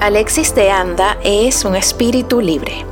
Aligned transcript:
Alexis 0.00 0.54
de 0.54 0.70
Anda 0.70 1.18
es 1.22 1.66
un 1.66 1.76
espíritu 1.76 2.40
libre. 2.40 2.86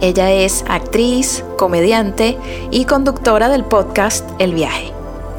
Ella 0.00 0.30
es 0.30 0.64
actriz, 0.68 1.44
comediante 1.58 2.38
y 2.70 2.84
conductora 2.84 3.48
del 3.48 3.64
podcast 3.64 4.24
El 4.38 4.54
Viaje. 4.54 4.92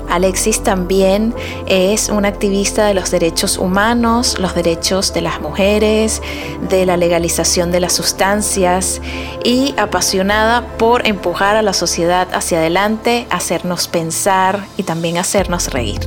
Alexis 0.10 0.62
también 0.64 1.34
es 1.66 2.10
una 2.10 2.28
activista 2.28 2.86
de 2.88 2.94
los 2.94 3.10
derechos 3.10 3.58
humanos, 3.58 4.38
los 4.38 4.54
derechos 4.54 5.14
de 5.14 5.22
las 5.22 5.40
mujeres, 5.40 6.22
de 6.70 6.86
la 6.86 6.98
legalización 6.98 7.72
de 7.72 7.80
las 7.80 7.94
sustancias 7.94 9.02
y 9.46 9.74
apasionada 9.78 10.68
por 10.78 11.08
empujar 11.08 11.56
a 11.56 11.62
la 11.62 11.72
sociedad 11.72 12.28
hacia 12.34 12.58
adelante, 12.58 13.28
hacernos 13.30 13.88
pensar 13.88 14.66
y 14.76 14.84
también 14.84 15.18
hacernos 15.18 15.72
reír 15.72 16.02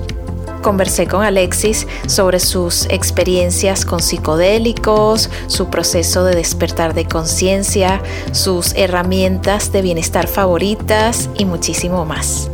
conversé 0.67 1.07
con 1.07 1.23
Alexis 1.23 1.87
sobre 2.09 2.41
sus 2.41 2.87
experiencias 2.87 3.85
con 3.85 4.03
psicodélicos, 4.03 5.31
su 5.47 5.71
proceso 5.71 6.25
de 6.25 6.35
despertar 6.35 6.93
de 6.93 7.07
conciencia, 7.07 8.03
sus 8.33 8.75
herramientas 8.75 9.71
de 9.71 9.83
bienestar 9.83 10.27
favoritas 10.27 11.31
y 11.39 11.45
muchísimo 11.45 12.05
más. 12.05 12.51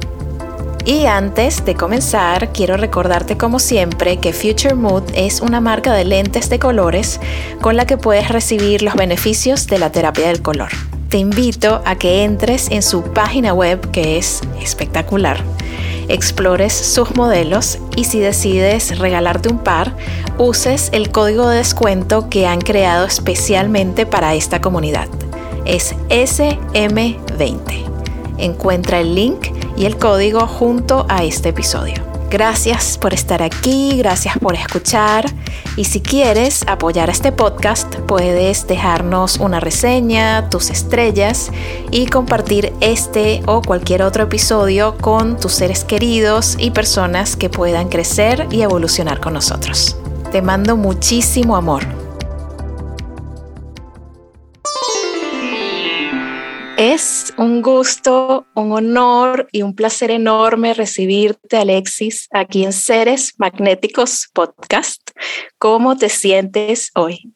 Y 0.84 1.06
antes 1.06 1.64
de 1.64 1.74
comenzar, 1.74 2.52
quiero 2.52 2.76
recordarte 2.76 3.38
como 3.38 3.58
siempre 3.58 4.18
que 4.18 4.34
Future 4.34 4.74
Mood 4.74 5.04
es 5.14 5.40
una 5.40 5.62
marca 5.62 5.94
de 5.94 6.04
lentes 6.04 6.50
de 6.50 6.58
colores 6.58 7.18
con 7.62 7.78
la 7.78 7.86
que 7.86 7.96
puedes 7.96 8.28
recibir 8.28 8.82
los 8.82 8.94
beneficios 8.94 9.68
de 9.68 9.78
la 9.78 9.90
terapia 9.90 10.26
del 10.26 10.42
color. 10.42 10.91
Te 11.12 11.18
invito 11.18 11.82
a 11.84 11.94
que 11.94 12.24
entres 12.24 12.68
en 12.70 12.82
su 12.82 13.04
página 13.04 13.52
web 13.52 13.92
que 13.92 14.18
es 14.18 14.40
espectacular 14.60 15.44
explores 16.08 16.72
sus 16.72 17.14
modelos 17.16 17.78
y 17.96 18.04
si 18.04 18.20
decides 18.20 18.98
regalarte 18.98 19.48
un 19.48 19.58
par, 19.58 19.96
uses 20.38 20.90
el 20.92 21.10
código 21.10 21.48
de 21.48 21.58
descuento 21.58 22.28
que 22.28 22.46
han 22.46 22.60
creado 22.60 23.06
especialmente 23.06 24.06
para 24.06 24.34
esta 24.34 24.60
comunidad. 24.60 25.08
Es 25.64 25.94
SM20. 26.08 27.84
Encuentra 28.38 29.00
el 29.00 29.14
link 29.14 29.48
y 29.76 29.86
el 29.86 29.96
código 29.96 30.46
junto 30.46 31.06
a 31.08 31.24
este 31.24 31.50
episodio. 31.50 32.11
Gracias 32.32 32.96
por 32.96 33.12
estar 33.12 33.42
aquí, 33.42 33.98
gracias 33.98 34.38
por 34.38 34.54
escuchar 34.54 35.26
y 35.76 35.84
si 35.84 36.00
quieres 36.00 36.64
apoyar 36.66 37.10
este 37.10 37.30
podcast 37.30 37.94
puedes 38.06 38.66
dejarnos 38.66 39.36
una 39.36 39.60
reseña, 39.60 40.48
tus 40.48 40.70
estrellas 40.70 41.50
y 41.90 42.06
compartir 42.06 42.72
este 42.80 43.42
o 43.44 43.60
cualquier 43.60 44.00
otro 44.02 44.22
episodio 44.22 44.96
con 44.96 45.38
tus 45.38 45.52
seres 45.52 45.84
queridos 45.84 46.56
y 46.58 46.70
personas 46.70 47.36
que 47.36 47.50
puedan 47.50 47.90
crecer 47.90 48.46
y 48.50 48.62
evolucionar 48.62 49.20
con 49.20 49.34
nosotros. 49.34 49.98
Te 50.30 50.40
mando 50.40 50.78
muchísimo 50.78 51.54
amor. 51.54 52.01
Es 56.84 57.32
un 57.38 57.62
gusto, 57.62 58.44
un 58.56 58.72
honor 58.72 59.46
y 59.52 59.62
un 59.62 59.72
placer 59.72 60.10
enorme 60.10 60.74
recibirte, 60.74 61.56
Alexis, 61.56 62.28
aquí 62.32 62.64
en 62.64 62.72
Seres 62.72 63.34
Magnéticos 63.38 64.28
Podcast. 64.34 65.00
¿Cómo 65.58 65.96
te 65.96 66.08
sientes 66.08 66.90
hoy? 66.96 67.32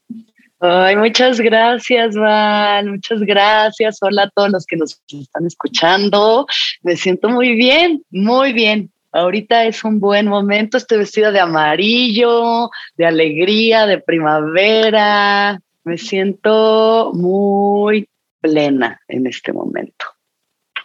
Ay, 0.59 0.97
muchas 0.97 1.41
gracias, 1.41 2.17
Val. 2.17 2.91
Muchas 2.91 3.21
gracias. 3.21 3.99
Hola 4.01 4.25
a 4.25 4.31
todos 4.31 4.51
los 4.51 4.67
que 4.67 4.79
nos 4.79 5.01
están 5.07 5.47
escuchando. 5.47 6.45
Me 6.83 6.97
siento 6.97 7.29
muy 7.29 7.55
bien, 7.55 8.03
muy 8.11 8.53
bien. 8.53 8.91
Ahorita 9.13 9.65
es 9.65 9.85
un 9.85 10.01
buen 10.01 10.27
momento. 10.27 10.77
Estoy 10.77 10.99
vestida 10.99 11.31
de 11.31 11.39
amarillo, 11.39 12.69
de 12.97 13.07
alegría, 13.07 13.87
de 13.87 13.99
primavera. 13.99 15.61
Me 15.85 15.99
siento 15.99 17.13
muy 17.15 18.09
plena 18.47 19.01
en 19.09 19.27
este 19.27 19.53
momento. 19.53 20.07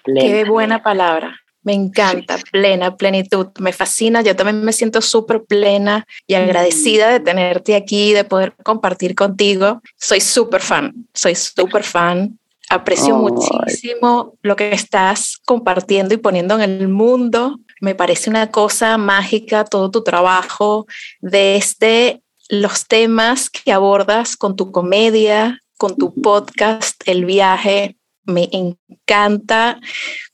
Qué 0.04 0.44
buena 0.46 0.82
palabra. 0.82 1.38
Me 1.64 1.74
encanta, 1.74 2.40
plena, 2.52 2.98
plenitud. 2.98 3.48
Me 3.60 3.72
fascina. 3.72 4.22
Yo 4.22 4.36
también 4.36 4.64
me 4.64 4.74
siento 4.74 5.00
súper 5.00 5.44
plena 5.44 6.08
y 6.26 6.34
agradecida 6.34 7.10
de 7.10 7.20
tenerte 7.20 7.76
aquí, 7.76 8.14
de 8.14 8.24
poder 8.24 8.54
compartir 8.64 9.14
contigo. 9.14 9.82
Soy 9.96 10.22
súper 10.22 10.62
fan, 10.62 11.08
soy 11.14 11.36
súper 11.36 11.84
fan. 11.84 12.40
Aprecio 12.70 13.16
muchísimo 13.18 14.38
lo 14.42 14.56
que 14.56 14.72
estás 14.72 15.38
compartiendo 15.46 16.14
y 16.14 16.18
poniendo 16.18 16.56
en 16.56 16.62
el 16.62 16.88
mundo. 16.88 17.60
Me 17.82 17.96
parece 17.96 18.30
una 18.30 18.50
cosa 18.50 18.98
mágica 18.98 19.66
todo 19.66 19.92
tu 19.92 20.04
trabajo, 20.04 20.88
desde 21.20 22.22
los 22.50 22.88
temas 22.88 23.50
que 23.50 23.72
abordas 23.72 24.38
con 24.38 24.56
tu 24.56 24.72
comedia, 24.72 25.62
con 25.82 25.96
tu 25.96 26.14
podcast 26.14 27.02
El 27.08 27.26
viaje. 27.26 27.98
Me 28.24 28.48
encanta 28.52 29.80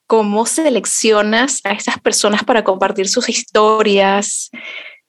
cómo 0.06 0.46
seleccionas 0.46 1.62
a 1.64 1.72
esas 1.72 2.02
personas 2.02 2.44
para 2.44 2.66
compartir 2.66 3.08
sus 3.08 3.30
historias, 3.30 4.52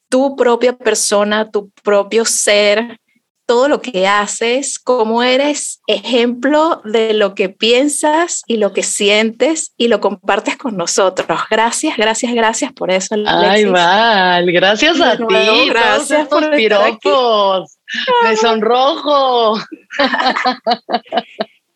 tu 0.08 0.36
propia 0.36 0.78
persona, 0.78 1.50
tu 1.50 1.72
propio 1.82 2.24
ser, 2.24 3.00
todo 3.46 3.66
lo 3.66 3.82
que 3.82 4.06
haces, 4.06 4.78
cómo 4.78 5.24
eres 5.24 5.80
ejemplo 5.88 6.82
de 6.84 7.14
lo 7.14 7.34
que 7.34 7.48
piensas 7.48 8.42
y 8.46 8.58
lo 8.58 8.72
que 8.72 8.84
sientes 8.84 9.72
y 9.76 9.88
lo 9.88 10.00
compartes 10.00 10.56
con 10.56 10.76
nosotros. 10.76 11.26
Gracias, 11.50 11.96
gracias, 11.96 12.32
gracias 12.32 12.72
por 12.72 12.92
eso. 12.92 13.16
Ay, 13.26 13.64
Val, 13.64 14.52
gracias 14.52 15.00
a 15.00 15.16
ti. 15.16 15.68
Gracias 15.68 16.28
por 16.28 16.48
piropos. 16.54 17.77
Me 18.24 18.36
sonrojo. 18.36 19.58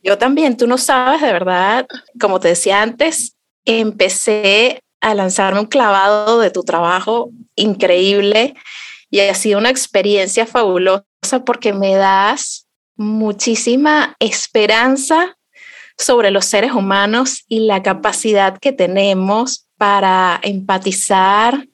Yo 0.02 0.18
también, 0.18 0.56
tú 0.56 0.66
no 0.66 0.78
sabes 0.78 1.20
de 1.20 1.32
verdad, 1.32 1.86
como 2.20 2.40
te 2.40 2.48
decía 2.48 2.82
antes, 2.82 3.36
empecé 3.64 4.82
a 5.00 5.14
lanzarme 5.14 5.60
un 5.60 5.66
clavado 5.66 6.40
de 6.40 6.50
tu 6.50 6.62
trabajo 6.62 7.30
increíble 7.54 8.54
y 9.10 9.20
ha 9.20 9.34
sido 9.34 9.58
una 9.58 9.70
experiencia 9.70 10.46
fabulosa 10.46 11.04
porque 11.44 11.72
me 11.72 11.94
das 11.94 12.66
muchísima 12.96 14.16
esperanza 14.18 15.36
sobre 15.98 16.30
los 16.30 16.46
seres 16.46 16.72
humanos 16.72 17.44
y 17.48 17.60
la 17.60 17.82
capacidad 17.82 18.58
que 18.58 18.72
tenemos 18.72 19.66
para 19.76 20.40
empatizar, 20.42 21.68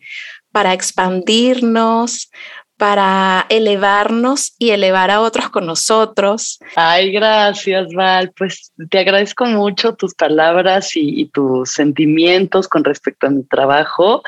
para 0.53 0.73
expandirnos, 0.73 2.31
para 2.79 3.45
elevarnos 3.49 4.55
y 4.57 4.71
elevar 4.71 5.11
a 5.11 5.21
otros 5.21 5.51
con 5.51 5.67
nosotros. 5.67 6.61
Ay, 6.77 7.11
gracias, 7.11 7.89
Val. 7.93 8.33
Pues 8.37 8.73
te 8.89 9.01
agradezco 9.01 9.47
mucho 9.47 9.95
tus 9.97 10.15
palabras 10.15 10.93
y, 10.95 11.27
tus 11.35 11.73
sentimientos 11.73 12.69
con 12.69 12.85
respecto 12.85 13.27
a 13.27 13.31
mi 13.31 13.43
trabajo. 13.43 14.23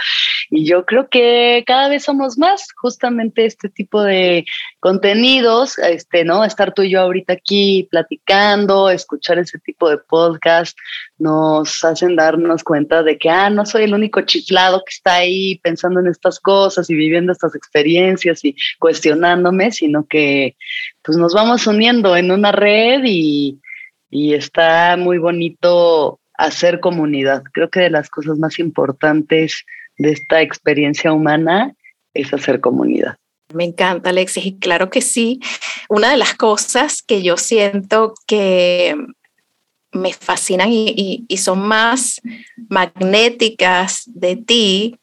Y 0.51 0.67
yo 0.67 0.85
creo 0.85 1.09
que 1.09 1.63
cada 1.67 1.89
vez 1.89 2.03
somos 2.05 2.37
más 2.37 2.67
justamente 2.77 3.47
este 3.47 3.69
tipo 3.69 4.03
de 4.03 4.45
contenidos, 4.81 5.79
este, 5.79 6.25
¿no? 6.25 6.45
Estar 6.45 6.75
tú 6.75 6.83
y 6.83 6.91
yo 6.91 7.01
ahorita 7.01 7.35
aquí 7.35 7.89
platicando, 7.91 8.91
escuchar 8.91 9.39
ese 9.39 9.59
tipo 9.61 9.89
de 9.89 9.99
podcast, 9.99 10.77
nos 11.21 11.85
hacen 11.85 12.17
darnos 12.17 12.65
cuenta 12.65 13.03
de 13.03 13.19
que, 13.19 13.29
ah, 13.29 13.51
no 13.51 13.67
soy 13.67 13.85
el 13.85 13.95
único 13.95 14.23
chiflado 14.23 14.79
que 14.79 14.91
está 14.91 15.17
ahí 15.17 15.59
pensando 15.59 16.01
en 16.01 16.07
estas 16.07 16.41
cosas 16.41 16.89
y 16.89 16.95
viviendo 16.95 17.31
estas 17.31 17.55
experiencias 17.55 18.43
y 18.45 18.57
cuestionándome, 18.79 19.71
sino 19.71 20.07
que 20.07 20.57
pues 21.03 21.19
nos 21.19 21.35
vamos 21.35 21.67
uniendo 21.67 22.17
en 22.17 22.31
una 22.31 22.53
red 22.53 23.03
y, 23.05 23.61
y 24.09 24.33
está 24.33 24.97
muy 24.97 25.19
bonito 25.19 26.21
hacer 26.33 26.81
comunidad. 26.81 27.43
Creo 27.53 27.69
que 27.69 27.81
de 27.81 27.91
las 27.91 28.09
cosas 28.09 28.39
más 28.39 28.59
importantes 28.59 29.67
de 29.99 30.13
esta 30.13 30.41
experiencia 30.41 31.13
humana 31.13 31.75
es 32.15 32.33
hacer 32.33 32.61
comunidad. 32.61 33.17
Me 33.53 33.65
encanta, 33.65 34.11
Alexis, 34.11 34.47
y 34.47 34.59
claro 34.59 34.89
que 34.89 35.03
sí. 35.03 35.41
Una 35.91 36.11
de 36.11 36.17
las 36.17 36.35
cosas 36.35 37.03
que 37.03 37.23
yo 37.23 37.37
siento 37.37 38.15
que 38.27 38.97
me 39.93 40.13
fascinan 40.13 40.69
y, 40.73 41.27
son 41.37 41.61
más 41.61 42.21
magnéticas 42.69 44.03
de 44.07 44.37
ti 44.37 44.97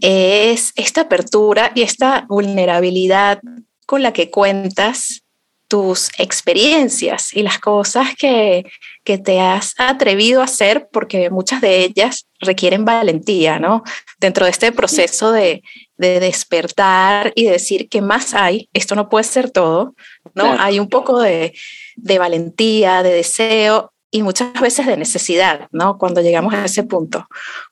es 0.00 0.72
esta 0.76 1.02
apertura 1.02 1.72
y 1.74 1.82
esta 1.82 2.26
vulnerabilidad 2.28 3.40
con 3.86 4.02
la 4.02 4.12
que 4.12 4.30
cuentas 4.30 5.22
tus 5.68 6.10
experiencias 6.18 7.32
y 7.32 7.42
las 7.42 7.58
cosas 7.58 8.08
que, 8.18 8.66
que 9.04 9.16
te 9.16 9.40
has 9.40 9.74
atrevido 9.78 10.42
a 10.42 10.44
hacer, 10.44 10.88
porque 10.92 11.30
muchas 11.30 11.62
de 11.62 11.82
ellas 11.82 12.26
requieren 12.40 12.84
valentía, 12.84 13.58
¿no? 13.58 13.82
Dentro 14.18 14.44
de 14.44 14.50
este 14.50 14.70
proceso 14.72 15.32
de, 15.32 15.62
de 15.96 16.20
despertar 16.20 17.32
y 17.36 17.44
decir 17.44 17.88
que 17.88 18.02
más 18.02 18.34
hay, 18.34 18.68
esto 18.74 18.94
no 18.94 19.08
puede 19.08 19.24
ser 19.24 19.50
todo, 19.50 19.94
¿no? 20.34 20.56
Hay 20.58 20.78
un 20.78 20.90
poco 20.90 21.20
de, 21.20 21.54
de 21.96 22.18
valentía, 22.18 23.02
de 23.02 23.14
deseo 23.14 23.91
y 24.12 24.22
muchas 24.22 24.52
veces 24.60 24.86
de 24.86 24.96
necesidad, 24.96 25.68
¿no? 25.72 25.98
Cuando 25.98 26.20
llegamos 26.20 26.54
a 26.54 26.66
ese 26.66 26.84
punto. 26.84 27.26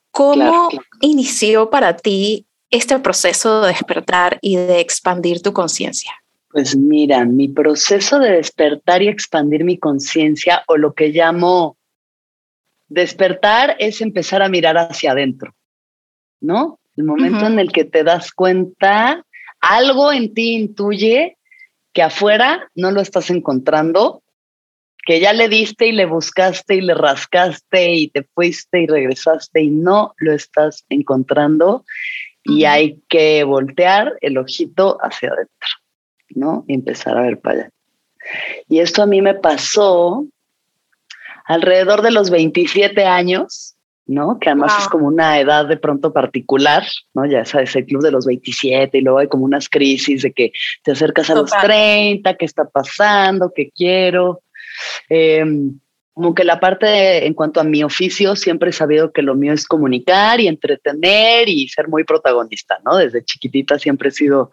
¿Cómo 0.09 0.69
inició 0.99 1.69
para 1.69 1.95
ti 1.95 2.47
este 2.69 2.99
proceso 2.99 3.61
de 3.61 3.69
despertar 3.69 4.39
y 4.41 4.57
de 4.57 4.81
expandir 4.81 5.41
tu 5.41 5.53
conciencia? 5.53 6.11
Pues 6.49 6.75
mira, 6.75 7.23
mi 7.23 7.47
proceso 7.47 8.19
de 8.19 8.31
despertar 8.31 9.03
y 9.03 9.07
expandir 9.07 9.63
mi 9.63 9.77
conciencia 9.77 10.63
o 10.67 10.75
lo 10.75 10.93
que 10.93 11.09
llamo 11.09 11.77
despertar 12.89 13.77
es 13.79 14.01
empezar 14.01 14.41
a 14.41 14.49
mirar 14.49 14.77
hacia 14.77 15.11
adentro, 15.11 15.53
¿no? 16.41 16.79
El 16.97 17.05
momento 17.05 17.45
en 17.45 17.59
el 17.59 17.71
que 17.71 17.85
te 17.85 18.03
das 18.03 18.33
cuenta, 18.33 19.23
algo 19.61 20.11
en 20.11 20.33
ti 20.33 20.55
intuye 20.55 21.37
que 21.93 22.01
afuera 22.01 22.69
no 22.75 22.91
lo 22.91 22.99
estás 22.99 23.29
encontrando, 23.29 24.20
que 25.05 25.19
ya 25.19 25.33
le 25.33 25.49
diste 25.49 25.87
y 25.87 25.91
le 25.91 26.05
buscaste 26.05 26.75
y 26.75 26.81
le 26.81 26.93
rascaste 26.93 27.93
y 27.93 28.07
te 28.09 28.23
fuiste 28.23 28.81
y 28.81 28.87
regresaste 28.87 29.61
y 29.61 29.69
no 29.69 30.13
lo 30.17 30.33
estás 30.33 30.85
encontrando 30.89 31.85
y 32.43 32.65
hay 32.65 33.01
que 33.07 33.43
voltear 33.43 34.13
el 34.21 34.37
ojito 34.37 34.97
hacia 35.01 35.29
adentro. 35.29 35.69
¿no? 36.35 36.65
Y 36.67 36.73
empezar 36.73 37.17
a 37.17 37.21
ver 37.21 37.39
para 37.39 37.55
allá. 37.55 37.69
Y 38.67 38.79
esto 38.79 39.03
a 39.03 39.05
mí 39.05 39.21
me 39.21 39.33
pasó 39.33 40.25
alrededor 41.45 42.01
de 42.01 42.11
los 42.11 42.29
27 42.29 43.05
años, 43.05 43.75
¿no? 44.05 44.39
Que 44.39 44.49
además 44.49 44.73
es 44.79 44.87
como 44.87 45.07
una 45.07 45.39
edad 45.39 45.65
de 45.65 45.77
pronto 45.77 46.13
particular, 46.13 46.83
¿no? 47.13 47.25
Ya 47.25 47.45
sabes, 47.45 47.75
el 47.75 47.85
club 47.85 48.03
de 48.03 48.11
los 48.11 48.25
27 48.25 48.97
y 48.97 49.01
luego 49.01 49.19
hay 49.19 49.27
como 49.27 49.45
unas 49.45 49.69
crisis 49.69 50.21
de 50.21 50.31
que 50.31 50.51
te 50.83 50.91
acercas 50.91 51.29
a 51.29 51.35
los 51.35 51.51
30, 51.51 52.35
¿qué 52.35 52.45
está 52.45 52.65
pasando? 52.65 53.51
¿Qué 53.53 53.71
quiero? 53.75 54.41
Eh, 55.09 55.43
como 56.13 56.35
que 56.35 56.43
la 56.43 56.59
parte 56.59 57.25
en 57.25 57.33
cuanto 57.33 57.61
a 57.61 57.63
mi 57.63 57.83
oficio, 57.83 58.35
siempre 58.35 58.71
he 58.71 58.73
sabido 58.73 59.11
que 59.11 59.21
lo 59.21 59.33
mío 59.33 59.53
es 59.53 59.65
comunicar 59.65 60.39
y 60.41 60.47
entretener 60.47 61.47
y 61.47 61.69
ser 61.69 61.87
muy 61.87 62.03
protagonista, 62.03 62.79
¿no? 62.83 62.97
Desde 62.97 63.23
chiquitita 63.23 63.79
siempre 63.79 64.09
he 64.09 64.11
sido 64.11 64.51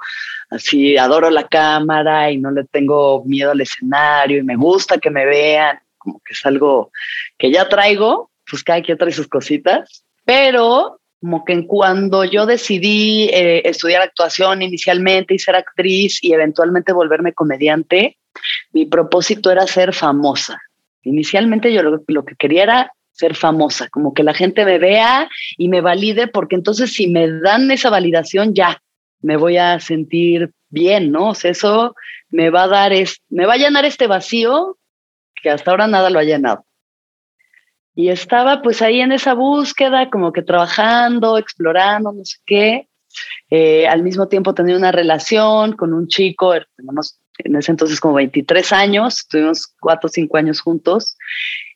así, 0.51 0.97
adoro 0.97 1.31
la 1.31 1.49
cámara 1.49 2.31
y 2.31 2.39
no 2.39 2.51
le 2.53 2.65
tengo 2.65 3.25
miedo 3.25 3.51
al 3.51 3.61
escenario 3.61 4.39
y 4.39 4.43
me 4.45 4.57
gusta 4.57 4.99
que 4.99 5.11
me 5.11 5.27
vean, 5.27 5.81
como 5.99 6.21
que 6.25 6.33
es 6.33 6.47
algo 6.47 6.93
que 7.37 7.51
ya 7.51 7.69
traigo, 7.69 8.31
pues 8.49 8.63
cada 8.63 8.81
quien 8.81 8.97
trae 8.97 9.13
sus 9.13 9.29
cositas, 9.29 10.05
pero 10.25 11.01
como 11.21 11.45
que 11.45 11.67
cuando 11.67 12.25
yo 12.25 12.47
decidí 12.47 13.29
eh, 13.33 13.63
estudiar 13.65 14.03
actuación 14.03 14.63
inicialmente 14.63 15.35
y 15.35 15.39
ser 15.41 15.57
actriz 15.57 16.23
y 16.23 16.33
eventualmente 16.33 16.93
volverme 16.93 17.33
comediante, 17.33 18.17
mi 18.79 18.87
propósito 18.87 19.51
era 19.51 19.67
ser 19.67 19.93
famosa 19.93 20.59
Inicialmente 21.09 21.73
yo 21.73 21.83
lo, 21.83 22.25
que 22.25 22.35
quería 22.37 22.63
era 22.65 22.93
ser 23.13 23.35
famosa, 23.35 23.89
como 23.89 24.13
que 24.15 24.23
la 24.23 24.35
gente 24.35 24.65
me 24.65 24.79
vea 24.79 25.29
y 25.57 25.69
me 25.69 25.81
valide, 25.81 26.29
porque 26.29 26.55
entonces 26.55 26.93
si 26.93 27.09
me 27.09 27.31
dan 27.41 27.71
esa 27.71 27.89
validación, 27.91 28.55
ya 28.55 28.83
me 29.23 29.37
voy 29.37 29.57
a 29.57 29.81
sentir 29.81 30.53
bien, 30.69 31.11
¿no? 31.11 31.31
O 31.31 31.35
sea, 31.35 31.51
eso 31.51 31.95
me 32.29 32.51
va 32.51 32.65
a 32.65 32.69
dar, 32.69 32.93
es, 32.93 33.23
me 33.31 33.47
va 33.47 33.55
a 33.55 33.57
llenar 33.57 33.85
este 33.85 34.07
vacío 34.07 34.77
que 35.35 35.51
hasta 35.51 35.71
ahora 35.71 35.87
nada 35.87 36.11
lo 36.11 36.19
ha 36.19 36.25
llenado. 36.25 36.65
Y 37.95 38.11
estaba 38.11 38.61
pues 38.63 38.83
ahí 38.83 39.01
en 39.01 39.13
esa 39.13 39.35
búsqueda, 39.35 40.11
como 40.11 40.33
que 40.33 40.43
trabajando, 40.43 41.39
explorando, 41.39 42.13
no 42.13 42.25
sé 42.25 42.37
qué. 42.45 42.89
Eh, 43.51 43.89
al 43.89 44.03
mismo 44.03 44.29
tiempo 44.29 44.55
tenía 44.55 44.77
una 44.77 44.93
relación 44.93 45.73
con 45.73 45.95
un 45.95 46.07
chico, 46.07 46.55
tenemos 46.77 47.19
en 47.39 47.57
ese 47.57 47.71
entonces 47.71 48.01
como 48.01 48.15
23 48.15 48.73
años, 48.73 49.19
estuvimos 49.19 49.67
cuatro 49.81 50.09
o 50.09 50.11
cinco 50.11 50.37
años 50.37 50.61
juntos 50.61 51.17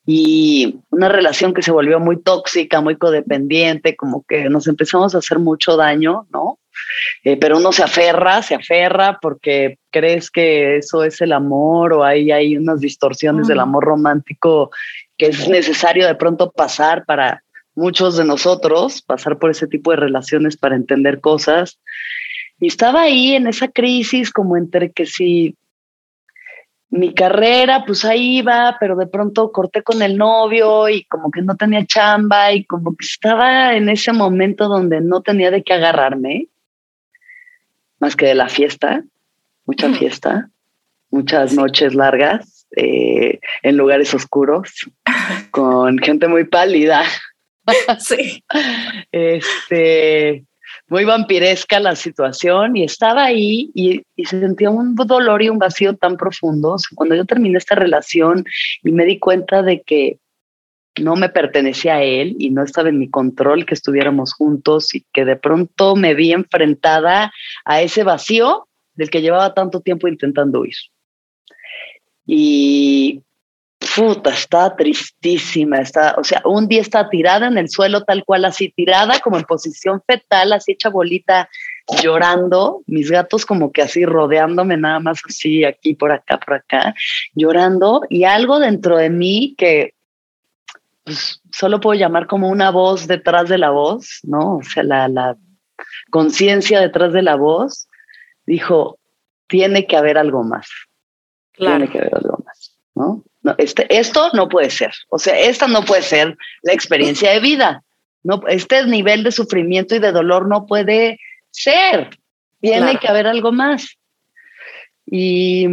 y 0.05 0.81
una 0.91 1.09
relación 1.09 1.55
que 1.55 1.63
se 1.63 1.71
volvió 1.71 2.01
muy 2.01 2.21
tóxica, 2.21 2.81
muy 2.81 2.97
codependiente, 2.97 3.97
como 3.97 4.25
que 4.27 4.49
nos 4.49 4.67
empezamos 4.67 5.15
a 5.15 5.19
hacer 5.19 5.39
mucho 5.39 5.77
daño, 5.77 6.27
¿no? 6.33 6.59
Eh, 7.25 7.37
pero 7.37 7.59
uno 7.59 7.71
se 7.73 7.85
aferra, 7.85 8.43
se 8.43 8.55
aferra 8.55 9.19
porque 9.21 9.79
crees 9.91 10.31
que 10.31 10.77
eso 10.79 11.05
es 11.05 11.21
el 11.21 11.33
amor 11.33 11.93
o 11.93 12.05
hay, 12.05 12.33
hay 12.33 12.57
unas 12.57 12.81
distorsiones 12.81 13.47
del 13.47 13.61
amor 13.61 13.85
romántico 13.85 14.71
que 15.17 15.27
es 15.27 15.49
necesario 15.49 16.07
de 16.07 16.15
pronto 16.15 16.51
pasar 16.51 17.05
para 17.05 17.45
muchos 17.75 18.17
de 18.17 18.25
nosotros, 18.25 19.03
pasar 19.03 19.39
por 19.39 19.51
ese 19.51 19.67
tipo 19.67 19.91
de 19.93 19.99
relaciones 19.99 20.57
para 20.57 20.77
entender 20.77 21.21
cosas. 21.21 21.79
Y 22.63 22.69
estaba 22.69 23.03
ahí 23.03 23.35
en 23.35 23.49
esa 23.49 23.67
crisis 23.67 24.31
como 24.31 24.57
entre 24.57 24.93
que 24.93 25.05
si 25.05 25.57
mi 26.91 27.13
carrera, 27.13 27.83
pues 27.85 28.05
ahí 28.05 28.39
iba, 28.39 28.77
pero 28.79 28.95
de 28.95 29.09
pronto 29.09 29.51
corté 29.51 29.83
con 29.83 30.01
el 30.01 30.17
novio 30.17 30.89
y 30.89 31.03
como 31.07 31.33
que 31.33 31.43
no 31.43 31.57
tenía 31.57 31.85
chamba 31.85 32.53
y 32.53 32.65
como 32.65 32.95
que 32.95 33.05
estaba 33.05 33.75
en 33.75 33.89
ese 33.89 34.13
momento 34.13 34.69
donde 34.69 35.01
no 35.01 35.23
tenía 35.23 35.51
de 35.51 35.65
qué 35.65 35.73
agarrarme, 35.73 36.47
más 37.99 38.15
que 38.15 38.27
de 38.27 38.37
la 38.37 38.49
fiesta, 38.49 39.03
mucha 39.67 39.93
fiesta, 39.93 40.49
muchas 41.11 41.55
noches 41.55 41.97
largas 41.97 42.69
eh, 42.77 43.41
en 43.65 43.77
lugares 43.77 44.15
oscuros, 44.15 44.89
con 45.51 45.99
gente 45.99 46.29
muy 46.29 46.45
pálida. 46.45 47.03
Sí. 47.99 48.45
Este, 49.11 50.45
muy 50.93 51.07
vampiresca 51.07 51.81
la 51.81 51.97
situación 51.97 52.77
y 52.77 52.85
estaba 52.85 53.25
ahí 53.25 53.71
y, 53.75 54.03
se 54.27 54.41
sentía 54.41 54.69
un 54.69 54.95
dolor 54.95 55.43
y 55.43 55.49
un 55.49 55.57
vacío 55.59 55.97
tan 55.97 56.19
profundo. 56.19 56.77
Cuando 56.95 57.15
yo 57.15 57.25
terminé 57.25 57.57
esta 57.57 57.75
relación 57.75 58.45
y 58.83 58.93
me 58.93 59.07
di 59.07 59.19
cuenta 59.19 59.63
de 59.63 59.81
que 59.81 60.19
no 61.01 61.17
me 61.17 61.31
pertenecía 61.31 61.95
a 61.95 62.03
él 62.03 62.37
y 62.39 62.51
no 62.51 62.63
estaba 62.63 62.91
en 62.91 62.99
mi 62.99 63.09
control 63.09 63.65
que 63.65 63.73
estuviéramos 63.73 64.35
juntos 64.35 64.95
y 64.95 65.07
que 65.15 65.25
de 65.25 65.37
pronto 65.37 65.97
me 65.97 66.13
vi 66.13 66.33
enfrentada 66.33 67.33
a 67.65 67.81
ese 67.81 68.05
vacío 68.05 68.69
del 68.95 69.09
que 69.09 69.23
llevaba 69.23 69.55
tanto 69.55 69.81
tiempo 69.81 70.09
intentando 70.09 70.61
huir. 70.61 70.77
Y 72.27 73.23
puta, 73.95 74.31
está 74.31 74.75
tristísima, 74.77 75.79
está, 75.79 76.15
o 76.19 76.25
sea, 76.25 76.43
un 76.45 76.69
día 76.69 76.81
está 76.81 77.09
tirada 77.09 77.49
en 77.49 77.59
el 77.59 77.69
suelo 77.69 78.03
tal 78.03 78.25
cual 78.25 78.45
así, 78.45 78.71
tirada 78.71 79.19
como 79.21 79.37
en 79.37 79.45
posición 79.45 80.03
fetal, 80.07 80.53
así 80.53 80.73
hecha 80.73 80.89
bolita, 80.89 81.49
llorando, 82.03 82.83
mis 82.87 83.11
gatos 83.11 83.45
como 83.45 83.73
que 83.73 83.83
así 83.83 84.05
rodeándome 84.05 84.77
nada 84.77 85.01
más 85.01 85.21
así, 85.29 85.65
aquí, 85.65 85.95
por 85.95 86.13
acá, 86.13 86.39
por 86.39 86.55
acá, 86.55 86.95
llorando, 87.35 88.03
y 88.09 88.25
algo 88.25 88.59
dentro 88.59 88.97
de 88.97 89.11
mí 89.11 89.55
que 89.59 89.95
pues, 91.05 91.41
solo 91.53 91.81
puedo 91.81 91.99
llamar 91.99 92.27
como 92.27 92.49
una 92.49 92.71
voz 92.71 93.07
detrás 93.07 93.49
de 93.49 93.59
la 93.59 93.71
voz, 93.71 94.21
¿no? 94.23 94.57
O 94.57 94.63
sea, 94.63 94.83
la, 94.83 95.09
la 95.09 95.37
conciencia 96.11 96.81
detrás 96.81 97.13
de 97.13 97.23
la 97.23 97.37
voz, 97.37 97.89
dijo, 98.47 98.99
tiene 99.49 99.87
que 99.87 99.97
haber 99.97 100.19
algo 100.19 100.45
más. 100.45 100.69
Tiene 101.53 101.89
que 101.91 101.99
haber 101.99 102.15
algo 102.15 102.39
más, 102.45 102.77
¿no? 102.95 103.25
No, 103.43 103.55
este, 103.59 103.87
esto 103.99 104.31
no 104.35 104.49
puede 104.49 104.71
ser. 104.71 104.93
O 105.09 105.19
sea, 105.19 105.39
esta 105.39 105.67
no 105.67 105.85
puede 105.85 106.03
ser 106.03 106.37
la 106.63 106.73
experiencia 106.73 107.33
de 107.33 107.41
vida. 107.41 107.83
No, 108.23 108.43
este 108.47 108.87
nivel 108.87 109.25
de 109.25 109.33
sufrimiento 109.33 109.97
y 109.97 109.99
de 109.99 110.13
dolor 110.13 110.47
no 110.47 110.67
puede 110.67 111.19
ser. 111.51 112.11
Tiene 112.61 112.99
que 112.99 113.09
haber 113.09 113.27
algo 113.27 113.51
más. 113.51 113.99
Y 115.05 115.67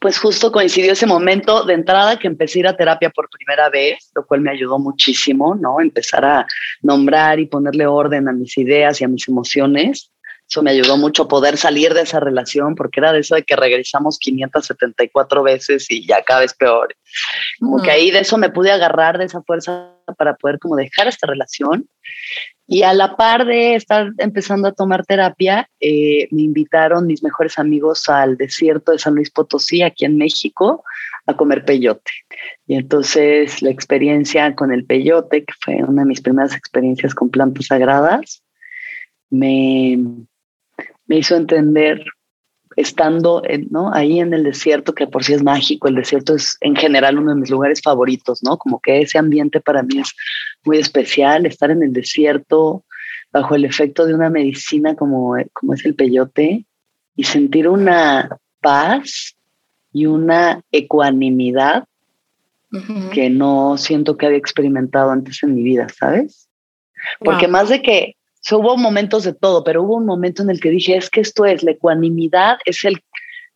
pues 0.00 0.18
justo 0.18 0.50
coincidió 0.50 0.92
ese 0.92 1.06
momento 1.06 1.64
de 1.64 1.74
entrada 1.74 2.18
que 2.18 2.26
empecé 2.26 2.58
a 2.58 2.60
ir 2.60 2.66
a 2.66 2.76
terapia 2.76 3.10
por 3.10 3.28
primera 3.30 3.70
vez, 3.70 4.10
lo 4.14 4.26
cual 4.26 4.40
me 4.40 4.50
ayudó 4.50 4.78
muchísimo, 4.78 5.54
¿no? 5.54 5.80
Empezar 5.80 6.24
a 6.24 6.46
nombrar 6.82 7.38
y 7.38 7.46
ponerle 7.46 7.86
orden 7.86 8.28
a 8.28 8.32
mis 8.32 8.58
ideas 8.58 9.00
y 9.00 9.04
a 9.04 9.08
mis 9.08 9.28
emociones. 9.28 10.10
Eso 10.48 10.62
me 10.62 10.70
ayudó 10.70 10.96
mucho 10.96 11.26
poder 11.26 11.56
salir 11.56 11.92
de 11.92 12.02
esa 12.02 12.20
relación 12.20 12.76
porque 12.76 13.00
era 13.00 13.12
de 13.12 13.20
eso 13.20 13.34
de 13.34 13.42
que 13.42 13.56
regresamos 13.56 14.18
574 14.18 15.42
veces 15.42 15.90
y 15.90 16.06
ya 16.06 16.22
cada 16.22 16.40
vez 16.40 16.54
peor. 16.54 16.94
Como 17.58 17.82
que 17.82 17.90
ahí 17.90 18.10
de 18.12 18.20
eso 18.20 18.38
me 18.38 18.50
pude 18.50 18.70
agarrar 18.70 19.18
de 19.18 19.24
esa 19.24 19.42
fuerza 19.42 19.92
para 20.16 20.36
poder 20.36 20.58
como 20.60 20.76
dejar 20.76 21.08
esta 21.08 21.26
relación. 21.26 21.88
Y 22.68 22.82
a 22.82 22.92
la 22.94 23.16
par 23.16 23.44
de 23.44 23.74
estar 23.74 24.10
empezando 24.18 24.68
a 24.68 24.72
tomar 24.72 25.04
terapia, 25.04 25.68
eh, 25.80 26.28
me 26.30 26.42
invitaron 26.42 27.06
mis 27.06 27.22
mejores 27.22 27.58
amigos 27.58 28.08
al 28.08 28.36
desierto 28.36 28.92
de 28.92 28.98
San 28.98 29.14
Luis 29.14 29.30
Potosí, 29.30 29.82
aquí 29.82 30.04
en 30.04 30.16
México, 30.16 30.84
a 31.26 31.36
comer 31.36 31.64
peyote. 31.64 32.10
Y 32.66 32.74
entonces 32.74 33.62
la 33.62 33.70
experiencia 33.70 34.54
con 34.54 34.72
el 34.72 34.84
peyote, 34.84 35.44
que 35.44 35.54
fue 35.60 35.74
una 35.82 36.02
de 36.02 36.08
mis 36.08 36.20
primeras 36.20 36.54
experiencias 36.54 37.14
con 37.14 37.30
plantas 37.30 37.66
sagradas, 37.66 38.42
me, 39.30 39.98
me 41.06 41.18
hizo 41.18 41.36
entender 41.36 42.04
estando 42.76 43.42
¿no? 43.70 43.92
ahí 43.92 44.20
en 44.20 44.34
el 44.34 44.44
desierto, 44.44 44.94
que 44.94 45.06
por 45.06 45.24
sí 45.24 45.32
es 45.32 45.42
mágico, 45.42 45.88
el 45.88 45.94
desierto 45.94 46.34
es 46.34 46.58
en 46.60 46.76
general 46.76 47.18
uno 47.18 47.34
de 47.34 47.40
mis 47.40 47.50
lugares 47.50 47.80
favoritos, 47.82 48.42
¿no? 48.42 48.58
Como 48.58 48.80
que 48.80 49.00
ese 49.00 49.18
ambiente 49.18 49.60
para 49.60 49.82
mí 49.82 49.98
es 49.98 50.12
muy 50.64 50.78
especial, 50.78 51.46
estar 51.46 51.70
en 51.70 51.82
el 51.82 51.92
desierto 51.92 52.84
bajo 53.32 53.54
el 53.54 53.64
efecto 53.64 54.06
de 54.06 54.14
una 54.14 54.28
medicina 54.28 54.94
como, 54.94 55.36
como 55.52 55.74
es 55.74 55.84
el 55.86 55.94
peyote 55.94 56.66
y 57.16 57.24
sentir 57.24 57.68
una 57.68 58.36
paz 58.60 59.36
y 59.92 60.06
una 60.06 60.62
ecuanimidad 60.70 61.84
que 63.12 63.30
no 63.30 63.78
siento 63.78 64.18
que 64.18 64.26
había 64.26 64.38
experimentado 64.38 65.10
antes 65.10 65.42
en 65.42 65.54
mi 65.54 65.62
vida, 65.62 65.86
¿sabes? 65.88 66.50
Porque 67.20 67.48
más 67.48 67.70
de 67.70 67.80
que 67.80 68.16
hubo 68.52 68.76
momentos 68.76 69.24
de 69.24 69.32
todo, 69.32 69.64
pero 69.64 69.82
hubo 69.82 69.96
un 69.96 70.06
momento 70.06 70.42
en 70.42 70.50
el 70.50 70.60
que 70.60 70.70
dije, 70.70 70.96
es 70.96 71.10
que 71.10 71.20
esto 71.20 71.44
es 71.44 71.62
la 71.62 71.72
ecuanimidad, 71.72 72.58
es 72.64 72.84
el 72.84 73.02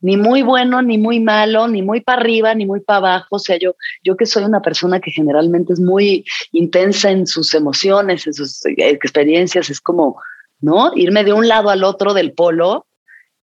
ni 0.03 0.17
muy 0.17 0.43
bueno, 0.43 0.81
ni 0.83 0.99
muy 0.99 1.21
malo, 1.21 1.69
ni 1.69 1.83
muy 1.83 2.01
para 2.01 2.23
arriba, 2.23 2.55
ni 2.55 2.67
muy 2.67 2.81
para 2.81 2.97
abajo. 2.99 3.37
O 3.37 3.39
sea, 3.39 3.59
yo, 3.59 3.77
yo 4.03 4.17
que 4.17 4.27
soy 4.27 4.45
una 4.45 4.63
persona 4.63 5.01
que 5.01 5.11
generalmente 5.11 5.73
es 5.73 5.81
muy 5.81 6.25
intensa 6.53 7.11
en 7.11 7.27
sus 7.27 7.53
emociones, 7.55 8.27
en 8.27 8.35
sus 8.35 8.63
experiencias, 8.65 9.69
es 9.69 9.81
como, 9.81 10.17
¿no? 10.61 10.93
Irme 10.97 11.25
de 11.25 11.33
un 11.33 11.49
lado 11.49 11.71
al 11.71 11.85
otro 11.85 12.15
del 12.15 12.33
polo. 12.33 12.87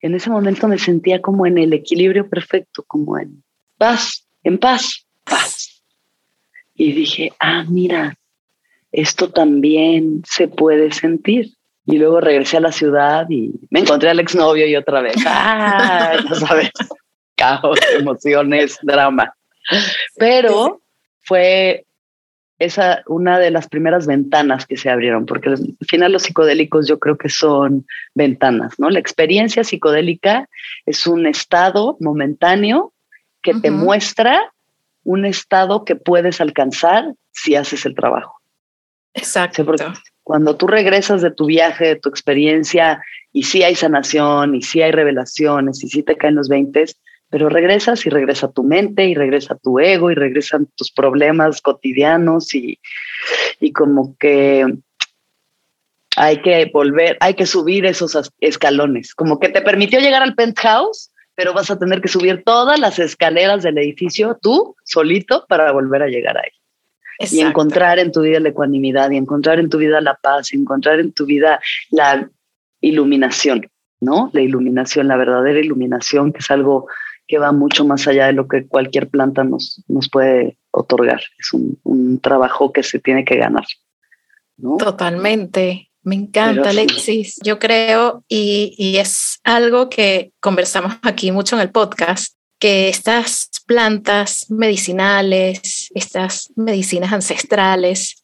En 0.00 0.14
ese 0.14 0.30
momento 0.30 0.66
me 0.68 0.78
sentía 0.78 1.20
como 1.20 1.46
en 1.46 1.58
el 1.58 1.72
equilibrio 1.72 2.28
perfecto, 2.28 2.84
como 2.86 3.18
en 3.18 3.42
paz, 3.76 4.26
en 4.42 4.58
paz, 4.58 5.06
paz. 5.24 5.82
Y 6.74 6.92
dije, 6.92 7.32
ah, 7.38 7.64
mira, 7.68 8.16
esto 8.92 9.30
también 9.30 10.22
se 10.26 10.48
puede 10.48 10.92
sentir. 10.92 11.52
Y 11.88 11.98
luego 11.98 12.20
regresé 12.20 12.56
a 12.56 12.60
la 12.60 12.72
ciudad 12.72 13.26
y 13.30 13.52
me 13.70 13.80
encontré 13.80 14.10
al 14.10 14.18
exnovio 14.18 14.66
y 14.66 14.74
otra 14.74 15.00
vez. 15.02 15.14
Ah, 15.26 16.16
ya 16.28 16.34
sabes, 16.34 16.70
caos, 17.36 17.78
emociones, 17.96 18.78
drama. 18.82 19.34
Pero 20.16 20.80
fue 21.20 21.86
esa 22.58 23.02
una 23.06 23.38
de 23.38 23.50
las 23.50 23.68
primeras 23.68 24.06
ventanas 24.06 24.66
que 24.66 24.76
se 24.76 24.88
abrieron, 24.88 25.26
porque 25.26 25.50
al 25.50 25.76
final 25.86 26.12
los 26.12 26.22
psicodélicos 26.22 26.88
yo 26.88 26.98
creo 26.98 27.18
que 27.18 27.28
son 27.28 27.86
ventanas, 28.14 28.78
¿no? 28.78 28.90
La 28.90 28.98
experiencia 28.98 29.62
psicodélica 29.62 30.48
es 30.86 31.06
un 31.06 31.26
estado 31.26 31.96
momentáneo 32.00 32.92
que 33.42 33.54
te 33.54 33.70
muestra 33.70 34.52
un 35.04 35.24
estado 35.24 35.84
que 35.84 35.94
puedes 35.94 36.40
alcanzar 36.40 37.14
si 37.30 37.54
haces 37.54 37.86
el 37.86 37.94
trabajo. 37.94 38.40
Exacto. 39.16 39.64
cuando 40.22 40.56
tú 40.56 40.66
regresas 40.66 41.22
de 41.22 41.30
tu 41.30 41.46
viaje, 41.46 41.86
de 41.86 41.96
tu 41.96 42.08
experiencia, 42.08 43.02
y 43.32 43.44
sí 43.44 43.62
hay 43.62 43.74
sanación, 43.74 44.54
y 44.54 44.62
sí 44.62 44.82
hay 44.82 44.92
revelaciones, 44.92 45.82
y 45.82 45.88
sí 45.88 46.02
te 46.02 46.16
caen 46.16 46.34
los 46.34 46.48
20, 46.48 46.84
pero 47.30 47.48
regresas 47.48 48.04
y 48.06 48.10
regresa 48.10 48.52
tu 48.52 48.62
mente, 48.62 49.06
y 49.06 49.14
regresa 49.14 49.56
tu 49.56 49.78
ego, 49.78 50.10
y 50.10 50.14
regresan 50.14 50.68
tus 50.76 50.92
problemas 50.92 51.60
cotidianos, 51.62 52.54
y, 52.54 52.78
y 53.58 53.72
como 53.72 54.16
que 54.18 54.66
hay 56.16 56.42
que 56.42 56.70
volver, 56.72 57.16
hay 57.20 57.34
que 57.34 57.46
subir 57.46 57.86
esos 57.86 58.32
escalones, 58.40 59.14
como 59.14 59.38
que 59.38 59.48
te 59.48 59.62
permitió 59.62 60.00
llegar 60.00 60.22
al 60.22 60.34
penthouse, 60.34 61.10
pero 61.34 61.52
vas 61.52 61.70
a 61.70 61.78
tener 61.78 62.00
que 62.00 62.08
subir 62.08 62.42
todas 62.44 62.80
las 62.80 62.98
escaleras 62.98 63.62
del 63.62 63.78
edificio 63.78 64.38
tú 64.40 64.74
solito 64.84 65.44
para 65.48 65.70
volver 65.72 66.02
a 66.02 66.08
llegar 66.08 66.38
ahí 66.38 66.55
y 67.18 67.40
encontrar 67.40 67.98
en 67.98 68.12
tu 68.12 68.22
vida 68.22 68.40
la 68.40 68.50
ecuanimidad 68.50 69.10
y 69.10 69.16
encontrar 69.16 69.58
en 69.58 69.70
tu 69.70 69.78
vida 69.78 70.00
la 70.00 70.14
paz 70.14 70.52
y 70.52 70.56
encontrar 70.56 71.00
en 71.00 71.12
tu 71.12 71.26
vida 71.26 71.60
la 71.90 72.28
iluminación, 72.80 73.70
¿no? 74.00 74.30
La 74.32 74.42
iluminación, 74.42 75.08
la 75.08 75.16
verdadera 75.16 75.60
iluminación, 75.60 76.32
que 76.32 76.38
es 76.38 76.50
algo 76.50 76.86
que 77.26 77.38
va 77.38 77.52
mucho 77.52 77.84
más 77.84 78.06
allá 78.06 78.26
de 78.26 78.32
lo 78.32 78.46
que 78.46 78.66
cualquier 78.66 79.08
planta 79.08 79.42
nos, 79.44 79.82
nos 79.88 80.08
puede 80.08 80.58
otorgar. 80.70 81.20
Es 81.38 81.52
un, 81.52 82.20
trabajo 82.20 82.72
que 82.72 82.82
se 82.82 82.98
tiene 82.98 83.24
que 83.24 83.36
ganar. 83.36 83.64
¿no? 84.56 84.76
Totalmente. 84.76 85.90
Me 86.02 86.14
encanta, 86.14 86.70
Alexis. 86.70 87.36
Yo 87.42 87.58
creo, 87.58 88.24
y, 88.28 88.74
y 88.78 88.98
es 88.98 89.40
algo 89.42 89.88
que 89.88 90.32
conversamos 90.38 90.94
aquí 91.02 91.32
mucho 91.32 91.56
en 91.56 91.62
el 91.62 91.70
podcast, 91.70 92.35
que 92.58 92.88
estas 92.88 93.50
plantas 93.66 94.46
medicinales, 94.48 95.90
estas 95.94 96.52
medicinas 96.56 97.12
ancestrales, 97.12 98.22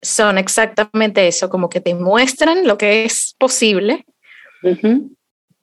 son 0.00 0.38
exactamente 0.38 1.26
eso, 1.26 1.50
como 1.50 1.68
que 1.68 1.80
te 1.80 1.94
muestran 1.94 2.66
lo 2.66 2.78
que 2.78 3.04
es 3.04 3.34
posible, 3.38 4.04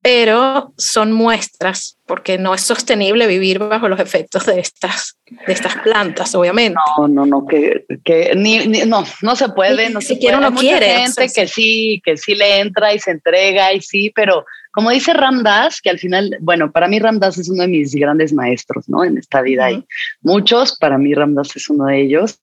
pero 0.01 0.73
son 0.77 1.13
muestras, 1.13 1.97
porque 2.05 2.37
no 2.37 2.53
es 2.53 2.61
sostenible 2.61 3.25
vivir 3.25 3.57
bajo 3.57 3.87
los 3.87 3.99
efectos 3.99 4.45
de 4.45 4.59
estas, 4.59 5.17
de 5.47 5.53
estas 5.53 5.77
plantas, 5.77 6.35
obviamente. 6.35 6.77
No, 6.97 7.07
no, 7.07 7.25
no, 7.25 7.47
que, 7.47 7.85
que 8.03 8.33
ni, 8.35 8.67
no, 8.85 9.03
no 9.23 9.35
se 9.35 9.49
puede. 9.49 9.89
no 9.89 10.01
se 10.01 10.17
puede. 10.17 10.37
uno 10.37 10.53
quiere. 10.53 10.99
gente 10.99 11.27
que 11.33 11.47
sí, 11.47 12.01
que 12.05 12.17
sí 12.17 12.35
le 12.35 12.59
entra 12.59 12.93
y 12.93 12.99
se 12.99 13.11
entrega 13.11 13.73
y 13.73 13.81
sí, 13.81 14.11
pero 14.13 14.45
como 14.75 14.91
dice 14.91 15.13
Ramdas, 15.13 15.79
que 15.79 15.89
al 15.89 15.99
final, 15.99 16.37
bueno, 16.41 16.69
para 16.71 16.89
mí 16.89 16.99
Ramdas 16.99 17.37
es 17.37 17.49
uno 17.49 17.63
de 17.63 17.69
mis 17.69 17.95
grandes 17.95 18.33
maestros, 18.33 18.89
¿no? 18.89 19.05
En 19.05 19.17
esta 19.17 19.41
vida 19.41 19.65
hay 19.65 19.85
muchos, 20.21 20.77
para 20.77 20.97
mí 20.97 21.13
Ramdas 21.13 21.55
es 21.55 21.69
uno 21.69 21.85
de 21.85 22.01
ellos, 22.01 22.39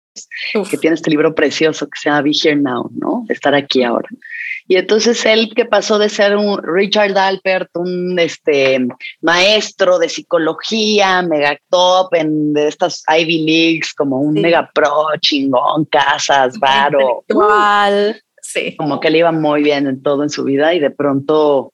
que 0.70 0.78
tiene 0.78 0.94
este 0.94 1.10
libro 1.10 1.34
precioso 1.34 1.88
que 1.88 1.98
se 1.98 2.08
llama 2.08 2.22
Be 2.22 2.30
Here 2.30 2.54
Now, 2.54 2.88
¿no? 2.94 3.24
Estar 3.28 3.52
aquí 3.54 3.82
ahora. 3.82 4.08
Y 4.68 4.76
entonces 4.76 5.26
él 5.26 5.52
que 5.56 5.64
pasó 5.64 5.98
de 5.98 6.08
ser 6.08 6.36
un 6.36 6.62
Richard 6.62 7.18
Alpert, 7.18 7.70
un 7.74 8.16
este, 8.20 8.78
maestro 9.20 9.98
de 9.98 10.08
psicología, 10.08 11.22
mega 11.22 11.58
top 11.68 12.14
en 12.14 12.52
de 12.52 12.68
estas 12.68 13.02
Ivy 13.08 13.44
Leagues, 13.44 13.92
como 13.92 14.20
un 14.20 14.34
mega 14.34 14.70
pro, 14.72 15.08
chingón, 15.20 15.86
casas, 15.86 16.56
varo. 16.60 17.24
Sí. 18.40 18.76
Como 18.76 19.00
que 19.00 19.10
le 19.10 19.18
iba 19.18 19.32
muy 19.32 19.64
bien 19.64 19.88
en 19.88 20.00
todo 20.00 20.22
en 20.22 20.30
su 20.30 20.44
vida 20.44 20.72
y 20.74 20.78
de 20.78 20.90
pronto 20.92 21.72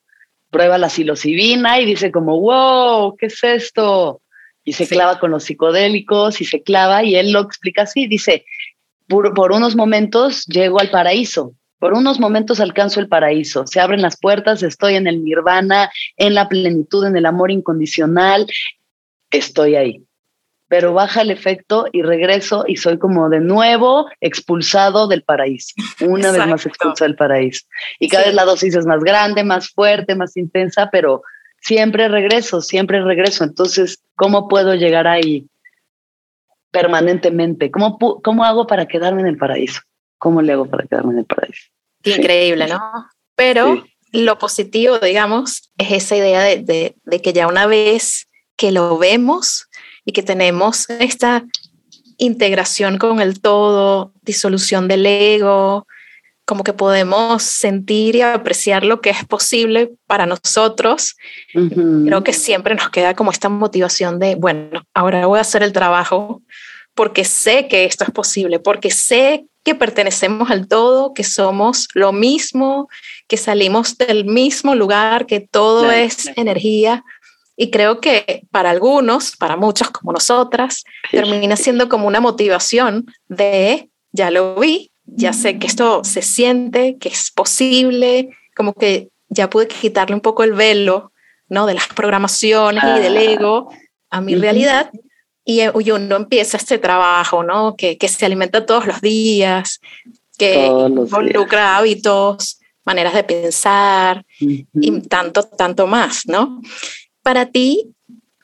prueba 0.56 0.78
la 0.78 0.88
psilocibina 0.88 1.78
y 1.80 1.84
dice 1.84 2.10
como, 2.10 2.40
wow, 2.40 3.14
¿qué 3.18 3.26
es 3.26 3.44
esto? 3.44 4.22
Y 4.64 4.72
se 4.72 4.88
clava 4.88 5.20
con 5.20 5.30
los 5.30 5.44
psicodélicos 5.44 6.40
y 6.40 6.46
se 6.46 6.62
clava 6.62 7.04
y 7.04 7.14
él 7.14 7.30
lo 7.30 7.40
explica 7.40 7.82
así, 7.82 8.06
dice, 8.06 8.46
por, 9.06 9.34
por 9.34 9.52
unos 9.52 9.76
momentos 9.76 10.46
llego 10.46 10.80
al 10.80 10.90
paraíso, 10.90 11.52
por 11.78 11.92
unos 11.92 12.18
momentos 12.18 12.58
alcanzo 12.58 13.00
el 13.00 13.08
paraíso, 13.08 13.66
se 13.66 13.80
abren 13.80 14.00
las 14.00 14.18
puertas, 14.18 14.62
estoy 14.62 14.94
en 14.94 15.06
el 15.06 15.22
nirvana, 15.22 15.90
en 16.16 16.34
la 16.34 16.48
plenitud, 16.48 17.04
en 17.04 17.18
el 17.18 17.26
amor 17.26 17.50
incondicional, 17.50 18.46
estoy 19.30 19.76
ahí 19.76 20.05
pero 20.68 20.92
baja 20.92 21.22
el 21.22 21.30
efecto 21.30 21.86
y 21.92 22.02
regreso 22.02 22.64
y 22.66 22.76
soy 22.76 22.98
como 22.98 23.28
de 23.28 23.40
nuevo 23.40 24.06
expulsado 24.20 25.06
del 25.06 25.22
paraíso, 25.22 25.74
una 26.00 26.32
vez 26.32 26.46
más 26.46 26.66
expulsado 26.66 27.06
del 27.06 27.16
paraíso. 27.16 27.66
Y 27.98 28.08
cada 28.08 28.24
vez 28.26 28.34
la 28.34 28.44
dosis 28.44 28.74
es 28.74 28.86
más 28.86 29.02
grande, 29.02 29.44
más 29.44 29.70
fuerte, 29.70 30.14
más 30.14 30.36
intensa, 30.36 30.88
pero 30.90 31.22
siempre 31.60 32.08
regreso, 32.08 32.60
siempre 32.60 33.02
regreso. 33.02 33.44
Entonces, 33.44 34.00
¿cómo 34.16 34.48
puedo 34.48 34.74
llegar 34.74 35.06
ahí 35.06 35.46
permanentemente? 36.72 37.70
¿Cómo, 37.70 37.98
cómo 37.98 38.44
hago 38.44 38.66
para 38.66 38.86
quedarme 38.86 39.20
en 39.20 39.28
el 39.28 39.36
paraíso? 39.36 39.80
¿Cómo 40.18 40.42
le 40.42 40.52
hago 40.52 40.66
para 40.66 40.86
quedarme 40.86 41.12
en 41.12 41.18
el 41.20 41.26
paraíso? 41.26 41.68
Increíble, 42.02 42.66
¿no? 42.66 42.80
Pero 43.36 43.84
lo 44.12 44.38
positivo, 44.38 44.98
digamos, 44.98 45.70
es 45.78 45.92
esa 45.92 46.16
idea 46.16 46.42
de, 46.42 46.96
de 47.04 47.22
que 47.22 47.32
ya 47.32 47.46
una 47.46 47.66
vez 47.66 48.26
que 48.56 48.72
lo 48.72 48.96
vemos, 48.98 49.68
y 50.06 50.12
que 50.12 50.22
tenemos 50.22 50.88
esta 50.88 51.44
integración 52.16 52.96
con 52.96 53.20
el 53.20 53.40
todo, 53.40 54.12
disolución 54.22 54.88
del 54.88 55.04
ego, 55.04 55.86
como 56.46 56.62
que 56.62 56.72
podemos 56.72 57.42
sentir 57.42 58.16
y 58.16 58.22
apreciar 58.22 58.84
lo 58.84 59.00
que 59.00 59.10
es 59.10 59.24
posible 59.24 59.90
para 60.06 60.26
nosotros. 60.26 61.16
Creo 61.52 62.22
que 62.22 62.32
siempre 62.32 62.76
nos 62.76 62.88
queda 62.88 63.14
como 63.14 63.32
esta 63.32 63.48
motivación 63.48 64.20
de, 64.20 64.36
bueno, 64.36 64.82
ahora 64.94 65.26
voy 65.26 65.38
a 65.38 65.42
hacer 65.42 65.64
el 65.64 65.72
trabajo 65.72 66.40
porque 66.94 67.24
sé 67.24 67.68
que 67.68 67.84
esto 67.84 68.04
es 68.04 68.10
posible, 68.10 68.58
porque 68.60 68.90
sé 68.90 69.44
que 69.64 69.74
pertenecemos 69.74 70.48
al 70.50 70.68
todo, 70.68 71.12
que 71.12 71.24
somos 71.24 71.88
lo 71.94 72.12
mismo, 72.12 72.88
que 73.26 73.36
salimos 73.36 73.98
del 73.98 74.24
mismo 74.24 74.76
lugar, 74.76 75.26
que 75.26 75.40
todo 75.40 75.90
es 75.90 76.30
energía. 76.36 77.04
Y 77.56 77.70
creo 77.70 78.00
que 78.00 78.42
para 78.50 78.70
algunos, 78.70 79.34
para 79.36 79.56
muchos 79.56 79.90
como 79.90 80.12
nosotras, 80.12 80.84
termina 81.10 81.56
siendo 81.56 81.88
como 81.88 82.06
una 82.06 82.20
motivación 82.20 83.06
de, 83.28 83.88
ya 84.12 84.30
lo 84.30 84.56
vi, 84.56 84.90
ya 85.06 85.32
sé 85.32 85.58
que 85.58 85.66
esto 85.66 86.04
se 86.04 86.20
siente, 86.20 86.98
que 86.98 87.08
es 87.08 87.30
posible, 87.30 88.30
como 88.54 88.74
que 88.74 89.08
ya 89.28 89.48
pude 89.48 89.68
quitarle 89.68 90.14
un 90.14 90.20
poco 90.20 90.44
el 90.44 90.52
velo, 90.52 91.12
¿no? 91.48 91.66
De 91.66 91.74
las 91.74 91.88
programaciones 91.88 92.84
y 92.84 93.00
del 93.00 93.16
ego 93.16 93.70
a 94.10 94.20
mi 94.20 94.34
realidad. 94.34 94.90
Y, 95.44 95.62
uno 95.68 96.16
empieza 96.16 96.56
este 96.56 96.78
trabajo, 96.78 97.42
¿no? 97.42 97.76
Que, 97.76 97.96
que 97.96 98.08
se 98.08 98.26
alimenta 98.26 98.66
todos 98.66 98.86
los 98.86 99.00
días, 99.00 99.80
que 100.36 100.66
involucra 100.66 101.76
hábitos 101.76 102.58
maneras 102.84 103.14
de 103.14 103.24
pensar 103.24 104.24
y 104.38 105.00
tanto, 105.08 105.42
tanto 105.42 105.86
más, 105.86 106.26
¿no? 106.26 106.60
Para 107.26 107.46
ti, 107.46 107.92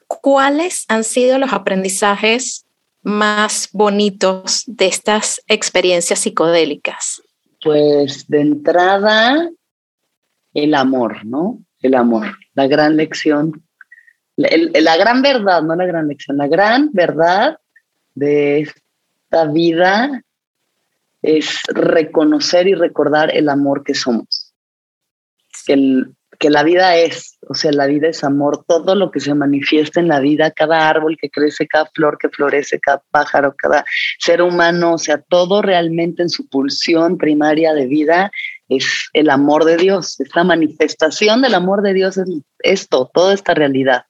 ¿cuáles 0.09 0.87
han 0.89 1.05
sido 1.05 1.39
los 1.39 1.53
aprendizajes 1.53 2.67
más 3.05 3.69
bonitos 3.73 4.65
de 4.67 4.87
estas 4.87 5.41
experiencias 5.47 6.19
psicodélicas? 6.19 7.23
Pues 7.63 8.27
de 8.27 8.41
entrada, 8.41 9.49
el 10.53 10.75
amor, 10.75 11.25
¿no? 11.25 11.63
El 11.81 11.95
amor, 11.95 12.27
la 12.55 12.67
gran 12.67 12.97
lección, 12.97 13.63
la, 14.35 14.97
gran 14.97 15.23
verdad, 15.23 15.63
no 15.63 15.77
la 15.77 15.87
gran 15.87 16.09
lección, 16.09 16.37
la 16.37 16.49
gran 16.49 16.91
verdad 16.93 17.61
de 18.17 18.63
esta 18.63 19.45
vida 19.45 20.25
es 21.23 21.61
reconocer 21.69 22.67
y 22.67 22.75
recordar 22.75 23.33
el 23.33 23.49
amor 23.49 23.85
que 23.85 23.95
somos. 23.95 24.53
El, 25.69 26.17
que 26.43 26.51
la 26.51 26.65
vida 26.65 26.97
es, 26.97 27.39
o 27.49 27.55
sea, 27.55 27.71
la 27.71 27.87
vida 27.87 28.09
es 28.09 28.25
amor, 28.25 28.65
todo 28.67 28.97
lo 28.97 29.13
que 29.13 29.21
se 29.21 29.33
manifiesta 29.33 30.01
en 30.01 30.09
la 30.09 30.19
vida, 30.19 30.51
cada 30.51 30.89
árbol 30.89 31.17
que 31.17 31.31
crece, 31.31 31.69
cada 31.69 31.87
flor 31.95 32.19
que 32.19 32.31
florece, 32.31 32.81
cada 32.81 33.01
pájaro, 33.13 33.55
cada 33.57 33.85
ser 34.19 34.43
humano, 34.43 34.95
o 34.95 34.99
sea, 34.99 35.23
todo 35.23 35.63
realmente 35.63 36.21
en 36.21 36.29
su 36.29 36.49
pulsión 36.49 37.17
primaria 37.17 37.75
de 37.75 37.87
vida 37.87 38.33
es 38.69 39.09
el 39.13 39.31
amor 39.31 39.65
de 39.65 39.77
Dios. 39.77 40.19
Esta 40.19 40.43
manifestación 40.43 41.43
del 41.43 41.55
amor 41.55 41.81
de 41.83 41.95
Dios 41.95 42.17
es 42.17 42.29
esto, 42.59 43.09
toda 43.15 43.35
esta 43.35 43.55
realidad. 43.55 44.07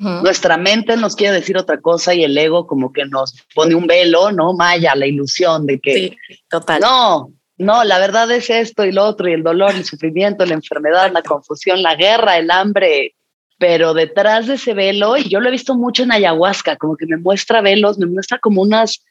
Nuestra 0.00 0.56
mente 0.56 0.96
nos 0.96 1.14
quiere 1.14 1.36
decir 1.36 1.56
otra 1.56 1.80
cosa 1.80 2.14
y 2.14 2.24
el 2.24 2.36
ego 2.36 2.66
como 2.66 2.92
que 2.92 3.04
nos 3.04 3.32
pone 3.54 3.76
un 3.76 3.86
velo, 3.86 4.32
¿no? 4.32 4.54
Maya, 4.54 4.96
la 4.96 5.06
ilusión 5.06 5.66
de 5.66 5.78
que... 5.78 5.94
Sí, 5.94 6.18
total. 6.50 6.80
No, 6.80 7.32
no, 7.56 7.84
la 7.84 7.98
verdad 7.98 8.30
es 8.32 8.50
esto 8.50 8.84
y 8.84 8.92
lo 8.92 9.04
otro, 9.04 9.28
y 9.28 9.32
el 9.32 9.42
dolor, 9.42 9.72
el 9.74 9.84
sufrimiento, 9.84 10.44
la 10.44 10.54
enfermedad, 10.54 11.12
la 11.12 11.22
confusión, 11.22 11.82
la 11.82 11.94
guerra, 11.94 12.36
el 12.36 12.50
hambre. 12.50 13.14
Pero 13.58 13.94
detrás 13.94 14.48
de 14.48 14.54
ese 14.54 14.74
velo, 14.74 15.16
y 15.16 15.28
yo 15.28 15.38
lo 15.38 15.48
he 15.48 15.52
visto 15.52 15.76
mucho 15.76 16.02
en 16.02 16.12
ayahuasca, 16.12 16.76
como 16.76 16.96
que 16.96 17.06
me 17.06 17.16
muestra 17.16 17.60
velos, 17.60 17.98
me 17.98 18.06
muestra 18.06 18.38
como 18.38 18.62
unas, 18.62 19.04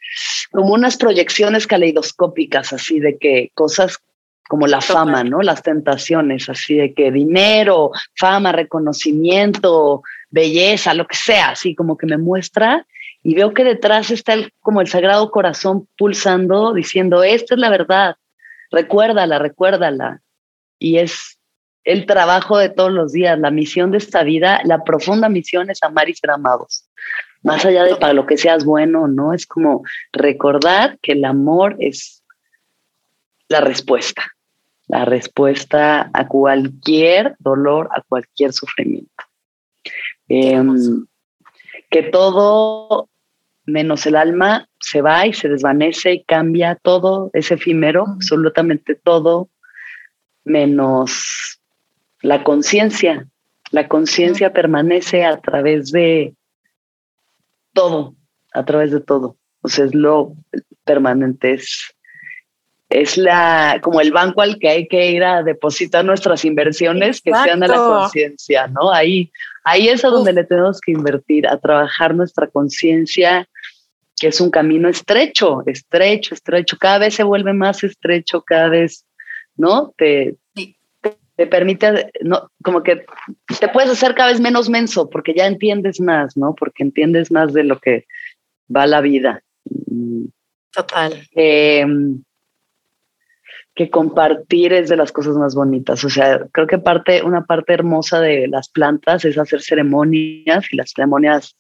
como 0.51 0.73
unas 0.73 0.97
proyecciones 0.97 1.65
caleidoscópicas, 1.65 2.73
así 2.73 3.00
de 3.00 3.17
que 3.17 3.51
cosas 3.53 4.00
como 4.50 4.67
la 4.67 4.81
fama, 4.81 5.23
¿no? 5.23 5.41
Las 5.41 5.63
tentaciones, 5.63 6.50
así 6.50 6.75
de 6.75 6.93
que 6.93 7.12
dinero, 7.12 7.91
fama, 8.15 8.51
reconocimiento, 8.51 10.03
belleza, 10.29 10.93
lo 10.93 11.07
que 11.07 11.15
sea, 11.15 11.51
así 11.51 11.73
como 11.73 11.97
que 11.97 12.05
me 12.05 12.17
muestra 12.17 12.85
y 13.23 13.35
veo 13.35 13.53
que 13.53 13.63
detrás 13.63 14.12
está 14.12 14.35
como 14.59 14.81
el 14.81 14.88
sagrado 14.88 15.31
corazón 15.31 15.88
pulsando, 15.97 16.73
diciendo, 16.73 17.23
esta 17.23 17.55
es 17.55 17.59
la 17.59 17.69
verdad, 17.69 18.17
recuérdala, 18.74 19.39
recuérdala. 19.39 20.22
Y 20.80 20.98
es 20.98 21.39
el 21.86 22.06
trabajo 22.06 22.58
de 22.58 22.70
todos 22.70 22.92
los 22.92 23.13
días, 23.13 23.39
la 23.39 23.51
misión 23.51 23.92
de 23.92 24.00
esta 24.00 24.24
vida, 24.24 24.60
la 24.65 24.84
profunda 24.84 25.30
misión 25.30 25.70
es 25.70 25.84
amar 25.84 26.10
y 26.10 26.15
ser 26.15 26.32
amados. 26.32 26.89
Más 27.44 27.65
allá 27.65 27.84
de 27.84 27.96
para 27.96 28.13
lo 28.13 28.25
que 28.25 28.38
seas 28.38 28.65
bueno, 28.65 29.08
¿no? 29.08 29.34
Es 29.34 29.46
como 29.46 29.84
recordar 30.12 30.98
que 31.01 31.12
el 31.12 31.25
amor 31.25 31.75
es 31.80 32.24
la 33.50 33.60
respuesta, 33.62 34.24
la 34.88 35.06
respuesta 35.06 36.10
a 36.13 36.27
cualquier 36.27 37.36
dolor, 37.39 37.89
a 37.92 38.01
cualquier 38.01 38.53
sufrimiento. 38.53 39.12
Em, 40.30 41.06
que 41.89 42.03
todo 42.03 43.10
menos 43.65 44.06
el 44.06 44.15
alma 44.15 44.70
se 44.93 45.01
va 45.01 45.25
y 45.25 45.33
se 45.33 45.50
desvanece 45.50 46.13
y 46.13 46.23
cambia 46.23 46.75
todo, 46.75 47.31
es 47.33 47.50
efímero, 47.50 48.05
absolutamente 48.07 48.93
todo, 48.93 49.50
menos 50.43 51.59
la 52.21 52.43
conciencia. 52.43 53.27
La 53.71 53.88
conciencia 53.88 54.53
permanece 54.53 55.25
a 55.25 55.41
través 55.41 55.91
de 55.91 56.35
todo, 57.73 58.13
a 58.53 58.63
través 58.65 58.91
de 58.91 59.01
todo. 59.01 59.35
O 59.63 59.68
sea, 59.68 59.85
es 59.85 59.96
lo 59.96 60.35
permanente, 60.85 61.53
es 61.53 61.96
es 62.89 63.18
la 63.18 63.79
como 63.81 64.00
el 64.00 64.11
banco 64.11 64.41
al 64.41 64.59
que 64.59 64.70
hay 64.70 64.87
que 64.87 65.09
ir 65.09 65.24
a 65.24 65.41
depositar 65.41 66.05
nuestras 66.05 66.46
inversiones 66.46 67.20
que 67.20 67.31
sean 67.31 67.63
a 67.63 67.68
la 67.68 67.77
conciencia, 67.77 68.68
¿no? 68.68 68.91
Ahí, 68.91 69.31
ahí 69.63 69.87
es 69.87 70.05
a 70.05 70.09
donde 70.09 70.33
le 70.33 70.44
tenemos 70.44 70.79
que 70.79 70.91
invertir, 70.91 71.48
a 71.48 71.57
trabajar 71.57 72.13
nuestra 72.13 72.46
conciencia, 72.46 73.50
que 74.24 74.29
es 74.29 74.40
un 74.40 74.51
camino 74.51 74.88
estrecho, 74.88 75.64
estrecho, 75.66 76.33
estrecho, 76.33 76.77
cada 76.79 77.00
vez 77.00 77.16
se 77.16 77.24
vuelve 77.24 77.51
más 77.51 77.83
estrecho, 77.83 78.42
cada 78.42 78.70
vez, 78.70 79.05
¿no? 79.57 79.94
Te, 79.98 80.38
te, 81.36 81.46
permite, 81.46 82.09
no, 82.22 82.50
como 82.64 82.83
que 82.83 83.05
te 83.59 83.68
puedes 83.68 83.90
hacer 83.90 84.16
cada 84.16 84.29
vez 84.29 84.40
menos 84.40 84.70
menso 84.70 85.09
porque 85.09 85.33
ya 85.33 85.46
entiendes 85.46 86.00
más, 86.00 86.38
¿no? 86.38 86.55
Porque 86.55 86.83
entiendes 86.83 87.33
más 87.33 87.51
de 87.51 87.66
lo 87.66 87.79
que 87.81 88.05
va 88.74 88.88
la 88.88 89.01
vida. 89.01 89.44
Total. 90.72 91.27
Eh, 91.36 91.86
que 93.75 93.90
compartir 93.90 94.72
es 94.72 94.88
de 94.88 94.96
las 94.96 95.12
cosas 95.12 95.36
más 95.36 95.53
bonitas. 95.53 96.01
O 96.05 96.09
sea, 96.09 96.48
creo 96.53 96.66
que 96.66 96.77
parte, 96.77 97.24
una 97.24 97.44
parte 97.44 97.74
hermosa 97.74 98.22
de 98.22 98.48
las 98.48 98.70
plantas 98.70 99.25
es 99.25 99.38
hacer 99.38 99.62
ceremonias 99.62 100.66
y 100.72 100.77
las 100.77 100.94
ceremonias 100.96 101.57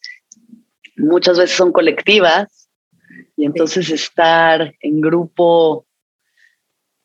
muchas 0.95 1.37
veces 1.37 1.55
son 1.55 1.71
colectivas 1.71 2.69
y 3.35 3.45
entonces 3.45 3.89
estar 3.89 4.73
en 4.79 5.01
grupo 5.01 5.85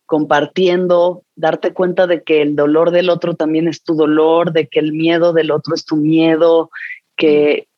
compartiendo, 0.07 1.24
darte 1.37 1.74
cuenta 1.74 2.07
de 2.07 2.22
que 2.22 2.40
el 2.40 2.57
dolor 2.57 2.92
del 2.92 3.11
otro 3.11 3.35
también 3.35 3.68
es 3.68 3.83
tu 3.83 3.94
dolor, 3.94 4.53
de 4.53 4.66
que 4.66 4.81
el 4.81 4.92
miedo 4.92 5.35
del 5.35 5.51
otro 5.51 5.74
es 5.74 5.85
tu 5.85 5.96
miedo, 5.96 6.70
que 7.14 7.68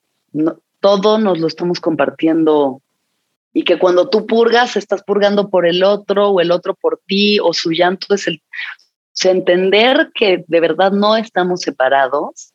todo 0.79 1.19
nos 1.19 1.41
lo 1.41 1.49
estamos 1.49 1.81
compartiendo 1.81 2.83
y 3.53 3.65
que 3.65 3.79
cuando 3.79 4.09
tú 4.09 4.27
purgas, 4.27 4.77
estás 4.77 5.03
purgando 5.03 5.51
por 5.51 5.67
el 5.67 5.83
otro 5.83 6.29
o 6.29 6.41
el 6.41 6.53
otro 6.53 6.75
por 6.75 7.01
ti 7.05 7.41
o 7.41 7.53
su 7.53 7.73
llanto 7.73 8.15
es 8.15 8.29
el... 8.29 8.41
entender 9.25 10.13
que 10.15 10.45
de 10.47 10.61
verdad 10.61 10.93
no 10.93 11.17
estamos 11.17 11.63
separados, 11.63 12.55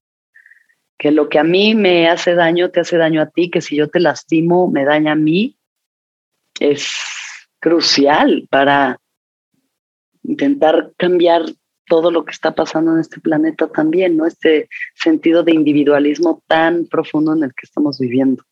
que 0.97 1.11
lo 1.11 1.29
que 1.29 1.39
a 1.39 1.43
mí 1.43 1.75
me 1.75 2.07
hace 2.07 2.35
daño 2.35 2.71
te 2.71 2.79
hace 2.79 2.97
daño 2.97 3.21
a 3.21 3.29
ti, 3.29 3.49
que 3.49 3.61
si 3.61 3.75
yo 3.75 3.89
te 3.89 3.99
lastimo 3.99 4.69
me 4.69 4.85
daña 4.85 5.13
a 5.13 5.15
mí, 5.15 5.57
es 6.59 6.91
crucial 7.59 8.47
para 8.49 8.99
intentar 10.23 10.91
cambiar 10.97 11.43
todo 11.87 12.11
lo 12.11 12.25
que 12.25 12.31
está 12.31 12.55
pasando 12.55 12.93
en 12.93 12.99
este 12.99 13.19
planeta 13.19 13.67
también, 13.67 14.17
¿no? 14.17 14.25
Este 14.25 14.69
sentido 14.95 15.43
de 15.43 15.53
individualismo 15.53 16.41
tan 16.47 16.85
profundo 16.87 17.33
en 17.33 17.43
el 17.43 17.49
que 17.49 17.65
estamos 17.65 17.99
viviendo 17.99 18.43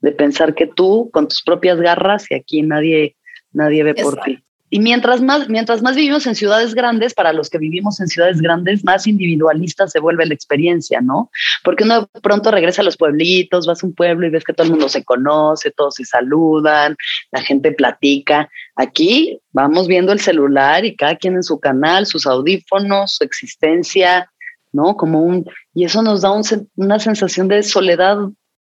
de 0.00 0.12
pensar 0.12 0.54
que 0.54 0.66
tú 0.66 1.10
con 1.12 1.28
tus 1.28 1.42
propias 1.42 1.78
garras 1.80 2.30
y 2.30 2.34
aquí 2.34 2.62
nadie, 2.62 3.16
nadie 3.52 3.84
ve 3.84 3.94
por 3.94 4.20
ti. 4.22 4.42
Y 4.72 4.78
mientras 4.78 5.20
más, 5.20 5.48
mientras 5.48 5.82
más 5.82 5.96
vivimos 5.96 6.26
en 6.28 6.36
ciudades 6.36 6.74
grandes, 6.74 7.12
para 7.12 7.32
los 7.32 7.50
que 7.50 7.58
vivimos 7.58 8.00
en 8.00 8.06
ciudades 8.06 8.40
grandes, 8.40 8.84
más 8.84 9.08
individualista 9.08 9.88
se 9.88 9.98
vuelve 9.98 10.26
la 10.26 10.34
experiencia, 10.34 11.00
¿no? 11.00 11.30
Porque 11.64 11.82
uno 11.82 12.08
pronto 12.22 12.52
regresa 12.52 12.82
a 12.82 12.84
los 12.84 12.96
pueblitos, 12.96 13.66
vas 13.66 13.82
a 13.82 13.86
un 13.86 13.94
pueblo 13.94 14.26
y 14.26 14.30
ves 14.30 14.44
que 14.44 14.52
todo 14.52 14.66
el 14.66 14.70
mundo 14.70 14.88
se 14.88 15.04
conoce, 15.04 15.72
todos 15.72 15.96
se 15.96 16.04
saludan, 16.04 16.96
la 17.32 17.42
gente 17.42 17.72
platica. 17.72 18.48
Aquí 18.76 19.40
vamos 19.52 19.88
viendo 19.88 20.12
el 20.12 20.20
celular 20.20 20.84
y 20.84 20.94
cada 20.94 21.16
quien 21.16 21.34
en 21.34 21.42
su 21.42 21.58
canal, 21.58 22.06
sus 22.06 22.24
audífonos, 22.26 23.16
su 23.16 23.24
existencia, 23.24 24.30
¿no? 24.72 24.96
Como 24.96 25.20
un, 25.20 25.50
y 25.74 25.84
eso 25.84 26.00
nos 26.00 26.22
da 26.22 26.30
una 26.76 26.98
sensación 27.00 27.48
de 27.48 27.64
soledad 27.64 28.18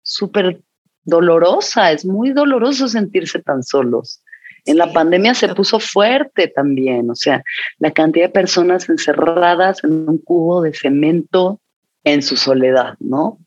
súper 0.03 0.61
dolorosa, 1.03 1.91
es 1.91 2.05
muy 2.05 2.33
doloroso 2.33 2.87
sentirse 2.87 3.41
tan 3.41 3.65
solos. 3.65 4.23
En 4.69 4.77
la 4.77 4.93
pandemia 4.93 5.33
se 5.33 5.49
puso 5.55 5.81
fuerte 5.81 6.47
también, 6.49 7.09
o 7.09 7.15
sea, 7.15 7.43
la 7.79 7.91
cantidad 7.91 8.27
de 8.27 8.33
personas 8.33 8.87
encerradas 8.91 9.83
en 9.83 10.07
un 10.07 10.19
cubo 10.19 10.61
de 10.61 10.75
cemento 10.75 11.59
en 12.05 12.21
su 12.21 12.37
soledad, 12.37 12.95
¿no? 13.01 13.39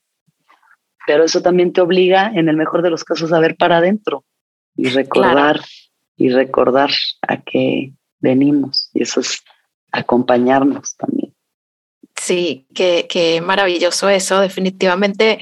Pero 1.06 1.24
eso 1.24 1.44
también 1.44 1.74
te 1.74 1.82
obliga, 1.82 2.32
en 2.34 2.50
el 2.50 2.58
mejor 2.58 2.82
de 2.82 2.90
los 2.90 3.04
casos, 3.04 3.32
a 3.34 3.40
ver 3.40 3.56
para 3.56 3.78
adentro 3.78 4.24
y 4.76 4.90
recordar 4.90 5.62
y 6.18 6.30
recordar 6.30 6.90
a 7.28 7.40
qué 7.40 7.94
venimos. 8.20 8.90
Y 8.96 9.04
eso 9.04 9.20
es 9.20 9.44
acompañarnos 9.92 10.96
también. 10.96 11.36
Sí, 12.16 12.66
qué, 12.74 13.06
qué 13.08 13.42
maravilloso 13.42 14.10
eso. 14.10 14.40
Definitivamente 14.40 15.38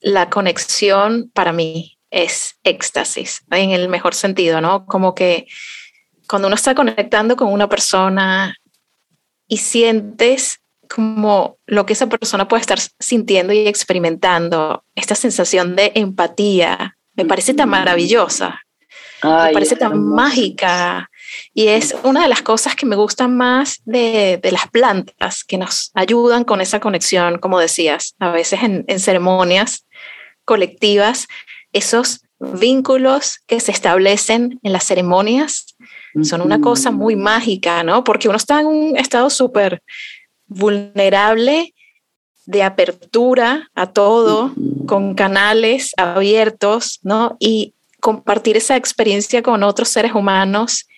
la 0.00 0.28
conexión 0.28 1.30
para 1.32 1.54
mí 1.54 1.99
es 2.10 2.58
éxtasis, 2.64 3.42
en 3.50 3.70
el 3.70 3.88
mejor 3.88 4.14
sentido, 4.14 4.60
¿no? 4.60 4.86
Como 4.86 5.14
que 5.14 5.46
cuando 6.28 6.48
uno 6.48 6.54
está 6.54 6.74
conectando 6.74 7.36
con 7.36 7.52
una 7.52 7.68
persona 7.68 8.56
y 9.48 9.58
sientes 9.58 10.60
como 10.88 11.58
lo 11.66 11.86
que 11.86 11.92
esa 11.92 12.08
persona 12.08 12.48
puede 12.48 12.62
estar 12.62 12.78
sintiendo 12.98 13.52
y 13.52 13.66
experimentando, 13.66 14.84
esta 14.94 15.14
sensación 15.14 15.76
de 15.76 15.92
empatía, 15.94 16.96
me 17.14 17.24
parece 17.24 17.54
tan 17.54 17.68
maravillosa, 17.68 18.60
me 19.22 19.52
parece 19.52 19.76
tan 19.76 20.04
mágica. 20.04 21.10
Y 21.54 21.68
es 21.68 21.94
una 22.02 22.22
de 22.22 22.28
las 22.28 22.42
cosas 22.42 22.74
que 22.74 22.86
me 22.86 22.96
gustan 22.96 23.36
más 23.36 23.80
de, 23.84 24.40
las 24.50 24.68
plantas, 24.68 25.44
que 25.44 25.58
nos 25.58 25.92
ayudan 25.94 26.42
con 26.42 26.60
esa 26.60 26.80
conexión, 26.80 27.38
como 27.38 27.60
decías, 27.60 28.16
a 28.18 28.30
veces 28.30 28.62
en, 28.62 28.84
en 28.88 28.98
ceremonias 28.98 29.86
colectivas, 30.44 31.28
esos 31.72 32.22
vínculos 32.38 33.38
que 33.46 33.60
se 33.60 33.70
establecen 33.70 34.58
en 34.62 34.72
las 34.72 34.84
ceremonias 34.84 35.76
son 36.22 36.40
una 36.40 36.60
cosa 36.60 36.90
muy 36.90 37.14
mágica, 37.14 37.82
¿no? 37.84 38.02
Porque 38.02 38.28
uno 38.28 38.36
está 38.36 38.60
en 38.60 38.66
un 38.66 38.96
estado 38.96 39.30
súper 39.30 39.82
vulnerable 40.46 41.74
de 42.46 42.62
apertura 42.64 43.70
a 43.74 43.92
todo, 43.92 44.52
con 44.86 45.14
canales 45.14 45.92
abiertos, 45.96 46.98
¿no? 47.02 47.36
Y 47.38 47.74
compartir 48.00 48.56
esa 48.56 48.76
experiencia 48.76 49.42
con 49.42 49.62
otros 49.62 49.88
seres 49.88 50.14
humanos, 50.14 50.88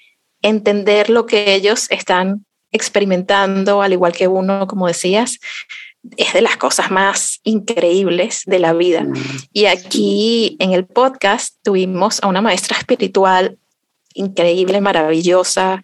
entender 0.40 1.10
lo 1.10 1.26
que 1.26 1.54
ellos 1.54 1.90
están 1.90 2.46
experimentando, 2.70 3.82
al 3.82 3.92
igual 3.92 4.12
que 4.12 4.28
uno, 4.28 4.66
como 4.66 4.86
decías, 4.86 5.38
es 6.16 6.32
de 6.32 6.42
las 6.42 6.56
cosas 6.56 6.90
más 6.90 7.40
increíbles 7.44 8.42
de 8.46 8.58
la 8.58 8.72
vida. 8.72 9.06
Y 9.52 9.66
aquí 9.66 10.56
en 10.58 10.72
el 10.72 10.86
podcast 10.86 11.56
tuvimos 11.62 12.22
a 12.22 12.26
una 12.26 12.40
maestra 12.40 12.76
espiritual 12.76 13.58
increíble, 14.14 14.80
maravillosa, 14.80 15.82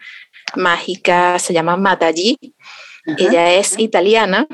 mágica, 0.56 1.38
se 1.38 1.52
llama 1.52 1.76
Mataji. 1.76 2.36
Ella 3.16 3.54
es 3.54 3.78
italiana, 3.78 4.46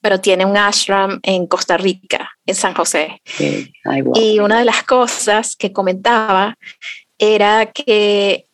pero 0.00 0.20
tiene 0.20 0.44
un 0.44 0.56
ashram 0.56 1.20
en 1.22 1.46
Costa 1.46 1.76
Rica, 1.76 2.30
en 2.44 2.54
San 2.54 2.74
José. 2.74 3.20
Y 4.14 4.38
una 4.40 4.58
de 4.58 4.64
las 4.64 4.82
cosas 4.82 5.54
que 5.56 5.72
comentaba 5.72 6.56
era 7.18 7.66
que 7.66 8.46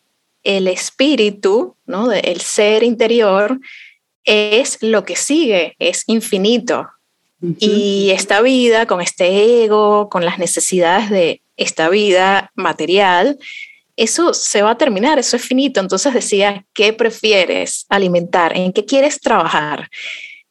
el 0.43 0.67
espíritu, 0.67 1.75
¿no? 1.85 2.11
el 2.11 2.41
ser 2.41 2.83
interior, 2.83 3.59
es 4.25 4.77
lo 4.81 5.05
que 5.05 5.15
sigue, 5.15 5.75
es 5.79 6.03
infinito. 6.07 6.89
Y 7.59 8.11
esta 8.11 8.41
vida, 8.41 8.85
con 8.85 9.01
este 9.01 9.63
ego, 9.65 10.09
con 10.09 10.23
las 10.23 10.39
necesidades 10.39 11.09
de 11.09 11.41
esta 11.57 11.89
vida 11.89 12.51
material, 12.55 13.37
eso 13.97 14.33
se 14.33 14.61
va 14.61 14.71
a 14.71 14.77
terminar, 14.77 15.19
eso 15.19 15.35
es 15.35 15.43
finito. 15.43 15.81
Entonces 15.81 16.13
decía, 16.13 16.65
¿qué 16.73 16.93
prefieres 16.93 17.85
alimentar? 17.89 18.55
¿En 18.55 18.71
qué 18.71 18.85
quieres 18.85 19.19
trabajar? 19.19 19.89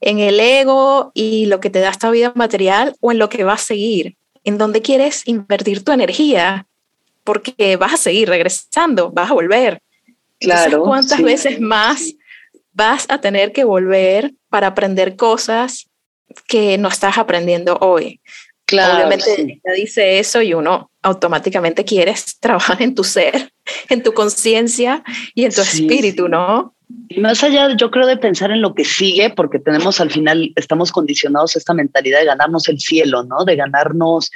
¿En 0.02 0.18
el 0.18 0.38
ego 0.38 1.12
y 1.14 1.46
lo 1.46 1.60
que 1.60 1.70
te 1.70 1.80
da 1.80 1.88
esta 1.88 2.10
vida 2.10 2.32
material 2.34 2.94
o 3.00 3.10
en 3.10 3.18
lo 3.18 3.30
que 3.30 3.44
va 3.44 3.54
a 3.54 3.58
seguir? 3.58 4.16
¿En 4.44 4.58
dónde 4.58 4.82
quieres 4.82 5.22
invertir 5.26 5.82
tu 5.84 5.92
energía? 5.92 6.66
Porque 7.24 7.76
vas 7.76 7.94
a 7.94 7.96
seguir 7.96 8.28
regresando, 8.28 9.10
vas 9.10 9.30
a 9.30 9.34
volver. 9.34 9.80
Claro. 10.40 10.82
¿Cuántas 10.82 11.22
veces 11.22 11.60
más 11.60 12.14
vas 12.72 13.06
a 13.08 13.20
tener 13.20 13.52
que 13.52 13.64
volver 13.64 14.32
para 14.48 14.68
aprender 14.68 15.16
cosas 15.16 15.88
que 16.46 16.78
no 16.78 16.88
estás 16.88 17.18
aprendiendo 17.18 17.78
hoy? 17.80 18.20
Claro, 18.64 18.94
Obviamente 18.94 19.60
dice 19.76 20.18
eso 20.18 20.40
y 20.40 20.54
uno 20.54 20.90
automáticamente 21.02 21.84
quieres 21.84 22.38
trabajar 22.40 22.80
en 22.80 22.94
tu 22.94 23.04
ser, 23.04 23.52
en 23.88 24.02
tu 24.02 24.14
conciencia 24.14 25.02
y 25.34 25.44
en 25.44 25.52
tu 25.52 25.60
espíritu, 25.60 26.28
¿no? 26.28 26.74
Y 27.08 27.20
más 27.20 27.42
allá, 27.42 27.74
yo 27.76 27.90
creo, 27.90 28.06
de 28.06 28.16
pensar 28.16 28.50
en 28.50 28.60
lo 28.60 28.74
que 28.74 28.84
sigue, 28.84 29.30
porque 29.30 29.58
tenemos 29.58 30.00
al 30.00 30.10
final, 30.10 30.52
estamos 30.56 30.92
condicionados 30.92 31.54
a 31.54 31.58
esta 31.58 31.74
mentalidad 31.74 32.20
de 32.20 32.26
ganarnos 32.26 32.68
el 32.68 32.80
cielo, 32.80 33.22
¿no? 33.24 33.44
De 33.44 33.56
ganarnos 33.56 34.30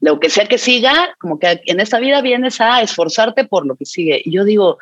lo 0.00 0.18
que 0.18 0.30
sea 0.30 0.46
que 0.46 0.58
siga, 0.58 1.14
como 1.20 1.38
que 1.38 1.60
en 1.66 1.80
esta 1.80 2.00
vida 2.00 2.22
vienes 2.22 2.60
a 2.60 2.82
esforzarte 2.82 3.44
por 3.44 3.66
lo 3.66 3.76
que 3.76 3.84
sigue. 3.84 4.22
Y 4.24 4.32
yo 4.32 4.44
digo, 4.44 4.78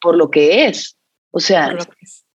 por 0.00 0.16
lo 0.16 0.30
que 0.30 0.66
es. 0.66 0.96
O 1.30 1.40
sea, 1.40 1.76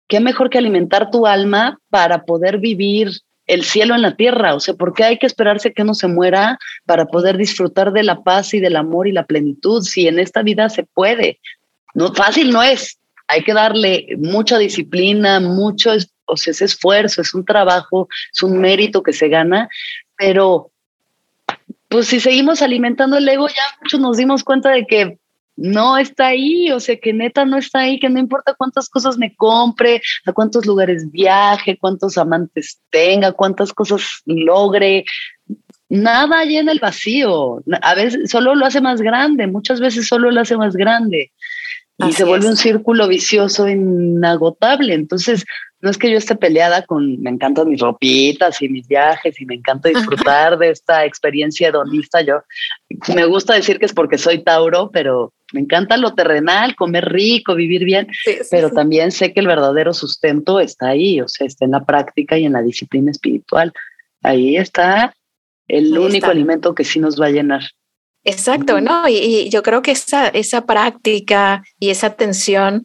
qué 0.08 0.20
mejor 0.20 0.50
que 0.50 0.58
alimentar 0.58 1.10
tu 1.10 1.26
alma 1.26 1.78
para 1.90 2.24
poder 2.24 2.58
vivir 2.58 3.10
el 3.46 3.64
cielo 3.64 3.94
en 3.94 4.02
la 4.02 4.16
tierra. 4.16 4.54
O 4.54 4.60
sea, 4.60 4.74
¿por 4.74 4.92
qué 4.92 5.04
hay 5.04 5.18
que 5.18 5.26
esperarse 5.26 5.72
que 5.72 5.82
uno 5.82 5.94
se 5.94 6.08
muera 6.08 6.58
para 6.84 7.06
poder 7.06 7.36
disfrutar 7.36 7.92
de 7.92 8.02
la 8.02 8.22
paz 8.22 8.54
y 8.54 8.60
del 8.60 8.76
amor 8.76 9.06
y 9.06 9.12
la 9.12 9.26
plenitud? 9.26 9.82
Si 9.82 10.06
en 10.06 10.18
esta 10.18 10.42
vida 10.42 10.68
se 10.68 10.84
puede. 10.84 11.40
No, 11.94 12.12
fácil 12.12 12.50
no 12.50 12.62
es. 12.62 12.98
Hay 13.28 13.42
que 13.42 13.54
darle 13.54 14.06
mucha 14.18 14.58
disciplina, 14.58 15.40
mucho, 15.40 15.92
o 16.26 16.36
sea, 16.36 16.50
es 16.50 16.62
esfuerzo, 16.62 17.22
es 17.22 17.34
un 17.34 17.44
trabajo, 17.44 18.08
es 18.32 18.42
un 18.42 18.58
mérito 18.58 19.02
que 19.02 19.12
se 19.12 19.28
gana, 19.28 19.68
pero 20.16 20.70
pues 21.88 22.08
si 22.08 22.20
seguimos 22.20 22.62
alimentando 22.62 23.16
el 23.16 23.28
ego, 23.28 23.48
ya 23.48 23.62
muchos 23.80 24.00
nos 24.00 24.16
dimos 24.16 24.44
cuenta 24.44 24.70
de 24.70 24.86
que 24.86 25.18
no 25.56 25.96
está 25.96 26.28
ahí, 26.28 26.70
o 26.70 26.80
sea, 26.80 26.96
que 26.96 27.12
neta 27.12 27.44
no 27.44 27.56
está 27.56 27.80
ahí, 27.80 27.98
que 27.98 28.10
no 28.10 28.20
importa 28.20 28.54
cuántas 28.54 28.88
cosas 28.88 29.18
me 29.18 29.34
compre, 29.34 30.02
a 30.26 30.32
cuántos 30.32 30.66
lugares 30.66 31.10
viaje, 31.10 31.78
cuántos 31.78 32.18
amantes 32.18 32.80
tenga, 32.90 33.32
cuántas 33.32 33.72
cosas 33.72 34.02
logre, 34.26 35.04
nada 35.88 36.44
llena 36.44 36.72
el 36.72 36.80
vacío. 36.80 37.62
A 37.82 37.94
veces 37.94 38.30
solo 38.30 38.54
lo 38.54 38.66
hace 38.66 38.80
más 38.80 39.00
grande, 39.00 39.46
muchas 39.46 39.80
veces 39.80 40.06
solo 40.06 40.30
lo 40.30 40.40
hace 40.40 40.56
más 40.56 40.74
grande. 40.76 41.32
Y 41.98 42.12
se 42.12 42.24
vuelve 42.24 42.48
un 42.48 42.56
círculo 42.56 43.08
vicioso 43.08 43.66
inagotable. 43.68 44.92
Entonces, 44.92 45.44
no 45.80 45.90
es 45.90 45.98
que 45.98 46.10
yo 46.10 46.18
esté 46.18 46.36
peleada 46.36 46.82
con, 46.82 47.20
me 47.22 47.30
encantan 47.30 47.68
mis 47.68 47.80
ropitas 47.80 48.60
y 48.60 48.68
mis 48.68 48.86
viajes 48.86 49.40
y 49.40 49.46
me 49.46 49.54
encanta 49.54 49.88
disfrutar 49.88 50.58
de 50.58 50.70
esta 50.70 51.04
experiencia 51.04 51.68
hedonista. 51.68 52.20
Yo 52.20 52.42
me 53.14 53.24
gusta 53.24 53.54
decir 53.54 53.78
que 53.78 53.86
es 53.86 53.92
porque 53.92 54.18
soy 54.18 54.42
Tauro, 54.42 54.90
pero 54.92 55.32
me 55.52 55.60
encanta 55.60 55.96
lo 55.96 56.14
terrenal, 56.14 56.74
comer 56.74 57.06
rico, 57.06 57.54
vivir 57.54 57.84
bien, 57.84 58.08
pero 58.50 58.70
también 58.70 59.12
sé 59.12 59.32
que 59.32 59.40
el 59.40 59.46
verdadero 59.46 59.94
sustento 59.94 60.60
está 60.60 60.88
ahí, 60.88 61.20
o 61.20 61.28
sea, 61.28 61.46
está 61.46 61.64
en 61.64 61.70
la 61.70 61.84
práctica 61.84 62.36
y 62.36 62.44
en 62.44 62.54
la 62.54 62.62
disciplina 62.62 63.10
espiritual. 63.10 63.72
Ahí 64.22 64.56
está 64.56 65.14
el 65.68 65.96
único 65.96 66.26
alimento 66.26 66.74
que 66.74 66.84
sí 66.84 66.98
nos 66.98 67.20
va 67.20 67.26
a 67.26 67.30
llenar. 67.30 67.62
Exacto, 68.26 68.80
¿no? 68.80 69.08
Y, 69.08 69.48
yo 69.50 69.62
creo 69.62 69.82
que 69.82 69.92
esa, 69.92 70.26
esa 70.28 70.66
práctica 70.66 71.62
y 71.78 71.90
esa 71.90 72.08
atención 72.08 72.84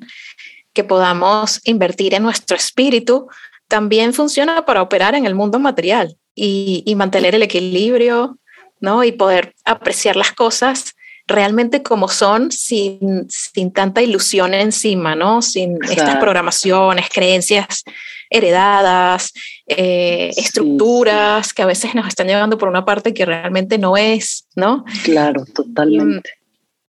que 0.72 0.84
podamos 0.84 1.60
invertir 1.64 2.14
en 2.14 2.22
nuestro 2.22 2.56
espíritu 2.56 3.28
también 3.68 4.14
funciona 4.14 4.66
para 4.66 4.84
operar 4.84 5.16
en 5.16 5.26
el 5.26 5.34
mundo 5.34 5.58
material 5.58 6.16
y, 6.36 6.84
y 6.86 6.96
mantener 6.96 7.34
el 7.34 7.42
equilibrio, 7.42 8.38
¿no? 8.80 9.04
Y 9.04 9.14
poder 9.14 9.56
apreciar 9.66 10.16
las 10.16 10.32
cosas 10.32 10.94
realmente 11.26 11.82
como 11.82 12.08
son 12.08 12.52
sin, 12.52 13.28
sin 13.30 13.74
tanta 13.74 14.04
ilusión 14.04 14.54
encima, 14.54 15.16
¿no? 15.16 15.42
Sin 15.42 15.80
estas 15.84 16.18
programaciones, 16.18 17.10
creencias 17.10 17.84
heredadas, 18.30 19.34
eh, 19.78 20.32
estructuras 20.38 21.54
que 21.54 21.62
a 21.62 21.66
veces 21.66 21.96
nos 21.96 22.08
están 22.08 22.28
llevando 22.28 22.58
por 22.58 22.70
una 22.70 22.86
parte 22.86 23.14
que 23.14 23.26
realmente 23.26 23.78
no 23.78 23.98
es, 23.98 24.48
¿no? 24.56 24.86
Claro, 25.04 25.46
totalmente. 25.46 26.32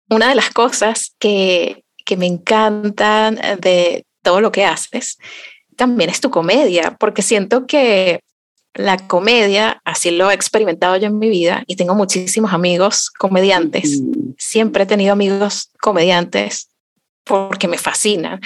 una 0.09 0.29
de 0.29 0.35
las 0.35 0.49
cosas 0.49 1.13
que, 1.19 1.83
que 2.05 2.17
me 2.17 2.25
encantan 2.25 3.39
de 3.59 4.05
todo 4.21 4.41
lo 4.41 4.51
que 4.51 4.65
haces 4.65 5.17
también 5.75 6.09
es 6.09 6.19
tu 6.19 6.29
comedia, 6.29 6.97
porque 6.99 7.21
siento 7.21 7.65
que 7.65 8.19
la 8.73 8.97
comedia, 9.07 9.81
así 9.85 10.11
lo 10.11 10.29
he 10.29 10.33
experimentado 10.33 10.97
yo 10.97 11.07
en 11.07 11.17
mi 11.17 11.29
vida 11.29 11.63
y 11.67 11.75
tengo 11.75 11.95
muchísimos 11.95 12.53
amigos 12.53 13.09
comediantes. 13.09 14.01
Siempre 14.37 14.83
he 14.83 14.85
tenido 14.85 15.13
amigos 15.13 15.69
comediantes 15.81 16.69
porque 17.23 17.67
me 17.67 17.77
fascinan. 17.77 18.41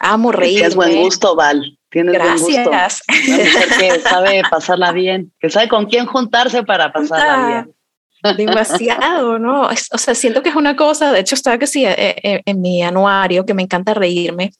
Amo 0.00 0.32
reír. 0.32 0.56
Tienes 0.56 0.74
buen 0.74 1.00
gusto, 1.02 1.36
Val. 1.36 1.78
Tienes 1.92 2.14
Gracias. 2.14 2.40
Buen 2.40 2.64
gusto. 2.64 3.78
que 3.78 4.00
sabe 4.00 4.42
pasarla 4.50 4.92
bien, 4.92 5.30
que 5.38 5.50
sabe 5.50 5.68
con 5.68 5.86
quién 5.86 6.06
juntarse 6.06 6.64
para 6.64 6.90
pasarla 6.90 7.46
bien. 7.46 8.36
Demasiado, 8.36 9.38
¿no? 9.38 9.62
o 9.62 9.98
sea, 9.98 10.14
siento 10.14 10.42
que 10.42 10.48
es 10.48 10.54
una 10.54 10.76
cosa, 10.76 11.12
de 11.12 11.20
hecho 11.20 11.34
estaba 11.34 11.58
que 11.58 11.66
sí 11.66 11.84
eh, 11.84 12.14
eh, 12.22 12.40
en 12.46 12.60
mi 12.60 12.80
anuario, 12.82 13.44
que 13.44 13.52
me 13.52 13.62
encanta 13.62 13.94
reírme, 13.94 14.52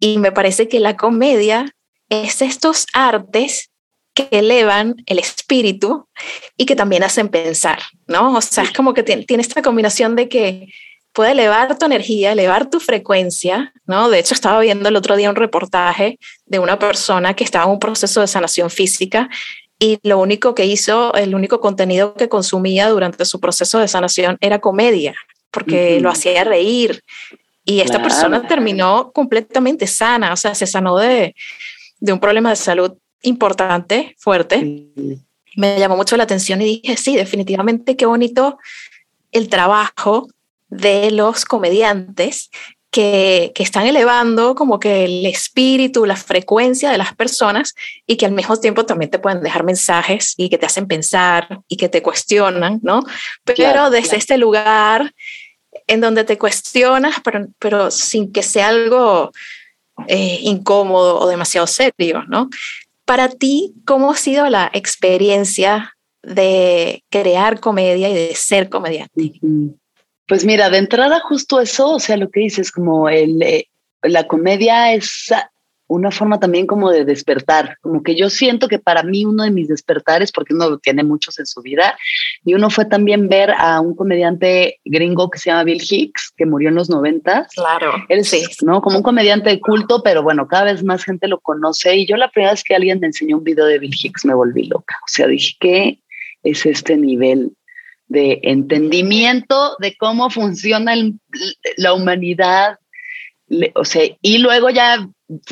y 0.00 0.16
me 0.16 0.32
parece 0.32 0.68
que 0.68 0.80
la 0.80 0.96
comedia 0.96 1.74
es 2.08 2.40
estos 2.40 2.86
artes 2.94 3.70
que 4.14 4.28
elevan 4.30 4.96
el 5.06 5.18
espíritu 5.18 6.08
y 6.56 6.64
que 6.64 6.76
también 6.76 7.02
hacen 7.02 7.28
pensar, 7.28 7.80
¿no? 8.06 8.34
O 8.36 8.40
sea, 8.40 8.64
es 8.64 8.72
como 8.72 8.94
que 8.94 9.02
tiene, 9.02 9.24
esta 9.28 9.60
combinación 9.60 10.16
de 10.16 10.28
que 10.28 10.72
puede 11.14 11.30
elevar 11.30 11.78
tu 11.78 11.86
energía, 11.86 12.32
elevar 12.32 12.68
tu 12.68 12.80
frecuencia, 12.80 13.72
¿no? 13.86 14.10
De 14.10 14.18
hecho, 14.18 14.34
estaba 14.34 14.60
viendo 14.60 14.88
el 14.88 14.96
otro 14.96 15.16
día 15.16 15.30
un 15.30 15.36
reportaje 15.36 16.18
de 16.44 16.58
una 16.58 16.78
persona 16.78 17.34
que 17.34 17.44
estaba 17.44 17.64
en 17.66 17.70
un 17.70 17.78
proceso 17.78 18.20
de 18.20 18.26
sanación 18.26 18.68
física 18.68 19.30
y 19.78 19.98
lo 20.02 20.18
único 20.18 20.54
que 20.54 20.66
hizo, 20.66 21.14
el 21.14 21.34
único 21.34 21.60
contenido 21.60 22.14
que 22.14 22.28
consumía 22.28 22.88
durante 22.88 23.24
su 23.24 23.38
proceso 23.38 23.78
de 23.78 23.86
sanación 23.86 24.36
era 24.40 24.60
comedia, 24.60 25.14
porque 25.52 26.00
lo 26.00 26.10
hacía 26.10 26.42
reír. 26.42 27.02
Y 27.64 27.80
esta 27.80 28.02
persona 28.02 28.46
terminó 28.46 29.12
completamente 29.12 29.86
sana, 29.86 30.32
o 30.32 30.36
sea, 30.36 30.54
se 30.54 30.66
sanó 30.66 30.98
de, 30.98 31.34
de 32.00 32.12
un 32.12 32.18
problema 32.18 32.50
de 32.50 32.56
salud 32.56 32.92
importante, 33.22 34.16
fuerte. 34.18 34.88
Me 35.56 35.78
llamó 35.78 35.96
mucho 35.96 36.16
la 36.16 36.24
atención 36.24 36.60
y 36.60 36.80
dije, 36.80 36.96
sí, 36.96 37.16
definitivamente 37.16 37.96
qué 37.96 38.04
bonito 38.04 38.58
el 39.30 39.48
trabajo 39.48 40.28
de 40.74 41.10
los 41.10 41.44
comediantes 41.44 42.50
que, 42.90 43.52
que, 43.54 43.62
están 43.62 43.86
elevando 43.86 44.54
como 44.54 44.78
que 44.78 45.04
el 45.04 45.26
espíritu, 45.26 46.06
la 46.06 46.16
frecuencia 46.16 46.90
de 46.90 46.98
las 46.98 47.14
personas 47.14 47.74
y 48.06 48.16
que 48.16 48.26
al 48.26 48.32
mismo 48.32 48.56
tiempo 48.56 48.86
también 48.86 49.10
te 49.10 49.18
pueden 49.18 49.42
dejar 49.42 49.64
mensajes 49.64 50.34
y 50.36 50.48
que 50.48 50.58
te 50.58 50.66
hacen 50.66 50.86
pensar 50.86 51.60
y 51.66 51.76
que 51.76 51.88
te 51.88 52.02
cuestionan, 52.02 52.80
¿no? 52.82 53.02
Pero 53.44 53.90
desde 53.90 54.16
este 54.16 54.38
lugar 54.38 55.12
en 55.86 56.00
donde 56.00 56.24
te 56.24 56.38
cuestionas, 56.38 57.16
pero, 57.24 57.46
pero 57.58 57.90
sin 57.90 58.32
que 58.32 58.42
sea 58.42 58.68
algo 58.68 59.32
eh, 60.06 60.38
incómodo 60.42 61.18
o 61.18 61.28
demasiado 61.28 61.66
serio, 61.66 62.24
¿no? 62.28 62.48
Para 63.04 63.28
ti, 63.28 63.74
¿cómo 63.84 64.12
ha 64.12 64.16
sido 64.16 64.48
la 64.48 64.70
experiencia 64.72 65.96
de 66.22 67.04
crear 67.10 67.60
comedia 67.60 68.08
y 68.08 68.14
de 68.14 68.34
ser 68.34 68.68
comediante? 68.68 69.32
Pues 70.26 70.44
mira, 70.44 70.70
de 70.70 70.78
entrada 70.78 71.20
justo 71.20 71.60
eso, 71.60 71.90
o 71.90 72.00
sea, 72.00 72.16
lo 72.16 72.30
que 72.30 72.40
dices, 72.40 72.72
como 72.72 73.08
el, 73.08 73.42
eh, 73.42 73.68
la 74.02 74.26
comedia 74.26 74.94
es 74.94 75.32
una 75.86 76.10
forma 76.10 76.40
también 76.40 76.66
como 76.66 76.90
de 76.90 77.04
despertar, 77.04 77.76
como 77.82 78.02
que 78.02 78.16
yo 78.16 78.30
siento 78.30 78.68
que 78.68 78.78
para 78.78 79.02
mí 79.02 79.26
uno 79.26 79.44
de 79.44 79.50
mis 79.50 79.68
despertares, 79.68 80.32
porque 80.32 80.54
uno 80.54 80.78
tiene 80.78 81.04
muchos 81.04 81.38
en 81.38 81.46
su 81.46 81.60
vida, 81.60 81.96
y 82.44 82.54
uno 82.54 82.70
fue 82.70 82.86
también 82.86 83.28
ver 83.28 83.50
a 83.50 83.80
un 83.80 83.94
comediante 83.94 84.80
gringo 84.84 85.28
que 85.28 85.38
se 85.38 85.50
llama 85.50 85.64
Bill 85.64 85.82
Hicks, 85.82 86.32
que 86.36 86.46
murió 86.46 86.70
en 86.70 86.74
los 86.74 86.88
90. 86.88 87.48
Claro. 87.54 87.92
Él 88.08 88.24
sí, 88.24 88.44
¿no? 88.62 88.80
Como 88.80 88.98
un 88.98 89.02
comediante 89.02 89.50
de 89.50 89.60
culto, 89.60 90.02
pero 90.02 90.22
bueno, 90.22 90.48
cada 90.48 90.64
vez 90.64 90.82
más 90.82 91.04
gente 91.04 91.28
lo 91.28 91.40
conoce. 91.40 91.94
Y 91.96 92.06
yo 92.06 92.16
la 92.16 92.30
primera 92.30 92.52
vez 92.52 92.64
que 92.64 92.74
alguien 92.74 93.00
me 93.00 93.08
enseñó 93.08 93.38
un 93.38 93.44
video 93.44 93.66
de 93.66 93.78
Bill 93.78 93.94
Hicks 93.94 94.24
me 94.24 94.34
volví 94.34 94.64
loca. 94.64 94.96
O 95.02 95.08
sea, 95.08 95.26
dije, 95.26 95.54
¿qué 95.60 95.98
es 96.42 96.66
este 96.66 96.96
nivel 96.96 97.52
de 98.06 98.40
entendimiento 98.42 99.76
de 99.78 99.96
cómo 99.96 100.30
funciona 100.30 100.94
la 101.76 101.94
humanidad. 101.94 102.78
O 103.74 103.84
sea, 103.84 104.02
y 104.20 104.38
luego 104.38 104.70
ya, 104.70 105.08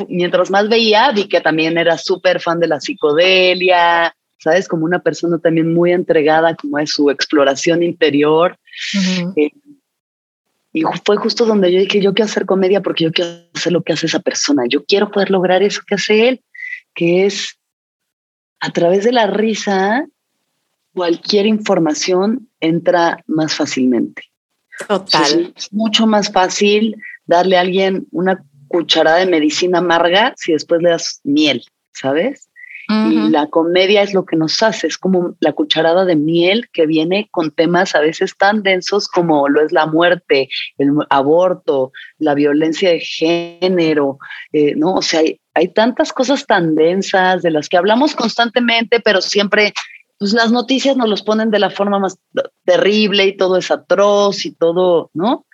mientras 0.07 0.49
más 0.49 0.69
veía, 0.69 1.11
vi 1.11 1.27
que 1.27 1.41
también 1.41 1.77
era 1.77 1.97
súper 1.97 2.39
fan 2.39 2.59
de 2.59 2.67
la 2.67 2.79
psicodelia, 2.79 4.15
¿sabes? 4.37 4.67
Como 4.67 4.85
una 4.85 4.99
persona 4.99 5.39
también 5.39 5.73
muy 5.73 5.91
entregada 5.91 6.55
como 6.55 6.79
es 6.79 6.91
su 6.91 7.09
exploración 7.09 7.81
interior. 7.83 8.57
Eh, 9.35 9.51
y 10.73 10.81
fue 11.05 11.17
justo 11.17 11.45
donde 11.45 11.71
yo 11.71 11.79
dije, 11.79 12.01
yo 12.01 12.13
quiero 12.13 12.29
hacer 12.29 12.45
comedia 12.45 12.81
porque 12.81 13.03
yo 13.03 13.11
quiero 13.11 13.31
hacer 13.53 13.71
lo 13.71 13.83
que 13.83 13.93
hace 13.93 14.07
esa 14.07 14.19
persona. 14.19 14.63
Yo 14.67 14.83
quiero 14.83 15.11
poder 15.11 15.29
lograr 15.29 15.61
eso 15.61 15.81
que 15.85 15.95
hace 15.95 16.27
él, 16.27 16.41
que 16.95 17.25
es 17.25 17.57
a 18.59 18.71
través 18.71 19.03
de 19.03 19.11
la 19.11 19.27
risa 19.27 20.07
cualquier 20.93 21.45
información 21.45 22.49
entra 22.59 23.23
más 23.27 23.53
fácilmente. 23.53 24.23
Total. 24.87 25.53
es 25.55 25.71
mucho 25.71 26.07
más 26.07 26.31
fácil 26.31 26.95
darle 27.25 27.57
a 27.57 27.61
alguien 27.61 28.07
una 28.11 28.43
cucharada 28.67 29.17
de 29.17 29.27
medicina 29.27 29.77
amarga 29.79 30.33
si 30.35 30.51
después 30.51 30.81
le 30.81 30.89
das 30.89 31.21
miel, 31.23 31.63
¿sabes? 31.91 32.49
Y 32.89 33.29
la 33.29 33.47
comedia 33.47 34.01
es 34.01 34.13
lo 34.13 34.25
que 34.25 34.35
nos 34.35 34.61
hace, 34.61 34.87
es 34.87 34.97
como 34.97 35.35
la 35.39 35.53
cucharada 35.53 36.03
de 36.03 36.17
miel 36.17 36.69
que 36.73 36.85
viene 36.85 37.29
con 37.31 37.49
temas 37.49 37.95
a 37.95 38.01
veces 38.01 38.35
tan 38.37 38.61
densos 38.61 39.07
como 39.07 39.47
lo 39.47 39.61
es 39.63 39.71
la 39.71 39.85
muerte, 39.85 40.49
el 40.77 40.91
aborto, 41.09 41.93
la 42.17 42.33
violencia 42.33 42.89
de 42.89 42.99
género, 42.99 44.17
eh, 44.51 44.75
¿no? 44.75 44.95
O 44.95 45.01
sea, 45.01 45.21
hay, 45.21 45.39
hay 45.53 45.69
tantas 45.69 46.11
cosas 46.11 46.45
tan 46.45 46.75
densas 46.75 47.41
de 47.41 47.51
las 47.51 47.69
que 47.69 47.77
hablamos 47.77 48.15
constantemente, 48.15 48.99
pero 48.99 49.21
siempre 49.21 49.73
pues 50.23 50.31
las 50.31 50.53
noticias 50.53 50.95
nos 50.95 51.09
los 51.09 51.21
ponen 51.21 51.51
de 51.51 51.59
la 51.59 51.69
forma 51.69 51.99
más 51.99 52.17
terrible 52.63 53.25
y 53.25 53.35
todo 53.35 53.57
es 53.57 53.69
atroz 53.71 54.45
y 54.45 54.51
todo, 54.51 55.09
¿no? 55.13 55.45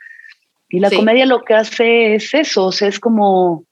Y 0.69 0.79
la 0.79 0.91
comedia 0.91 1.25
lo 1.25 1.41
que 1.41 1.55
hace 1.55 2.13
es 2.13 2.31
eso, 2.35 2.67
o 2.67 2.71
sea, 2.71 2.87
es 2.87 2.99
como 2.99 3.63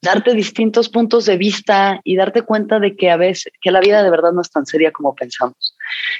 darte 0.00 0.32
distintos 0.32 0.88
puntos 0.88 1.26
de 1.26 1.36
vista 1.36 2.00
y 2.04 2.16
darte 2.16 2.40
cuenta 2.40 2.80
de 2.80 2.96
que 2.96 3.10
a 3.10 3.18
veces, 3.18 3.52
que 3.60 3.70
la 3.70 3.80
vida 3.80 4.02
de 4.02 4.08
verdad 4.08 4.32
no 4.32 4.40
es 4.40 4.50
tan 4.50 4.64
seria 4.64 4.92
como 4.92 5.14
pensamos, 5.14 5.76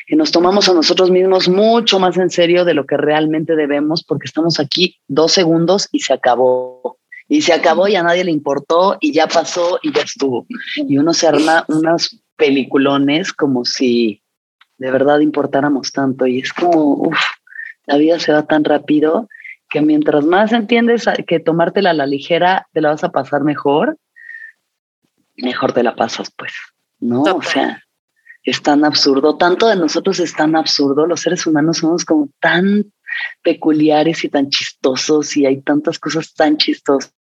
que 0.07 0.17
nos 0.17 0.31
tomamos 0.31 0.69
a 0.69 0.75
nosotros 0.75 1.11
mismos 1.11 1.49
mucho 1.49 1.99
más 1.99 2.19
en 2.19 2.29
serio 2.29 2.67
de 2.67 2.75
lo 2.75 2.85
que 2.85 2.99
realmente 2.99 3.57
debemos 3.57 4.05
porque 4.05 4.27
estamos 4.27 4.61
aquí 4.61 4.99
dos 5.09 5.33
segundos 5.33 5.89
y 5.93 6.01
se 6.01 6.13
acabó. 6.13 6.99
Y 7.27 7.41
se 7.41 7.55
acabó 7.55 7.89
y 7.89 7.97
a 7.97 8.03
nadie 8.03 8.23
le 8.23 8.33
importó 8.33 8.99
y 9.01 9.15
ya 9.15 9.27
pasó 9.27 9.79
y 9.81 9.95
ya 9.95 10.03
estuvo. 10.03 10.47
Y 10.77 10.99
uno 10.99 11.15
se 11.15 11.27
arma 11.27 11.65
unas 11.69 12.23
peliculones 12.37 13.33
como 13.33 13.65
si 13.65 14.23
de 14.79 14.91
verdad 14.91 15.21
importáramos 15.21 15.93
tanto. 15.93 16.27
Y 16.27 16.41
es 16.41 16.53
como, 16.53 16.95
uff, 16.95 17.21
la 17.87 17.97
vida 17.97 18.19
se 18.19 18.33
va 18.33 18.47
tan 18.47 18.65
rápido 18.65 19.29
que 19.71 19.81
mientras 19.81 20.25
más 20.25 20.53
entiendes 20.53 21.07
que 21.27 21.41
tomártela 21.41 21.91
a 21.91 21.95
la 21.95 22.07
ligera, 22.07 22.69
te 22.73 22.81
la 22.81 22.91
vas 22.91 23.05
a 23.05 23.11
pasar 23.11 23.43
mejor, 23.43 23.99
mejor 25.37 25.73
te 25.73 25.83
la 25.83 25.97
pasas, 25.97 26.31
pues, 26.37 26.53
¿no? 27.01 27.23
O 27.23 27.43
sea, 27.43 27.83
es 28.45 28.63
tan 28.63 28.85
absurdo, 28.85 29.37
tanto 29.37 29.67
de 29.67 29.77
nosotros 29.77 30.21
es 30.21 30.35
tan 30.35 30.55
absurdo, 30.55 31.07
los 31.07 31.21
seres 31.21 31.47
humanos 31.47 31.79
somos 31.79 32.05
como 32.05 32.29
tan 32.41 32.93
peculiares 33.43 34.23
y 34.25 34.29
tan 34.29 34.51
chistosos 34.51 35.37
y 35.37 35.47
hay 35.47 35.61
tantas 35.63 35.99
cosas 35.99 36.35
tan 36.35 36.57
chistosas. 36.57 37.13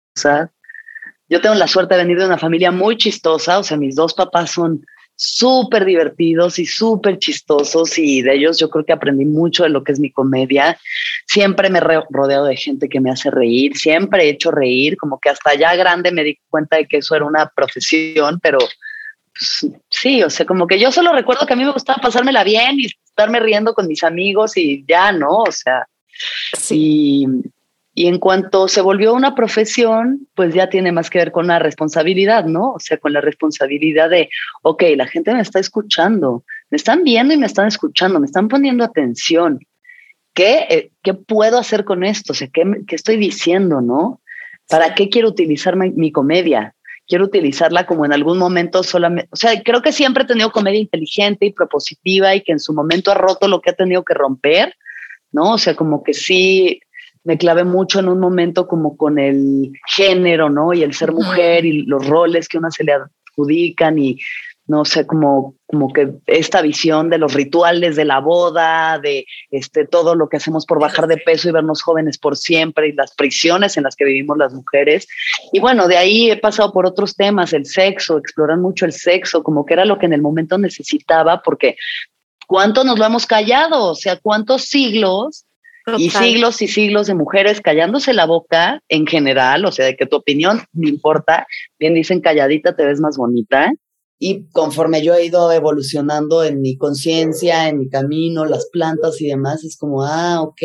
Yo 1.28 1.40
tengo 1.40 1.54
la 1.54 1.68
suerte 1.68 1.94
de 1.94 2.02
venir 2.02 2.18
de 2.18 2.26
una 2.26 2.38
familia 2.38 2.70
muy 2.70 2.96
chistosa, 2.96 3.58
o 3.58 3.62
sea, 3.62 3.76
mis 3.76 3.94
dos 3.94 4.14
papás 4.14 4.50
son 4.50 4.84
súper 5.24 5.84
divertidos 5.84 6.58
y 6.58 6.66
súper 6.66 7.16
chistosos 7.20 7.96
y 7.96 8.22
de 8.22 8.34
ellos 8.34 8.58
yo 8.58 8.68
creo 8.68 8.84
que 8.84 8.92
aprendí 8.92 9.24
mucho 9.24 9.62
de 9.62 9.68
lo 9.68 9.84
que 9.84 9.92
es 9.92 10.00
mi 10.00 10.10
comedia. 10.10 10.76
Siempre 11.28 11.70
me 11.70 11.78
he 11.78 11.82
rodeado 12.10 12.46
de 12.46 12.56
gente 12.56 12.88
que 12.88 13.00
me 13.00 13.12
hace 13.12 13.30
reír, 13.30 13.76
siempre 13.76 14.24
he 14.24 14.30
hecho 14.30 14.50
reír, 14.50 14.96
como 14.96 15.20
que 15.20 15.30
hasta 15.30 15.54
ya 15.54 15.76
grande 15.76 16.10
me 16.10 16.24
di 16.24 16.38
cuenta 16.48 16.76
de 16.76 16.88
que 16.88 16.96
eso 16.96 17.14
era 17.14 17.24
una 17.24 17.48
profesión, 17.54 18.40
pero 18.42 18.58
pues, 18.58 19.72
sí, 19.88 20.24
o 20.24 20.28
sea, 20.28 20.44
como 20.44 20.66
que 20.66 20.80
yo 20.80 20.90
solo 20.90 21.12
recuerdo 21.12 21.46
que 21.46 21.52
a 21.52 21.56
mí 21.56 21.64
me 21.64 21.72
gustaba 21.72 22.02
pasármela 22.02 22.42
bien 22.42 22.80
y 22.80 22.86
estarme 22.86 23.38
riendo 23.38 23.74
con 23.74 23.86
mis 23.86 24.02
amigos 24.02 24.56
y 24.56 24.84
ya, 24.88 25.12
¿no? 25.12 25.42
O 25.42 25.52
sea, 25.52 25.86
sí. 26.58 26.76
Y 27.20 27.26
en 27.94 28.18
cuanto 28.18 28.68
se 28.68 28.80
volvió 28.80 29.12
una 29.12 29.34
profesión, 29.34 30.26
pues 30.34 30.54
ya 30.54 30.70
tiene 30.70 30.92
más 30.92 31.10
que 31.10 31.18
ver 31.18 31.30
con 31.30 31.46
la 31.46 31.58
responsabilidad, 31.58 32.46
¿no? 32.46 32.72
O 32.72 32.78
sea, 32.78 32.96
con 32.96 33.12
la 33.12 33.20
responsabilidad 33.20 34.08
de, 34.08 34.30
ok, 34.62 34.82
la 34.96 35.06
gente 35.06 35.34
me 35.34 35.42
está 35.42 35.58
escuchando, 35.58 36.44
me 36.70 36.76
están 36.76 37.04
viendo 37.04 37.34
y 37.34 37.36
me 37.36 37.46
están 37.46 37.66
escuchando, 37.66 38.18
me 38.18 38.26
están 38.26 38.48
poniendo 38.48 38.82
atención. 38.82 39.60
¿Qué, 40.32 40.66
eh, 40.70 40.90
qué 41.02 41.12
puedo 41.12 41.58
hacer 41.58 41.84
con 41.84 42.02
esto? 42.02 42.32
O 42.32 42.36
sea, 42.36 42.48
¿qué, 42.48 42.64
¿qué, 42.86 42.96
estoy 42.96 43.18
diciendo, 43.18 43.82
no? 43.82 44.22
¿Para 44.70 44.94
qué 44.94 45.10
quiero 45.10 45.28
utilizar 45.28 45.76
mi, 45.76 45.90
mi 45.90 46.10
comedia? 46.10 46.74
Quiero 47.06 47.26
utilizarla 47.26 47.84
como 47.84 48.06
en 48.06 48.14
algún 48.14 48.38
momento 48.38 48.82
solamente, 48.82 49.28
o 49.32 49.36
sea, 49.36 49.60
creo 49.62 49.82
que 49.82 49.92
siempre 49.92 50.22
he 50.22 50.26
tenido 50.26 50.50
comedia 50.50 50.80
inteligente 50.80 51.44
y 51.44 51.52
propositiva 51.52 52.34
y 52.34 52.40
que 52.42 52.52
en 52.52 52.60
su 52.60 52.72
momento 52.72 53.10
ha 53.10 53.14
roto 53.14 53.48
lo 53.48 53.60
que 53.60 53.68
ha 53.68 53.74
tenido 53.74 54.02
que 54.02 54.14
romper, 54.14 54.74
¿no? 55.30 55.52
O 55.54 55.58
sea, 55.58 55.74
como 55.74 56.02
que 56.02 56.14
sí, 56.14 56.80
me 57.24 57.38
clavé 57.38 57.64
mucho 57.64 58.00
en 58.00 58.08
un 58.08 58.18
momento 58.18 58.66
como 58.66 58.96
con 58.96 59.18
el 59.18 59.72
género, 59.86 60.50
¿no? 60.50 60.72
Y 60.72 60.82
el 60.82 60.94
ser 60.94 61.12
mujer 61.12 61.64
y 61.64 61.82
los 61.82 62.06
roles 62.06 62.48
que 62.48 62.58
una 62.58 62.70
se 62.70 62.84
le 62.84 62.92
adjudican 62.92 63.98
y 63.98 64.18
no 64.66 64.84
sé, 64.84 65.06
como, 65.06 65.56
como 65.66 65.92
que 65.92 66.12
esta 66.26 66.62
visión 66.62 67.10
de 67.10 67.18
los 67.18 67.34
rituales 67.34 67.96
de 67.96 68.04
la 68.04 68.20
boda, 68.20 68.98
de 69.00 69.26
este, 69.50 69.86
todo 69.86 70.14
lo 70.14 70.28
que 70.28 70.36
hacemos 70.36 70.66
por 70.66 70.80
bajar 70.80 71.08
de 71.08 71.16
peso 71.16 71.48
y 71.48 71.52
vernos 71.52 71.82
jóvenes 71.82 72.16
por 72.16 72.36
siempre 72.36 72.88
y 72.88 72.92
las 72.92 73.12
prisiones 73.14 73.76
en 73.76 73.82
las 73.82 73.96
que 73.96 74.04
vivimos 74.04 74.38
las 74.38 74.54
mujeres. 74.54 75.08
Y 75.52 75.58
bueno, 75.58 75.88
de 75.88 75.96
ahí 75.96 76.30
he 76.30 76.36
pasado 76.36 76.72
por 76.72 76.86
otros 76.86 77.16
temas, 77.16 77.52
el 77.52 77.66
sexo, 77.66 78.18
explorar 78.18 78.58
mucho 78.58 78.86
el 78.86 78.92
sexo, 78.92 79.42
como 79.42 79.66
que 79.66 79.74
era 79.74 79.84
lo 79.84 79.98
que 79.98 80.06
en 80.06 80.12
el 80.12 80.22
momento 80.22 80.56
necesitaba, 80.58 81.42
porque 81.42 81.76
¿cuánto 82.46 82.84
nos 82.84 82.98
lo 82.98 83.04
hemos 83.04 83.26
callado? 83.26 83.90
O 83.90 83.94
sea, 83.96 84.16
¿cuántos 84.16 84.62
siglos 84.66 85.44
y 85.98 86.10
siglos 86.10 86.62
y 86.62 86.68
siglos 86.68 87.06
de 87.06 87.14
mujeres 87.14 87.60
callándose 87.60 88.12
la 88.12 88.26
boca 88.26 88.80
en 88.88 89.06
general, 89.06 89.64
o 89.64 89.72
sea, 89.72 89.86
de 89.86 89.96
que 89.96 90.06
tu 90.06 90.16
opinión 90.16 90.62
no 90.72 90.88
importa, 90.88 91.46
bien 91.78 91.94
dicen 91.94 92.20
calladita 92.20 92.76
te 92.76 92.84
ves 92.84 93.00
más 93.00 93.16
bonita. 93.16 93.72
Y 94.24 94.48
conforme 94.50 95.02
yo 95.02 95.14
he 95.14 95.24
ido 95.24 95.50
evolucionando 95.50 96.44
en 96.44 96.60
mi 96.60 96.76
conciencia, 96.76 97.68
en 97.68 97.78
mi 97.78 97.88
camino, 97.88 98.44
las 98.44 98.68
plantas 98.70 99.20
y 99.20 99.26
demás, 99.26 99.64
es 99.64 99.76
como, 99.76 100.04
ah, 100.04 100.42
ok, 100.42 100.62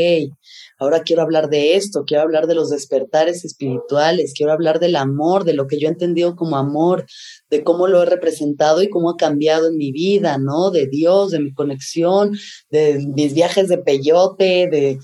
ahora 0.77 1.03
quiero 1.03 1.21
hablar 1.21 1.49
de 1.49 1.75
esto, 1.75 2.03
quiero 2.05 2.23
hablar 2.23 2.47
de 2.47 2.55
los 2.55 2.69
despertares 2.69 3.45
espirituales, 3.45 4.33
quiero 4.35 4.51
hablar 4.51 4.79
del 4.79 4.95
amor, 4.95 5.43
de 5.43 5.53
lo 5.53 5.67
que 5.67 5.79
yo 5.79 5.87
he 5.87 5.91
entendido 5.91 6.35
como 6.35 6.57
amor, 6.57 7.05
de 7.49 7.63
cómo 7.63 7.87
lo 7.87 8.03
he 8.03 8.05
representado 8.05 8.81
y 8.81 8.89
cómo 8.89 9.11
ha 9.11 9.17
cambiado 9.17 9.67
en 9.67 9.77
mi 9.77 9.91
vida, 9.91 10.37
¿no? 10.37 10.71
De 10.71 10.87
Dios, 10.87 11.31
de 11.31 11.39
mi 11.39 11.53
conexión, 11.53 12.37
de 12.69 13.05
mis 13.15 13.33
viajes 13.33 13.67
de 13.67 13.77
peyote, 13.77 14.67
de, 14.69 14.99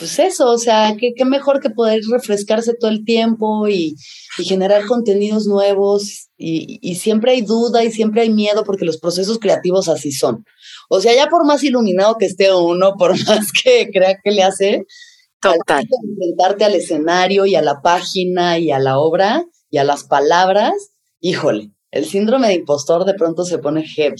pues 0.00 0.18
eso, 0.18 0.50
o 0.50 0.56
sea, 0.56 0.96
qué, 0.98 1.12
qué 1.14 1.26
mejor 1.26 1.60
que 1.60 1.68
poder 1.68 2.00
refrescarse 2.10 2.72
todo 2.72 2.90
el 2.90 3.04
tiempo 3.04 3.68
y, 3.68 3.94
generar 4.38 4.86
contenidos 4.86 5.46
nuevos 5.46 6.28
y, 6.38 6.78
y, 6.80 6.94
siempre 6.94 7.32
hay 7.32 7.42
duda 7.42 7.84
y 7.84 7.92
siempre 7.92 8.22
hay 8.22 8.30
miedo 8.30 8.64
porque 8.64 8.86
los 8.86 8.96
procesos 8.96 9.38
creativos 9.38 9.90
así 9.90 10.12
son. 10.12 10.46
O 10.88 11.02
sea, 11.02 11.14
ya 11.14 11.28
por 11.28 11.44
más 11.44 11.62
iluminado 11.62 12.16
que 12.18 12.24
esté 12.24 12.54
uno, 12.54 12.94
por 12.98 13.10
más 13.28 13.52
que 13.52 13.90
crea 13.92 14.18
que 14.24 14.30
le 14.30 14.42
hace, 14.42 14.86
Total. 15.40 15.84
enfrentarte 16.04 16.64
al 16.64 16.74
escenario 16.74 17.46
y 17.46 17.54
a 17.54 17.62
la 17.62 17.80
página 17.80 18.58
y 18.58 18.70
a 18.70 18.78
la 18.78 18.98
obra 18.98 19.46
y 19.70 19.78
a 19.78 19.84
las 19.84 20.04
palabras, 20.04 20.74
híjole, 21.20 21.72
el 21.90 22.04
síndrome 22.04 22.48
de 22.48 22.54
impostor 22.54 23.04
de 23.04 23.14
pronto 23.14 23.44
se 23.44 23.58
pone 23.58 23.86
heavy. 23.86 24.16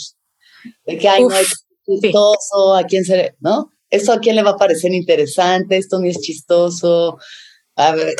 De 0.86 0.98
que, 0.98 1.08
ay, 1.08 1.22
no 1.22 1.34
es 1.34 1.66
chistoso, 1.84 2.74
a 2.74 2.84
quién 2.84 3.04
se, 3.04 3.34
¿no? 3.40 3.70
Esto 3.90 4.12
a 4.12 4.20
quién 4.20 4.36
le 4.36 4.42
va 4.42 4.50
a 4.50 4.56
parecer 4.56 4.92
interesante, 4.94 5.76
esto 5.76 5.98
no 5.98 6.06
es 6.06 6.20
chistoso. 6.20 7.18
A 7.76 7.94
ver, 7.94 8.14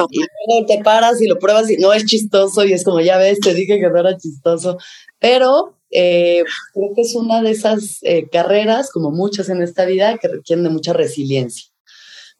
y 0.48 0.66
te 0.66 0.82
paras 0.82 1.20
y 1.20 1.26
lo 1.26 1.38
pruebas 1.38 1.70
y 1.70 1.76
no 1.76 1.92
es 1.92 2.04
chistoso 2.06 2.64
y 2.64 2.72
es 2.72 2.84
como, 2.84 3.00
ya 3.00 3.18
ves, 3.18 3.40
te 3.40 3.54
dije 3.54 3.78
que 3.78 3.88
no 3.88 3.98
era 3.98 4.16
chistoso. 4.16 4.78
Pero 5.18 5.78
eh, 5.90 6.44
creo 6.72 6.94
que 6.94 7.02
es 7.02 7.14
una 7.14 7.42
de 7.42 7.50
esas 7.50 7.98
eh, 8.02 8.28
carreras, 8.30 8.90
como 8.90 9.10
muchas 9.10 9.48
en 9.48 9.62
esta 9.62 9.84
vida, 9.84 10.18
que 10.18 10.28
requieren 10.28 10.64
de 10.64 10.70
mucha 10.70 10.92
resiliencia. 10.92 11.69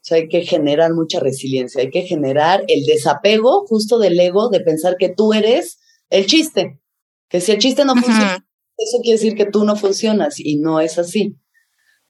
O 0.01 0.03
sea, 0.03 0.17
hay 0.17 0.29
que 0.29 0.43
generar 0.47 0.95
mucha 0.95 1.21
resiliencia, 1.21 1.83
hay 1.83 1.91
que 1.91 2.03
generar 2.03 2.65
el 2.69 2.87
desapego 2.87 3.67
justo 3.67 3.99
del 3.99 4.19
ego 4.19 4.49
de 4.49 4.61
pensar 4.61 4.97
que 4.99 5.11
tú 5.11 5.35
eres 5.35 5.79
el 6.09 6.25
chiste, 6.25 6.81
que 7.29 7.43
si 7.43 7.53
el 7.53 7.59
chiste 7.59 7.85
no 7.85 7.95
funciona, 7.95 8.47
eso 8.79 8.99
quiere 9.03 9.19
decir 9.19 9.35
que 9.35 9.45
tú 9.45 9.65
no 9.65 9.77
funcionas 9.77 10.41
y 10.41 10.57
no 10.57 10.81
es 10.81 10.99
así, 10.99 11.37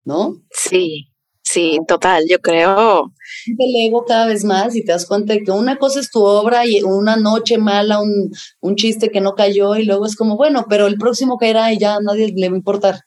¿no? 0.05 0.40
Sí, 0.53 1.09
sí, 1.42 1.81
total, 1.88 2.26
yo 2.29 2.38
creo. 2.38 3.12
El 3.59 3.88
ego 3.88 4.05
cada 4.05 4.26
vez 4.26 4.44
más 4.44 4.76
y 4.76 4.85
te 4.85 4.92
das 4.92 5.05
cuenta 5.05 5.33
de 5.33 5.42
que 5.42 5.50
una 5.50 5.76
cosa 5.76 5.98
es 5.98 6.12
tu 6.12 6.22
obra 6.22 6.66
y 6.66 6.83
una 6.83 7.16
noche 7.16 7.59
mala, 7.59 8.00
un, 8.00 8.31
un 8.61 8.76
chiste 8.76 9.11
que 9.11 9.20
no 9.20 9.35
cayó 9.35 9.74
y 9.74 9.85
luego 9.85 10.07
es 10.07 10.14
como, 10.14 10.37
bueno, 10.37 10.66
pero 10.68 10.87
el 10.87 10.96
próximo 10.96 11.38
caerá 11.38 11.72
y 11.72 11.79
ya 11.79 11.96
a 11.96 12.00
nadie 12.00 12.33
le 12.37 12.48
va 12.48 12.55
a 12.55 12.59
importar, 12.59 13.00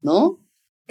¿no? 0.00 0.41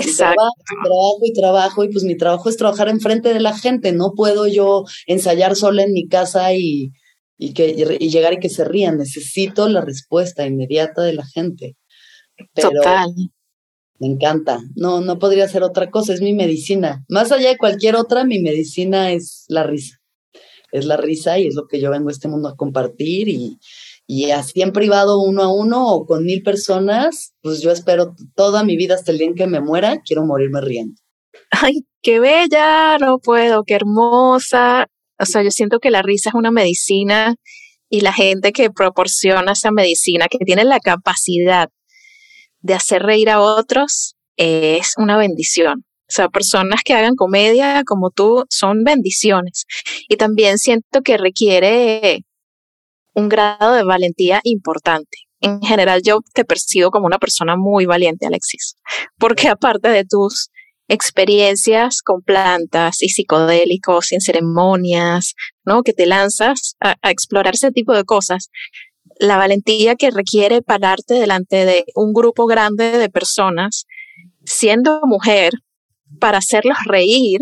Exacto. 0.01 0.35
trabajo, 0.35 0.83
trabajo 0.83 1.19
y 1.23 1.33
trabajo 1.33 1.83
y 1.83 1.89
pues 1.89 2.03
mi 2.03 2.17
trabajo 2.17 2.49
es 2.49 2.57
trabajar 2.57 2.89
enfrente 2.89 3.33
de 3.33 3.39
la 3.39 3.57
gente, 3.57 3.91
no 3.91 4.13
puedo 4.15 4.47
yo 4.47 4.85
ensayar 5.07 5.55
sola 5.55 5.83
en 5.83 5.93
mi 5.93 6.07
casa 6.07 6.53
y, 6.53 6.91
y, 7.37 7.53
que, 7.53 7.97
y 7.99 8.09
llegar 8.09 8.33
y 8.33 8.39
que 8.39 8.49
se 8.49 8.63
rían, 8.63 8.97
necesito 8.97 9.67
la 9.67 9.81
respuesta 9.81 10.45
inmediata 10.45 11.01
de 11.01 11.13
la 11.13 11.25
gente. 11.25 11.75
Total. 12.53 13.13
Me 13.99 14.07
encanta. 14.07 14.59
No, 14.75 15.01
no 15.01 15.19
podría 15.19 15.47
ser 15.47 15.63
otra 15.63 15.91
cosa, 15.91 16.13
es 16.13 16.21
mi 16.21 16.33
medicina. 16.33 17.05
Más 17.07 17.31
allá 17.31 17.49
de 17.49 17.57
cualquier 17.57 17.95
otra, 17.95 18.25
mi 18.25 18.39
medicina 18.39 19.11
es 19.11 19.45
la 19.47 19.63
risa. 19.63 19.97
Es 20.71 20.85
la 20.85 20.97
risa 20.97 21.37
y 21.37 21.47
es 21.47 21.55
lo 21.55 21.67
que 21.67 21.79
yo 21.79 21.91
vengo 21.91 22.09
a 22.09 22.11
este 22.11 22.27
mundo 22.27 22.47
a 22.47 22.55
compartir 22.55 23.29
y, 23.29 23.59
y 24.13 24.31
así 24.31 24.61
en 24.61 24.73
privado 24.73 25.21
uno 25.21 25.41
a 25.41 25.55
uno 25.55 25.87
o 25.87 26.05
con 26.05 26.25
mil 26.25 26.43
personas, 26.43 27.33
pues 27.41 27.61
yo 27.61 27.71
espero 27.71 28.13
toda 28.35 28.65
mi 28.65 28.75
vida 28.75 28.95
hasta 28.95 29.13
el 29.13 29.19
día 29.19 29.27
en 29.27 29.35
que 29.35 29.47
me 29.47 29.61
muera, 29.61 30.01
quiero 30.05 30.25
morirme 30.25 30.59
riendo. 30.59 30.95
Ay, 31.49 31.85
qué 32.01 32.19
bella, 32.19 32.97
no 32.97 33.19
puedo, 33.19 33.63
qué 33.63 33.75
hermosa. 33.75 34.87
O 35.17 35.25
sea, 35.25 35.43
yo 35.43 35.49
siento 35.49 35.79
que 35.79 35.91
la 35.91 36.01
risa 36.01 36.27
es 36.27 36.35
una 36.35 36.51
medicina 36.51 37.35
y 37.89 38.01
la 38.01 38.11
gente 38.11 38.51
que 38.51 38.69
proporciona 38.69 39.53
esa 39.53 39.71
medicina, 39.71 40.27
que 40.27 40.39
tiene 40.39 40.65
la 40.65 40.81
capacidad 40.81 41.69
de 42.59 42.73
hacer 42.73 43.03
reír 43.03 43.29
a 43.29 43.39
otros, 43.39 44.17
es 44.35 44.91
una 44.97 45.15
bendición. 45.15 45.85
O 45.85 46.13
sea, 46.13 46.27
personas 46.27 46.81
que 46.83 46.93
hagan 46.93 47.15
comedia 47.15 47.83
como 47.85 48.09
tú 48.09 48.43
son 48.49 48.83
bendiciones. 48.83 49.63
Y 50.09 50.17
también 50.17 50.57
siento 50.57 51.01
que 51.01 51.15
requiere 51.17 52.25
un 53.13 53.29
grado 53.29 53.73
de 53.73 53.83
valentía 53.83 54.41
importante. 54.43 55.17
En 55.39 55.61
general, 55.61 56.01
yo 56.03 56.19
te 56.33 56.45
percibo 56.45 56.91
como 56.91 57.07
una 57.07 57.17
persona 57.17 57.55
muy 57.55 57.85
valiente, 57.85 58.27
Alexis, 58.27 58.75
porque 59.17 59.47
aparte 59.47 59.89
de 59.89 60.05
tus 60.05 60.49
experiencias 60.87 62.01
con 62.01 62.21
plantas 62.21 63.01
y 63.01 63.09
psicodélicos 63.09 64.11
y 64.11 64.15
en 64.15 64.21
ceremonias, 64.21 65.35
¿no? 65.65 65.83
Que 65.83 65.93
te 65.93 66.05
lanzas 66.05 66.75
a, 66.79 66.95
a 67.01 67.11
explorar 67.11 67.55
ese 67.55 67.71
tipo 67.71 67.93
de 67.93 68.03
cosas, 68.03 68.49
la 69.19 69.37
valentía 69.37 69.95
que 69.95 70.11
requiere 70.11 70.61
pararte 70.61 71.15
delante 71.15 71.65
de 71.65 71.85
un 71.95 72.11
grupo 72.13 72.45
grande 72.45 72.97
de 72.97 73.09
personas, 73.09 73.85
siendo 74.43 74.99
mujer, 75.03 75.53
para 76.19 76.39
hacerlos 76.39 76.77
reír. 76.85 77.39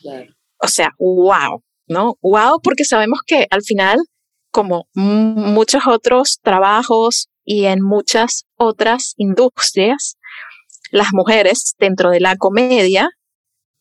Claro. 0.00 0.32
O 0.58 0.68
sea, 0.68 0.90
wow, 0.98 1.62
¿no? 1.88 2.14
Wow, 2.22 2.60
porque 2.62 2.84
sabemos 2.84 3.20
que 3.26 3.46
al 3.50 3.62
final 3.62 3.98
como 4.56 4.88
muchos 4.94 5.82
otros 5.86 6.38
trabajos 6.42 7.28
y 7.44 7.66
en 7.66 7.82
muchas 7.82 8.46
otras 8.56 9.12
industrias, 9.18 10.16
las 10.90 11.08
mujeres 11.12 11.74
dentro 11.78 12.08
de 12.08 12.20
la 12.20 12.36
comedia, 12.36 13.10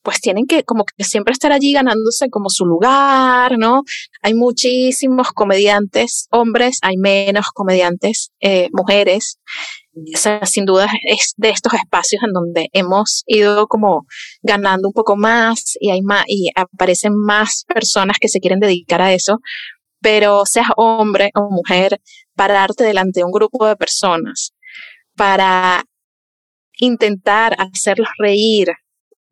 pues 0.03 0.19
tienen 0.19 0.45
que 0.47 0.65
como 0.65 0.83
que 0.83 1.05
siempre 1.05 1.31
estar 1.31 1.53
allí 1.53 1.71
ganándose 1.71 2.29
como 2.29 2.49
su 2.49 2.65
lugar, 2.65 3.57
¿no? 3.57 3.83
Hay 4.21 4.33
muchísimos 4.33 5.29
comediantes 5.31 6.27
hombres, 6.29 6.79
hay 6.81 6.97
menos 6.97 7.45
comediantes 7.53 8.31
eh, 8.41 8.67
mujeres. 8.73 9.39
O 10.13 10.17
sea, 10.17 10.45
sin 10.45 10.65
duda 10.65 10.89
es 11.07 11.35
de 11.37 11.51
estos 11.51 11.73
espacios 11.73 12.21
en 12.21 12.33
donde 12.33 12.67
hemos 12.73 13.23
ido 13.27 13.67
como 13.67 14.05
ganando 14.43 14.89
un 14.89 14.93
poco 14.93 15.15
más 15.15 15.77
y 15.79 15.89
hay 15.89 16.01
más 16.01 16.25
y 16.27 16.49
aparecen 16.53 17.13
más 17.15 17.63
personas 17.65 18.17
que 18.19 18.27
se 18.27 18.41
quieren 18.41 18.59
dedicar 18.59 19.01
a 19.01 19.13
eso, 19.13 19.39
pero 20.05 20.45
seas 20.45 20.67
hombre 20.77 21.31
o 21.33 21.49
mujer, 21.49 21.99
pararte 22.35 22.83
delante 22.83 23.21
de 23.21 23.23
un 23.23 23.31
grupo 23.31 23.65
de 23.65 23.75
personas 23.75 24.53
para 25.15 25.83
intentar 26.77 27.55
hacerlos 27.57 28.09
reír 28.19 28.67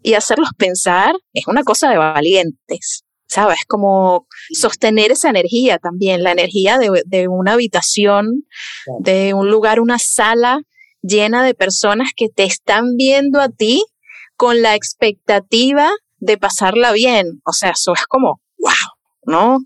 y 0.01 0.15
hacerlos 0.15 0.49
pensar 0.57 1.13
es 1.31 1.45
una 1.45 1.61
cosa 1.61 1.91
de 1.91 1.97
valientes, 1.97 3.03
¿sabes? 3.27 3.59
Como 3.67 4.25
sostener 4.49 5.11
esa 5.11 5.29
energía 5.29 5.77
también, 5.77 6.23
la 6.23 6.31
energía 6.31 6.79
de, 6.79 7.03
de 7.05 7.27
una 7.27 7.53
habitación, 7.53 8.47
de 8.97 9.35
un 9.35 9.51
lugar, 9.51 9.79
una 9.79 9.99
sala 9.99 10.59
llena 11.03 11.43
de 11.43 11.53
personas 11.53 12.13
que 12.15 12.29
te 12.29 12.45
están 12.45 12.95
viendo 12.97 13.39
a 13.41 13.49
ti 13.49 13.85
con 14.37 14.63
la 14.63 14.73
expectativa 14.73 15.91
de 16.17 16.39
pasarla 16.39 16.93
bien. 16.93 17.43
O 17.45 17.53
sea, 17.53 17.69
eso 17.69 17.93
es 17.93 18.07
como, 18.07 18.41
wow, 18.57 18.71
¿no? 19.27 19.59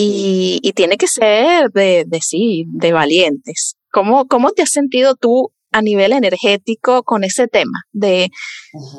Y, 0.00 0.60
y 0.62 0.72
tiene 0.74 0.96
que 0.96 1.08
ser 1.08 1.72
de, 1.72 2.04
de, 2.06 2.20
sí, 2.20 2.66
de 2.68 2.92
valientes. 2.92 3.76
¿Cómo, 3.90 4.28
¿Cómo 4.28 4.52
te 4.52 4.62
has 4.62 4.70
sentido 4.70 5.16
tú 5.16 5.50
a 5.72 5.82
nivel 5.82 6.12
energético 6.12 7.02
con 7.02 7.24
ese 7.24 7.48
tema 7.48 7.82
de 7.90 8.30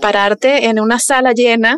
pararte 0.02 0.66
en 0.66 0.78
una 0.78 1.00
sala 1.00 1.32
llena 1.32 1.78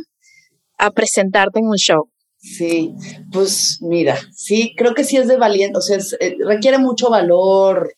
a 0.80 0.90
presentarte 0.90 1.60
en 1.60 1.68
un 1.68 1.78
show? 1.78 2.10
Sí, 2.40 2.96
pues 3.32 3.78
mira, 3.82 4.18
sí, 4.34 4.74
creo 4.76 4.96
que 4.96 5.04
sí 5.04 5.18
es 5.18 5.28
de 5.28 5.38
valiente, 5.38 5.78
o 5.78 5.82
sea, 5.82 5.98
es, 5.98 6.18
eh, 6.20 6.36
requiere 6.44 6.80
mucho 6.80 7.12
valor 7.12 7.94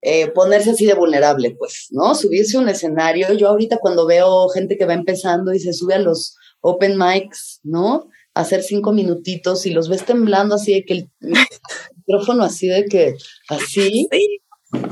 eh, 0.00 0.28
ponerse 0.28 0.70
así 0.70 0.86
de 0.86 0.94
vulnerable, 0.94 1.54
pues, 1.58 1.88
¿no? 1.90 2.14
Subirse 2.14 2.56
a 2.56 2.60
un 2.60 2.70
escenario. 2.70 3.34
Yo 3.34 3.48
ahorita 3.48 3.76
cuando 3.82 4.06
veo 4.06 4.48
gente 4.48 4.78
que 4.78 4.86
va 4.86 4.94
empezando 4.94 5.52
y 5.52 5.60
se 5.60 5.74
sube 5.74 5.92
a 5.92 5.98
los 5.98 6.38
open 6.62 6.96
mics, 6.96 7.60
¿no? 7.64 8.08
Hacer 8.34 8.62
cinco 8.62 8.92
minutitos 8.92 9.64
y 9.66 9.70
los 9.70 9.88
ves 9.88 10.04
temblando 10.04 10.56
así 10.56 10.74
de 10.74 10.84
que 10.84 10.94
el 10.94 11.10
micrófono 12.06 12.44
así 12.44 12.66
de 12.68 12.84
que 12.86 13.14
así. 13.48 14.08
Sí. 14.10 14.40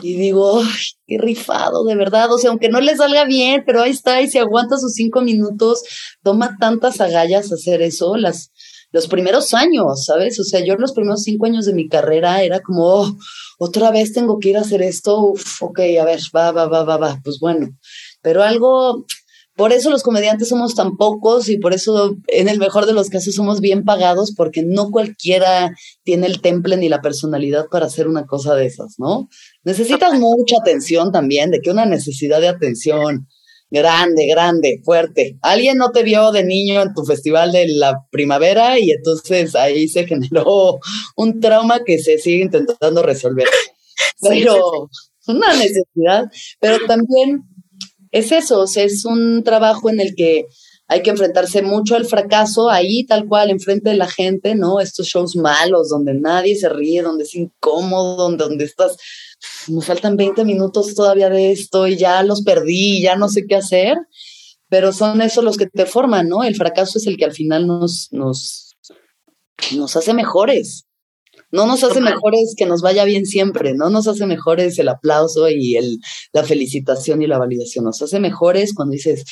y 0.00 0.14
digo 0.14 0.60
ay, 0.62 0.84
qué 1.06 1.18
rifado 1.18 1.84
de 1.84 1.96
verdad 1.96 2.32
o 2.32 2.38
sea 2.38 2.50
aunque 2.50 2.68
no 2.68 2.80
le 2.80 2.96
salga 2.96 3.24
bien 3.24 3.64
pero 3.66 3.82
ahí 3.82 3.90
está 3.90 4.22
y 4.22 4.28
si 4.28 4.38
aguanta 4.38 4.78
sus 4.78 4.94
cinco 4.94 5.20
minutos. 5.20 5.82
Toma 6.22 6.56
tantas 6.58 7.00
agallas 7.00 7.52
hacer 7.52 7.82
eso 7.82 8.16
las 8.16 8.52
los 8.92 9.08
primeros 9.08 9.54
años 9.54 10.04
sabes 10.04 10.38
o 10.38 10.44
sea 10.44 10.64
yo 10.64 10.76
los 10.76 10.92
primeros 10.92 11.22
cinco 11.22 11.46
años 11.46 11.66
de 11.66 11.72
mi 11.74 11.88
carrera 11.88 12.42
era 12.42 12.60
como 12.60 12.84
oh, 12.84 13.16
otra 13.58 13.90
vez 13.90 14.12
tengo 14.12 14.38
que 14.38 14.50
ir 14.50 14.56
a 14.58 14.60
hacer 14.60 14.82
esto 14.82 15.18
Uf, 15.20 15.62
ok 15.62 15.80
a 16.00 16.04
ver 16.04 16.20
va 16.34 16.52
va 16.52 16.66
va 16.66 16.84
va 16.84 16.96
va 16.96 17.20
pues 17.24 17.38
bueno. 17.40 17.76
Pero 18.22 18.42
algo 18.44 19.04
por 19.54 19.72
eso 19.72 19.90
los 19.90 20.02
comediantes 20.02 20.48
somos 20.48 20.74
tan 20.74 20.96
pocos 20.96 21.48
y 21.48 21.58
por 21.58 21.74
eso 21.74 22.16
en 22.28 22.48
el 22.48 22.58
mejor 22.58 22.86
de 22.86 22.94
los 22.94 23.10
casos 23.10 23.34
somos 23.34 23.60
bien 23.60 23.84
pagados 23.84 24.32
porque 24.34 24.62
no 24.62 24.90
cualquiera 24.90 25.74
tiene 26.04 26.26
el 26.26 26.40
temple 26.40 26.78
ni 26.78 26.88
la 26.88 27.02
personalidad 27.02 27.66
para 27.70 27.86
hacer 27.86 28.08
una 28.08 28.24
cosa 28.24 28.54
de 28.54 28.66
esas, 28.66 28.94
¿no? 28.98 29.28
Necesitas 29.64 30.18
mucha 30.18 30.56
atención 30.60 31.12
también, 31.12 31.50
de 31.50 31.60
que 31.60 31.70
una 31.70 31.84
necesidad 31.84 32.40
de 32.40 32.48
atención 32.48 33.28
grande, 33.70 34.26
grande, 34.26 34.80
fuerte. 34.84 35.38
Alguien 35.42 35.78
no 35.78 35.90
te 35.90 36.02
vio 36.02 36.30
de 36.30 36.44
niño 36.44 36.82
en 36.82 36.94
tu 36.94 37.04
festival 37.04 37.52
de 37.52 37.66
la 37.68 38.06
primavera 38.10 38.78
y 38.78 38.90
entonces 38.90 39.54
ahí 39.54 39.88
se 39.88 40.06
generó 40.06 40.78
un 41.16 41.40
trauma 41.40 41.80
que 41.84 41.98
se 41.98 42.18
sigue 42.18 42.42
intentando 42.42 43.02
resolver. 43.02 43.46
Pero 44.20 44.88
una 45.26 45.54
necesidad, 45.54 46.24
pero 46.60 46.78
también 46.86 47.44
es 48.12 48.30
eso, 48.30 48.60
o 48.60 48.66
sea, 48.66 48.84
es 48.84 49.04
un 49.04 49.42
trabajo 49.42 49.90
en 49.90 50.00
el 50.00 50.14
que 50.14 50.46
hay 50.86 51.02
que 51.02 51.10
enfrentarse 51.10 51.62
mucho 51.62 51.96
al 51.96 52.04
fracaso 52.04 52.68
ahí, 52.68 53.04
tal 53.04 53.26
cual, 53.26 53.48
enfrente 53.48 53.88
de 53.90 53.96
la 53.96 54.08
gente, 54.08 54.54
¿no? 54.54 54.78
Estos 54.78 55.06
shows 55.06 55.34
malos 55.36 55.88
donde 55.88 56.12
nadie 56.12 56.54
se 56.54 56.68
ríe, 56.68 57.00
donde 57.00 57.24
es 57.24 57.34
incómodo, 57.34 58.16
donde, 58.16 58.44
donde 58.44 58.64
estás, 58.66 58.98
me 59.68 59.80
faltan 59.80 60.18
20 60.18 60.44
minutos 60.44 60.94
todavía 60.94 61.30
de 61.30 61.52
esto 61.52 61.86
y 61.86 61.96
ya 61.96 62.22
los 62.22 62.42
perdí, 62.42 63.00
ya 63.00 63.16
no 63.16 63.28
sé 63.30 63.46
qué 63.46 63.56
hacer. 63.56 63.96
pero 64.68 64.92
son 64.92 65.22
esos 65.22 65.44
los 65.44 65.56
que 65.56 65.66
te 65.66 65.86
forman, 65.86 66.28
¿no? 66.28 66.42
El 66.44 66.54
fracaso 66.56 66.98
es 66.98 67.06
el 67.06 67.16
que 67.16 67.24
al 67.24 67.32
final 67.32 67.66
nos, 67.66 68.08
nos, 68.10 68.76
nos 69.74 69.96
hace 69.96 70.12
mejores. 70.12 70.86
No 71.52 71.66
nos 71.66 71.84
hace 71.84 72.00
mejores 72.00 72.54
que 72.56 72.66
nos 72.66 72.80
vaya 72.80 73.04
bien 73.04 73.26
siempre, 73.26 73.74
no 73.74 73.90
nos 73.90 74.08
hace 74.08 74.26
mejores 74.26 74.78
el 74.78 74.88
aplauso 74.88 75.48
y 75.50 75.76
el, 75.76 75.98
la 76.32 76.42
felicitación 76.44 77.22
y 77.22 77.26
la 77.26 77.38
validación, 77.38 77.84
nos 77.84 78.00
hace 78.00 78.18
mejores 78.18 78.74
cuando 78.74 78.92
dices, 78.92 79.24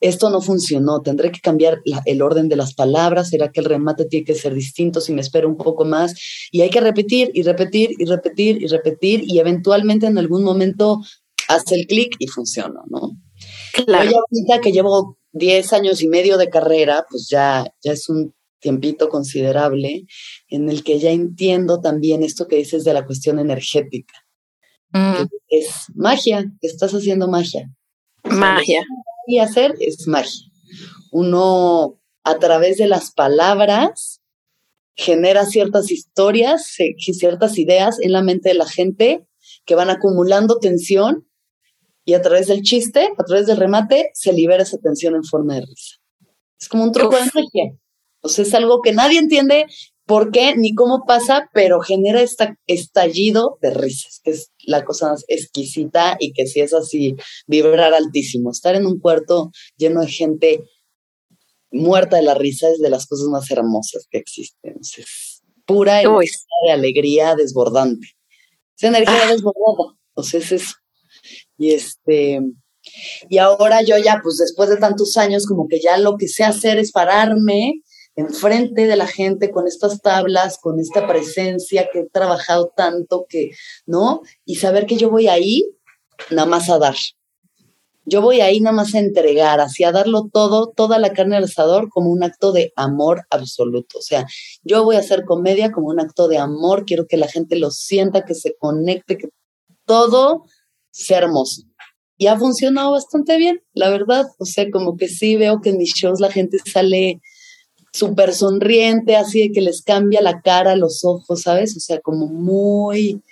esto 0.00 0.30
no 0.30 0.40
funcionó, 0.40 1.00
tendré 1.02 1.32
que 1.32 1.40
cambiar 1.40 1.80
el 2.04 2.22
orden 2.22 2.48
de 2.48 2.56
las 2.56 2.74
palabras, 2.74 3.30
será 3.30 3.50
que 3.50 3.60
el 3.60 3.66
remate 3.66 4.04
tiene 4.04 4.24
que 4.24 4.34
ser 4.34 4.54
distinto 4.54 5.00
si 5.00 5.12
me 5.12 5.20
espero 5.20 5.48
un 5.48 5.56
poco 5.56 5.84
más 5.84 6.14
y 6.52 6.60
hay 6.60 6.70
que 6.70 6.80
repetir 6.80 7.30
y 7.34 7.42
repetir 7.42 7.90
y 7.98 8.04
repetir 8.04 8.62
y 8.62 8.66
repetir 8.66 9.22
y 9.24 9.38
eventualmente 9.38 10.06
en 10.06 10.18
algún 10.18 10.44
momento 10.44 11.00
hace 11.48 11.76
el 11.76 11.86
clic 11.86 12.14
y 12.18 12.26
funciona, 12.26 12.80
¿no? 12.88 13.12
Claro. 13.72 14.10
Yo 14.10 14.16
ahorita 14.18 14.60
que 14.60 14.72
llevo 14.72 15.18
10 15.32 15.72
años 15.72 16.02
y 16.02 16.08
medio 16.08 16.36
de 16.38 16.48
carrera, 16.48 17.04
pues 17.08 17.28
ya, 17.28 17.64
ya 17.82 17.92
es 17.92 18.08
un 18.08 18.34
tiempito 18.60 19.08
considerable 19.08 20.06
en 20.48 20.68
el 20.68 20.82
que 20.82 20.98
ya 20.98 21.10
entiendo 21.10 21.80
también 21.80 22.22
esto 22.22 22.48
que 22.48 22.56
dices 22.56 22.84
de 22.84 22.94
la 22.94 23.06
cuestión 23.06 23.38
energética. 23.38 24.14
Mm. 24.92 25.26
Es 25.48 25.86
magia, 25.94 26.50
estás 26.60 26.92
haciendo 26.92 27.28
magia. 27.28 27.70
Magia. 28.24 28.84
Y 29.26 29.38
hacer 29.38 29.74
es 29.80 30.06
magia. 30.06 30.46
Uno 31.12 32.00
a 32.24 32.38
través 32.38 32.78
de 32.78 32.86
las 32.86 33.12
palabras 33.12 34.20
genera 34.94 35.46
ciertas 35.46 35.90
historias, 35.90 36.74
ciertas 36.98 37.58
ideas 37.58 37.98
en 38.00 38.12
la 38.12 38.22
mente 38.22 38.48
de 38.48 38.56
la 38.56 38.66
gente 38.66 39.26
que 39.64 39.74
van 39.74 39.90
acumulando 39.90 40.58
tensión 40.58 41.28
y 42.04 42.14
a 42.14 42.22
través 42.22 42.48
del 42.48 42.62
chiste, 42.62 43.10
a 43.16 43.24
través 43.24 43.46
del 43.46 43.58
remate, 43.58 44.10
se 44.14 44.32
libera 44.32 44.62
esa 44.62 44.78
tensión 44.78 45.14
en 45.14 45.24
forma 45.24 45.54
de 45.54 45.60
risa. 45.60 45.96
Es 46.58 46.68
como 46.68 46.84
un 46.84 46.92
truco 46.92 47.14
de 47.16 47.22
magia. 47.34 47.78
O 48.20 48.28
sea, 48.28 48.44
es 48.44 48.54
algo 48.54 48.80
que 48.82 48.92
nadie 48.92 49.18
entiende 49.18 49.66
por 50.06 50.30
qué 50.30 50.56
ni 50.56 50.74
cómo 50.74 51.04
pasa, 51.06 51.50
pero 51.52 51.80
genera 51.80 52.22
este 52.22 52.56
estallido 52.66 53.58
de 53.60 53.70
risas, 53.70 54.20
que 54.24 54.30
es 54.30 54.50
la 54.64 54.84
cosa 54.84 55.10
más 55.10 55.24
exquisita 55.28 56.16
y 56.18 56.32
que 56.32 56.46
si 56.46 56.60
es 56.60 56.72
así, 56.72 57.14
vibrar 57.46 57.92
altísimo. 57.92 58.50
Estar 58.50 58.74
en 58.74 58.86
un 58.86 58.98
cuarto 59.00 59.50
lleno 59.76 60.00
de 60.00 60.08
gente 60.08 60.60
muerta 61.70 62.16
de 62.16 62.22
la 62.22 62.34
risa 62.34 62.70
es 62.70 62.80
de 62.80 62.88
las 62.88 63.06
cosas 63.06 63.28
más 63.28 63.50
hermosas 63.50 64.06
que 64.10 64.18
existen. 64.18 64.76
Es 64.80 65.42
pura 65.66 66.00
energía 66.00 66.38
de 66.66 66.72
alegría 66.72 67.34
desbordante. 67.36 68.08
Es 68.78 68.84
energía 68.84 69.24
ah. 69.24 69.32
desbordada. 69.32 69.98
O 70.14 70.22
sea, 70.22 70.40
es 70.40 70.52
eso. 70.52 70.74
Y 71.58 71.72
este, 71.72 72.40
y 73.28 73.38
ahora 73.38 73.82
yo 73.82 73.98
ya, 73.98 74.20
pues 74.22 74.38
después 74.38 74.70
de 74.70 74.78
tantos 74.78 75.16
años, 75.18 75.44
como 75.46 75.68
que 75.68 75.80
ya 75.80 75.98
lo 75.98 76.16
que 76.16 76.28
sé 76.28 76.44
hacer 76.44 76.78
es 76.78 76.92
pararme 76.92 77.82
enfrente 78.18 78.88
de 78.88 78.96
la 78.96 79.06
gente 79.06 79.52
con 79.52 79.68
estas 79.68 80.02
tablas, 80.02 80.58
con 80.58 80.80
esta 80.80 81.06
presencia 81.06 81.88
que 81.92 82.00
he 82.00 82.06
trabajado 82.08 82.72
tanto 82.76 83.26
que, 83.28 83.52
¿no? 83.86 84.22
Y 84.44 84.56
saber 84.56 84.86
que 84.86 84.96
yo 84.96 85.08
voy 85.08 85.28
ahí 85.28 85.70
nada 86.30 86.48
más 86.48 86.68
a 86.68 86.78
dar. 86.78 86.96
Yo 88.04 88.20
voy 88.20 88.40
ahí 88.40 88.58
nada 88.60 88.74
más 88.74 88.94
a 88.94 88.98
entregar, 88.98 89.60
así 89.60 89.84
a 89.84 89.92
darlo 89.92 90.28
todo, 90.32 90.72
toda 90.74 90.98
la 90.98 91.12
carne 91.12 91.36
al 91.36 91.44
asador 91.44 91.90
como 91.90 92.10
un 92.10 92.24
acto 92.24 92.50
de 92.50 92.72
amor 92.74 93.22
absoluto. 93.30 93.98
O 93.98 94.02
sea, 94.02 94.26
yo 94.64 94.82
voy 94.82 94.96
a 94.96 95.00
hacer 95.00 95.24
comedia 95.24 95.70
como 95.70 95.86
un 95.86 96.00
acto 96.00 96.26
de 96.26 96.38
amor, 96.38 96.86
quiero 96.86 97.06
que 97.06 97.18
la 97.18 97.28
gente 97.28 97.54
lo 97.54 97.70
sienta, 97.70 98.24
que 98.24 98.34
se 98.34 98.56
conecte, 98.58 99.16
que 99.16 99.28
todo 99.84 100.44
sea 100.90 101.18
hermoso. 101.18 101.62
Y 102.16 102.26
ha 102.26 102.36
funcionado 102.36 102.90
bastante 102.90 103.36
bien, 103.36 103.62
la 103.74 103.90
verdad. 103.90 104.26
O 104.40 104.44
sea, 104.44 104.68
como 104.72 104.96
que 104.96 105.06
sí 105.06 105.36
veo 105.36 105.60
que 105.60 105.70
en 105.70 105.78
mis 105.78 105.94
shows 105.94 106.18
la 106.18 106.32
gente 106.32 106.58
sale 106.58 107.20
súper 107.92 108.34
sonriente, 108.34 109.16
así 109.16 109.40
de 109.40 109.52
que 109.52 109.60
les 109.60 109.82
cambia 109.82 110.20
la 110.20 110.40
cara, 110.40 110.76
los 110.76 111.04
ojos, 111.04 111.42
¿sabes? 111.42 111.76
O 111.76 111.80
sea, 111.80 112.00
como 112.00 112.26
muy, 112.26 113.22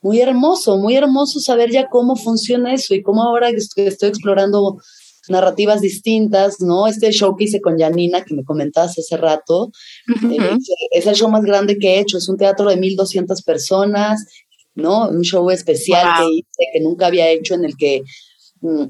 muy 0.00 0.20
hermoso, 0.20 0.78
muy 0.78 0.96
hermoso 0.96 1.40
saber 1.40 1.70
ya 1.70 1.88
cómo 1.88 2.16
funciona 2.16 2.74
eso 2.74 2.94
y 2.94 3.02
cómo 3.02 3.22
ahora 3.22 3.50
estoy, 3.50 3.86
estoy 3.86 4.10
explorando 4.10 4.78
narrativas 5.28 5.80
distintas, 5.80 6.60
¿no? 6.60 6.86
Este 6.86 7.10
show 7.12 7.36
que 7.36 7.44
hice 7.44 7.60
con 7.60 7.78
Janina, 7.78 8.24
que 8.24 8.34
me 8.34 8.44
comentabas 8.44 8.98
hace 8.98 9.16
rato, 9.16 9.70
eh, 10.30 10.56
es 10.92 11.06
el 11.06 11.14
show 11.14 11.28
más 11.28 11.44
grande 11.44 11.78
que 11.78 11.94
he 11.94 12.00
hecho, 12.00 12.18
es 12.18 12.28
un 12.28 12.38
teatro 12.38 12.70
de 12.70 12.76
1.200 12.76 13.44
personas, 13.44 14.24
¿no? 14.74 15.08
Un 15.08 15.22
show 15.22 15.50
especial 15.50 16.06
que 16.18 16.32
hice, 16.32 16.70
que 16.72 16.80
nunca 16.80 17.06
había 17.06 17.28
hecho, 17.30 17.54
en 17.54 17.64
el 17.64 17.76
que 17.76 18.02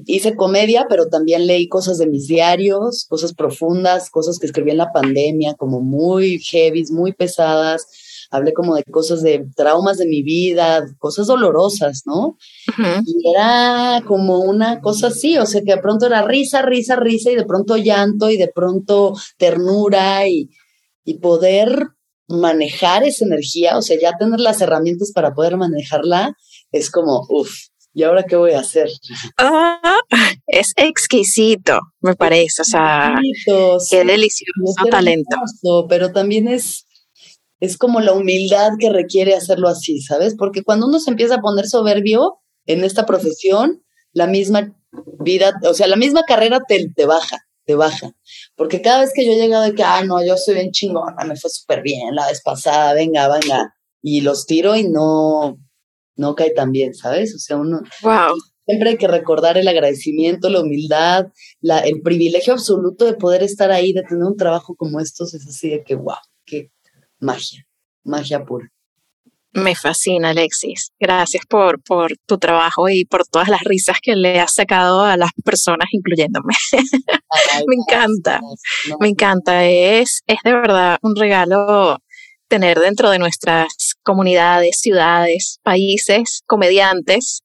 hice 0.05 0.35
comedia, 0.35 0.85
pero 0.89 1.07
también 1.07 1.47
leí 1.47 1.67
cosas 1.67 1.97
de 1.97 2.07
mis 2.07 2.27
diarios, 2.27 3.05
cosas 3.09 3.33
profundas, 3.33 4.09
cosas 4.09 4.39
que 4.39 4.47
escribí 4.47 4.71
en 4.71 4.77
la 4.77 4.91
pandemia, 4.91 5.55
como 5.55 5.81
muy 5.81 6.39
heavy, 6.39 6.85
muy 6.91 7.13
pesadas. 7.13 7.87
Hablé 8.31 8.53
como 8.53 8.75
de 8.75 8.83
cosas 8.83 9.23
de 9.23 9.47
traumas 9.55 9.97
de 9.97 10.05
mi 10.05 10.21
vida, 10.21 10.85
cosas 10.99 11.27
dolorosas, 11.27 12.03
¿no? 12.05 12.37
Y 13.05 13.29
era 13.35 14.03
como 14.07 14.39
una 14.41 14.81
cosa 14.81 15.07
así, 15.07 15.37
o 15.37 15.47
sea, 15.47 15.61
que 15.63 15.75
de 15.75 15.81
pronto 15.81 16.05
era 16.05 16.21
risa, 16.21 16.61
risa, 16.61 16.95
risa, 16.95 17.31
y 17.31 17.35
de 17.35 17.45
pronto 17.45 17.75
llanto, 17.77 18.29
y 18.29 18.37
de 18.37 18.47
pronto 18.53 19.13
ternura, 19.37 20.27
y, 20.27 20.49
y 21.03 21.15
poder 21.15 21.87
manejar 22.27 23.03
esa 23.03 23.25
energía, 23.25 23.77
o 23.77 23.81
sea, 23.81 23.97
ya 23.99 24.15
tener 24.17 24.39
las 24.39 24.61
herramientas 24.61 25.11
para 25.11 25.33
poder 25.33 25.57
manejarla, 25.57 26.35
es 26.71 26.91
como, 26.91 27.25
uff, 27.29 27.49
¿y 27.93 28.03
ahora 28.03 28.23
qué 28.23 28.35
voy 28.35 28.51
a 28.51 28.59
hacer? 28.59 28.89
Ah, 29.37 29.99
es 30.47 30.73
exquisito, 30.75 31.79
me 32.01 32.15
parece, 32.15 32.61
o 32.61 32.65
sea, 32.65 33.15
qué 33.89 34.03
delicioso 34.03 34.85
talento. 34.89 35.37
pero 35.87 36.11
también 36.11 36.47
es, 36.47 36.85
es 37.59 37.77
como 37.77 37.99
la 37.99 38.13
humildad 38.13 38.71
que 38.79 38.89
requiere 38.89 39.35
hacerlo 39.35 39.67
así, 39.67 40.01
¿sabes? 40.01 40.35
Porque 40.37 40.63
cuando 40.63 40.87
uno 40.87 40.99
se 40.99 41.11
empieza 41.11 41.35
a 41.35 41.41
poner 41.41 41.67
soberbio 41.67 42.39
en 42.65 42.83
esta 42.83 43.05
profesión, 43.05 43.83
la 44.13 44.27
misma 44.27 44.75
vida, 45.19 45.53
o 45.63 45.73
sea, 45.73 45.87
la 45.87 45.95
misma 45.95 46.23
carrera 46.23 46.59
te, 46.67 46.89
te 46.95 47.05
baja, 47.05 47.37
te 47.65 47.75
baja. 47.75 48.11
Porque 48.55 48.81
cada 48.81 49.01
vez 49.01 49.11
que 49.13 49.25
yo 49.25 49.33
he 49.33 49.39
llegado 49.39 49.63
de 49.63 49.75
que, 49.75 49.83
ah, 49.83 50.03
no, 50.03 50.25
yo 50.25 50.37
soy 50.37 50.55
bien 50.55 50.71
chingona, 50.71 51.23
me 51.25 51.35
fue 51.35 51.49
súper 51.49 51.81
bien 51.81 52.15
la 52.15 52.27
vez 52.27 52.41
pasada, 52.43 52.93
venga, 52.93 53.27
venga, 53.27 53.75
y 54.01 54.21
los 54.21 54.45
tiro 54.45 54.75
y 54.75 54.87
no, 54.87 55.57
no 56.19 56.35
cae 56.35 56.51
tan 56.51 56.71
bien, 56.71 56.93
¿sabes? 56.93 57.33
O 57.33 57.39
sea, 57.39 57.55
uno 57.55 57.79
wow. 58.03 58.35
siempre 58.65 58.89
hay 58.89 58.97
que 58.97 59.07
recordar 59.07 59.57
el 59.57 59.67
agradecimiento, 59.67 60.49
la 60.49 60.61
humildad, 60.61 61.27
la, 61.61 61.79
el 61.79 62.01
privilegio 62.01 62.53
absoluto 62.53 63.05
de 63.05 63.13
poder 63.13 63.41
estar 63.41 63.71
ahí, 63.71 63.93
de 63.93 64.03
tener 64.03 64.23
un 64.23 64.35
trabajo 64.35 64.75
como 64.75 64.99
estos, 64.99 65.33
es 65.33 65.47
así 65.47 65.69
de 65.69 65.83
que, 65.83 65.95
wow, 65.95 66.17
qué 66.45 66.71
magia, 67.19 67.65
magia 68.03 68.43
pura. 68.43 68.69
Me 69.51 69.73
fascina, 69.75 70.29
Alexis. 70.29 70.91
Gracias 70.99 71.43
por, 71.47 71.81
por 71.81 72.11
tu 72.27 72.37
trabajo 72.37 72.87
y 72.87 73.05
por 73.05 73.25
todas 73.25 73.47
las 73.47 73.61
risas 73.61 73.97
que 73.99 74.15
le 74.15 74.39
has 74.39 74.53
sacado 74.53 75.03
a 75.03 75.17
las 75.17 75.31
personas, 75.43 75.87
incluyéndome. 75.91 76.53
me 77.67 77.75
encanta, 77.75 78.41
me 78.99 79.07
encanta. 79.07 79.65
Es, 79.65 80.21
es 80.27 80.37
de 80.43 80.53
verdad 80.53 80.99
un 81.01 81.15
regalo 81.15 81.97
tener 82.49 82.79
dentro 82.79 83.09
de 83.09 83.19
nuestras 83.19 83.88
comunidades, 84.03 84.79
ciudades, 84.79 85.59
países, 85.63 86.41
comediantes 86.45 87.41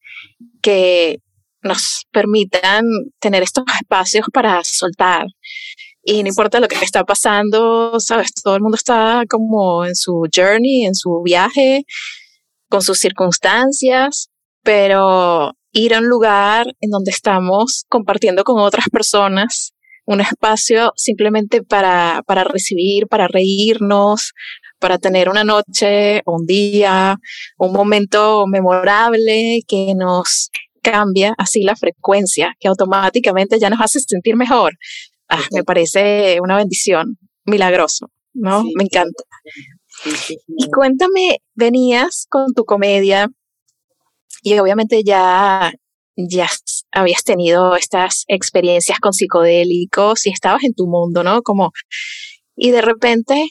que 0.62 1.18
nos 1.62 2.04
permitan 2.12 2.84
tener 3.20 3.42
estos 3.42 3.64
espacios 3.80 4.26
para 4.32 4.62
soltar. 4.64 5.26
Y 6.02 6.22
no 6.22 6.28
importa 6.28 6.60
lo 6.60 6.68
que 6.68 6.76
está 6.76 7.04
pasando, 7.04 7.98
sabes, 7.98 8.32
todo 8.34 8.56
el 8.56 8.62
mundo 8.62 8.76
está 8.76 9.24
como 9.28 9.86
en 9.86 9.96
su 9.96 10.26
journey, 10.34 10.84
en 10.84 10.94
su 10.94 11.22
viaje, 11.24 11.84
con 12.68 12.82
sus 12.82 12.98
circunstancias, 12.98 14.28
pero 14.62 15.52
ir 15.72 15.94
a 15.94 15.98
un 15.98 16.08
lugar 16.08 16.66
en 16.80 16.90
donde 16.90 17.10
estamos 17.10 17.84
compartiendo 17.88 18.44
con 18.44 18.58
otras 18.58 18.86
personas 18.92 19.74
un 20.06 20.20
espacio 20.20 20.92
simplemente 20.96 21.62
para, 21.62 22.22
para 22.26 22.44
recibir, 22.44 23.06
para 23.06 23.26
reírnos, 23.26 24.32
para 24.84 24.98
tener 24.98 25.30
una 25.30 25.44
noche, 25.44 26.20
un 26.26 26.44
día, 26.44 27.16
un 27.56 27.72
momento 27.72 28.46
memorable 28.46 29.60
que 29.66 29.94
nos 29.96 30.50
cambia 30.82 31.34
así 31.38 31.62
la 31.62 31.74
frecuencia, 31.74 32.54
que 32.60 32.68
automáticamente 32.68 33.58
ya 33.58 33.70
nos 33.70 33.80
hace 33.80 34.00
sentir 34.00 34.36
mejor. 34.36 34.74
Ah, 35.30 35.40
me 35.52 35.64
parece 35.64 36.36
una 36.42 36.58
bendición, 36.58 37.16
milagroso, 37.46 38.10
¿no? 38.34 38.62
me 38.76 38.84
encanta. 38.84 39.24
y 40.04 40.70
cuéntame, 40.70 41.38
venías 41.54 42.26
con 42.28 42.52
tu 42.52 42.66
comedia 42.66 43.28
y 44.42 44.58
obviamente 44.58 45.02
ya, 45.02 45.72
ya 46.14 46.46
habías 46.92 47.24
tenido 47.24 47.74
estas 47.74 48.24
experiencias 48.28 48.98
con 49.00 49.14
psicodélicos 49.14 50.26
y 50.26 50.30
estabas 50.30 50.62
en 50.64 50.74
tu 50.74 50.86
mundo, 50.88 51.22
¿no? 51.22 51.40
Como, 51.40 51.72
y 52.54 52.70
de 52.70 52.82
repente 52.82 53.48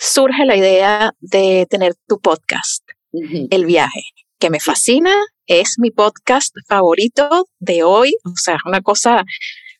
surge 0.00 0.46
la 0.46 0.56
idea 0.56 1.12
de 1.20 1.66
tener 1.68 1.92
tu 2.08 2.18
podcast, 2.20 2.82
El 3.12 3.66
Viaje, 3.66 4.02
que 4.38 4.48
me 4.48 4.58
fascina, 4.58 5.12
es 5.46 5.74
mi 5.78 5.90
podcast 5.90 6.54
favorito 6.66 7.46
de 7.58 7.82
hoy, 7.82 8.14
o 8.24 8.32
sea, 8.34 8.56
una 8.64 8.80
cosa 8.80 9.24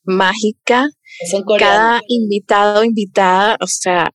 mágica. 0.05 0.89
Cada 1.59 2.03
invitado, 2.07 2.85
invitada, 2.85 3.57
o 3.61 3.67
sea, 3.67 4.11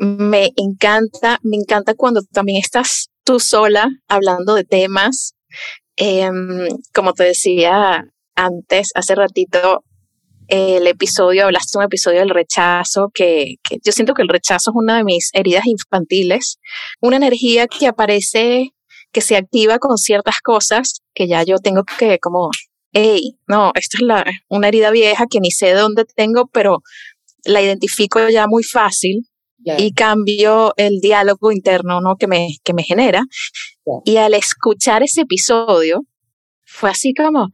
me 0.00 0.50
encanta, 0.56 1.38
me 1.42 1.56
encanta 1.56 1.94
cuando 1.94 2.22
también 2.32 2.60
estás 2.60 3.10
tú 3.22 3.38
sola 3.38 3.88
hablando 4.08 4.54
de 4.54 4.64
temas. 4.64 5.34
Em, 5.96 6.66
como 6.92 7.12
te 7.12 7.24
decía 7.24 8.04
antes, 8.34 8.90
hace 8.96 9.14
ratito, 9.14 9.84
el 10.48 10.86
episodio, 10.86 11.44
hablaste 11.44 11.78
un 11.78 11.84
episodio 11.84 12.20
del 12.20 12.30
rechazo, 12.30 13.10
que, 13.14 13.56
que, 13.62 13.78
yo 13.84 13.92
siento 13.92 14.14
que 14.14 14.22
el 14.22 14.28
rechazo 14.28 14.70
es 14.70 14.76
una 14.76 14.96
de 14.96 15.04
mis 15.04 15.30
heridas 15.32 15.66
infantiles, 15.66 16.58
una 17.00 17.16
energía 17.16 17.66
que 17.66 17.86
aparece, 17.86 18.74
que 19.12 19.20
se 19.20 19.36
activa 19.36 19.78
con 19.78 19.96
ciertas 19.96 20.40
cosas 20.42 21.00
que 21.14 21.28
ya 21.28 21.42
yo 21.44 21.58
tengo 21.58 21.84
que 21.84 22.18
como, 22.18 22.50
hey, 22.92 23.36
no, 23.46 23.72
esta 23.74 23.98
es 23.98 24.02
la, 24.02 24.24
una 24.48 24.68
herida 24.68 24.90
vieja 24.90 25.26
que 25.30 25.40
ni 25.40 25.50
sé 25.50 25.66
de 25.66 25.74
dónde 25.74 26.04
tengo, 26.04 26.48
pero 26.52 26.82
la 27.44 27.62
identifico 27.62 28.28
ya 28.28 28.46
muy 28.46 28.64
fácil 28.64 29.28
y 29.78 29.92
cambio 29.92 30.74
el 30.76 31.00
diálogo 31.00 31.50
interno 31.50 32.00
¿no? 32.00 32.16
que, 32.16 32.26
me, 32.26 32.56
que 32.62 32.74
me 32.74 32.82
genera. 32.82 33.22
Y 34.04 34.16
al 34.16 34.34
escuchar 34.34 35.02
ese 35.02 35.22
episodio, 35.22 36.02
fue 36.64 36.90
así 36.90 37.14
como, 37.14 37.48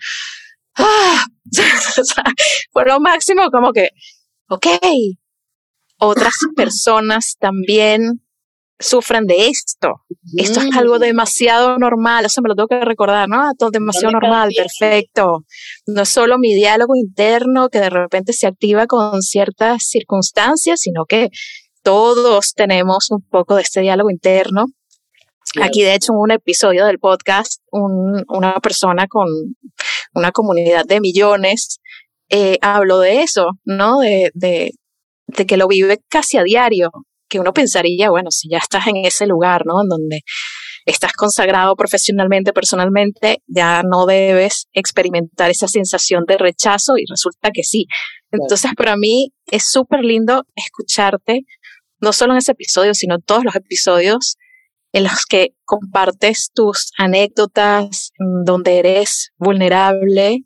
¡ah! 2.16 2.32
fue 2.72 2.84
lo 2.86 3.00
máximo, 3.00 3.50
como 3.50 3.72
que, 3.72 3.88
ok, 4.48 4.66
otras 5.98 6.34
personas 6.56 7.36
también 7.38 8.22
sufren 8.80 9.26
de 9.26 9.48
esto. 9.48 10.00
Esto 10.36 10.60
es 10.60 10.74
algo 10.74 10.98
demasiado 10.98 11.76
normal, 11.78 12.24
eso 12.24 12.40
me 12.40 12.48
lo 12.48 12.54
tengo 12.54 12.68
que 12.68 12.84
recordar, 12.84 13.28
¿no? 13.28 13.42
Todo 13.58 13.70
demasiado 13.70 14.10
normal, 14.12 14.50
perfecto. 14.56 15.44
No 15.86 16.02
es 16.02 16.08
solo 16.08 16.38
mi 16.38 16.54
diálogo 16.54 16.96
interno 16.96 17.68
que 17.68 17.78
de 17.78 17.90
repente 17.90 18.32
se 18.32 18.46
activa 18.46 18.86
con 18.86 19.20
ciertas 19.20 19.84
circunstancias, 19.84 20.80
sino 20.80 21.04
que 21.04 21.28
todos 21.82 22.54
tenemos 22.54 23.10
un 23.10 23.22
poco 23.22 23.56
de 23.56 23.62
este 23.62 23.82
diálogo 23.82 24.10
interno. 24.10 24.66
Aquí, 25.60 25.82
de 25.82 25.94
hecho, 25.94 26.12
en 26.12 26.18
un 26.18 26.30
episodio 26.30 26.86
del 26.86 26.98
podcast, 26.98 27.60
una 27.70 28.60
persona 28.60 29.06
con 29.08 29.26
una 30.14 30.32
comunidad 30.32 30.84
de 30.86 31.00
millones 31.00 31.80
eh, 32.28 32.58
habló 32.62 33.00
de 33.00 33.22
eso, 33.22 33.50
¿no? 33.64 33.98
De, 33.98 34.30
de, 34.34 34.72
de 35.26 35.46
que 35.46 35.56
lo 35.56 35.68
vive 35.68 35.98
casi 36.08 36.38
a 36.38 36.44
diario, 36.44 36.90
que 37.28 37.40
uno 37.40 37.52
pensaría, 37.52 38.10
bueno, 38.10 38.30
si 38.30 38.48
ya 38.48 38.58
estás 38.58 38.86
en 38.86 39.04
ese 39.04 39.26
lugar, 39.26 39.64
¿no? 39.66 39.82
En 39.82 39.88
donde 39.88 40.20
estás 40.86 41.12
consagrado 41.12 41.76
profesionalmente, 41.76 42.52
personalmente, 42.52 43.42
ya 43.46 43.82
no 43.82 44.06
debes 44.06 44.66
experimentar 44.72 45.50
esa 45.50 45.68
sensación 45.68 46.24
de 46.26 46.38
rechazo 46.38 46.96
y 46.96 47.04
resulta 47.08 47.50
que 47.52 47.62
sí. 47.62 47.86
Entonces, 48.32 48.72
para 48.76 48.96
mí 48.96 49.32
es 49.46 49.70
súper 49.70 50.00
lindo 50.00 50.44
escucharte 50.54 51.42
no 52.00 52.12
solo 52.12 52.32
en 52.32 52.38
ese 52.38 52.52
episodio, 52.52 52.94
sino 52.94 53.16
en 53.16 53.22
todos 53.22 53.44
los 53.44 53.54
episodios 53.54 54.36
en 54.92 55.04
los 55.04 55.24
que 55.26 55.54
compartes 55.64 56.50
tus 56.52 56.92
anécdotas, 56.98 58.12
donde 58.44 58.78
eres 58.78 59.32
vulnerable 59.38 60.44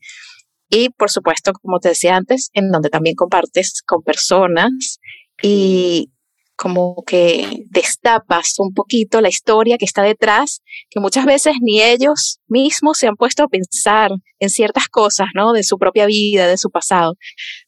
y, 0.68 0.90
por 0.90 1.10
supuesto, 1.10 1.52
como 1.52 1.78
te 1.78 1.90
decía 1.90 2.16
antes, 2.16 2.50
en 2.52 2.70
donde 2.70 2.90
también 2.90 3.14
compartes 3.14 3.82
con 3.86 4.02
personas 4.02 4.98
y 5.42 6.10
como 6.56 7.02
que 7.06 7.64
destapas 7.70 8.54
un 8.58 8.72
poquito 8.72 9.20
la 9.20 9.28
historia 9.28 9.76
que 9.76 9.84
está 9.84 10.02
detrás, 10.02 10.62
que 10.88 11.00
muchas 11.00 11.26
veces 11.26 11.54
ni 11.60 11.82
ellos 11.82 12.38
mismos 12.46 12.98
se 12.98 13.08
han 13.08 13.16
puesto 13.16 13.42
a 13.42 13.48
pensar 13.48 14.12
en 14.38 14.50
ciertas 14.50 14.88
cosas, 14.88 15.28
¿no? 15.34 15.52
De 15.52 15.64
su 15.64 15.78
propia 15.78 16.06
vida, 16.06 16.46
de 16.46 16.56
su 16.56 16.70
pasado. 16.70 17.14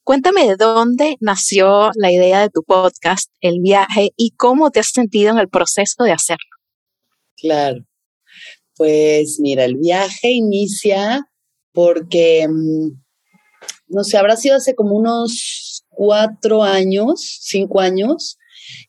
Cuéntame 0.05 0.47
de 0.47 0.57
dónde 0.57 1.16
nació 1.20 1.91
la 1.97 2.12
idea 2.12 2.41
de 2.41 2.51
tu 2.51 2.62
podcast, 2.62 3.31
el 3.41 3.59
viaje, 3.61 4.11
y 4.16 4.33
cómo 4.37 4.70
te 4.70 4.81
has 4.81 4.91
sentido 4.91 5.33
en 5.33 5.39
el 5.39 5.49
proceso 5.49 6.05
de 6.05 6.12
hacerlo. 6.12 6.55
Claro. 7.37 7.84
Pues 8.76 9.39
mira, 9.41 9.64
el 9.64 9.76
viaje 9.76 10.30
inicia 10.30 11.28
porque, 11.72 12.47
mm, 12.49 12.91
no 13.89 14.05
sé, 14.05 14.18
habrá 14.18 14.37
sido 14.37 14.57
hace 14.57 14.74
como 14.74 14.97
unos 14.97 15.84
cuatro 15.89 16.62
años, 16.62 17.39
cinco 17.43 17.80
años, 17.80 18.39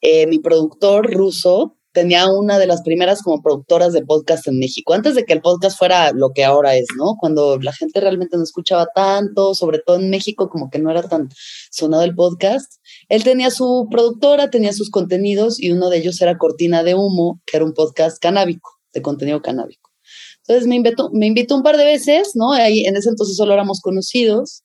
eh, 0.02 0.28
mi 0.28 0.40
productor 0.40 1.14
ruso 1.14 1.77
tenía 1.98 2.30
una 2.30 2.60
de 2.60 2.68
las 2.68 2.84
primeras 2.84 3.24
como 3.24 3.42
productoras 3.42 3.92
de 3.92 4.06
podcast 4.06 4.48
en 4.48 4.60
México, 4.60 4.94
antes 4.94 5.16
de 5.16 5.26
que 5.26 5.34
el 5.34 5.42
podcast 5.42 5.80
fuera 5.80 6.12
lo 6.12 6.30
que 6.30 6.46
ahora 6.46 6.76
es, 6.76 6.86
¿no? 6.96 7.16
Cuando 7.20 7.58
la 7.58 7.74
gente 7.74 8.00
realmente 8.00 8.38
no 8.38 8.44
escuchaba 8.44 8.86
tanto, 8.94 9.56
sobre 9.56 9.80
todo 9.80 9.96
en 9.96 10.12
México, 10.12 10.48
como 10.48 10.70
que 10.70 10.78
no 10.78 10.92
era 10.92 11.02
tan 11.02 11.28
sonado 11.72 12.04
el 12.04 12.14
podcast. 12.14 12.72
Él 13.10 13.24
tenía 13.24 13.50
su 13.50 13.88
productora, 13.90 14.52
tenía 14.52 14.74
sus 14.74 14.92
contenidos 14.92 15.60
y 15.60 15.72
uno 15.72 15.90
de 15.90 15.98
ellos 15.98 16.22
era 16.22 16.38
Cortina 16.38 16.84
de 16.84 16.94
Humo, 16.94 17.42
que 17.48 17.58
era 17.58 17.66
un 17.66 17.74
podcast 17.74 18.22
canábico, 18.22 18.70
de 18.94 19.02
contenido 19.02 19.42
canábico. 19.42 19.90
Entonces 20.42 20.68
me 20.68 20.76
invitó, 20.76 21.10
me 21.14 21.26
invitó 21.26 21.56
un 21.56 21.64
par 21.64 21.78
de 21.78 21.86
veces, 21.86 22.34
¿no? 22.36 22.52
Ahí 22.54 22.86
en 22.86 22.96
ese 22.96 23.10
entonces 23.10 23.36
solo 23.36 23.54
éramos 23.54 23.82
conocidos. 23.82 24.62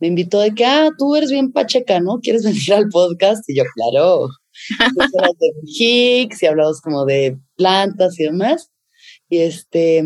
Me 0.00 0.08
invitó 0.08 0.38
de 0.38 0.54
que, 0.54 0.66
ah, 0.66 0.90
tú 0.98 1.16
eres 1.16 1.30
bien 1.30 1.50
pacheca, 1.50 2.00
¿no? 2.00 2.18
¿Quieres 2.20 2.42
venir 2.44 2.74
al 2.74 2.90
podcast? 2.90 3.42
Y 3.48 3.56
yo, 3.56 3.62
claro, 3.74 4.28
de 4.78 5.52
Higgs 5.64 6.42
y 6.42 6.46
hablamos 6.46 6.80
como 6.80 7.04
de 7.04 7.38
plantas 7.56 8.18
y 8.18 8.24
demás. 8.24 8.70
Y 9.28 9.38
este, 9.38 10.04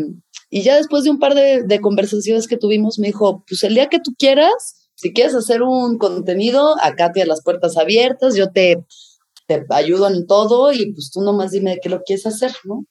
y 0.49 0.61
ya 0.63 0.75
después 0.75 1.03
de 1.03 1.11
un 1.11 1.19
par 1.19 1.35
de, 1.35 1.79
conversaciones 1.81 2.47
que 2.47 2.57
tuvimos, 2.57 2.99
me 2.99 3.07
dijo, 3.07 3.43
pues 3.47 3.63
el 3.63 3.75
día 3.75 3.87
que 3.87 3.99
tú 3.99 4.13
quieras, 4.17 4.89
si 4.95 5.13
quieres 5.13 5.35
hacer 5.35 5.61
un 5.61 5.97
contenido, 5.97 6.75
acá 6.81 7.11
tienes 7.11 7.29
las 7.29 7.43
puertas 7.43 7.77
abiertas, 7.77 8.35
yo 8.35 8.51
te, 8.51 8.83
te 9.47 9.63
ayudo 9.69 10.07
en 10.09 10.25
todo 10.25 10.73
y 10.73 10.91
pues 10.93 11.11
tú 11.11 11.21
nomás 11.21 11.51
dime 11.51 11.71
de 11.71 11.79
qué 11.81 11.89
lo 11.89 12.01
quieres 12.01 12.25
hacer, 12.25 12.51
¿no? 12.63 12.85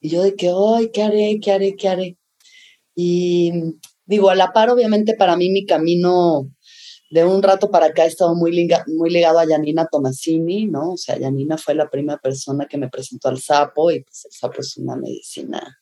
Y 0.00 0.10
yo 0.10 0.22
de 0.22 0.34
que, 0.34 0.50
ay, 0.50 0.90
¿qué 0.92 1.02
haré? 1.02 1.38
¿Qué 1.42 1.52
haré? 1.52 1.76
¿Qué 1.76 1.88
haré? 1.88 2.18
Y 2.94 3.52
digo, 4.06 4.30
a 4.30 4.34
la 4.34 4.52
par, 4.52 4.70
obviamente 4.70 5.14
para 5.16 5.36
mí 5.36 5.50
mi 5.50 5.66
camino 5.66 6.50
de 7.14 7.24
un 7.24 7.44
rato 7.44 7.70
para 7.70 7.86
acá 7.86 8.06
he 8.06 8.08
estado 8.08 8.34
muy, 8.34 8.68
muy 8.88 9.08
ligado 9.08 9.38
a 9.38 9.46
Janina 9.46 9.86
Tomasini, 9.86 10.66
¿no? 10.66 10.94
O 10.94 10.96
sea, 10.96 11.16
Janina 11.16 11.56
fue 11.56 11.76
la 11.76 11.88
primera 11.88 12.18
persona 12.18 12.66
que 12.68 12.76
me 12.76 12.88
presentó 12.88 13.28
al 13.28 13.40
sapo 13.40 13.92
y 13.92 14.02
pues 14.02 14.24
el 14.24 14.32
sapo 14.32 14.60
es 14.60 14.76
una 14.78 14.96
medicina 14.96 15.78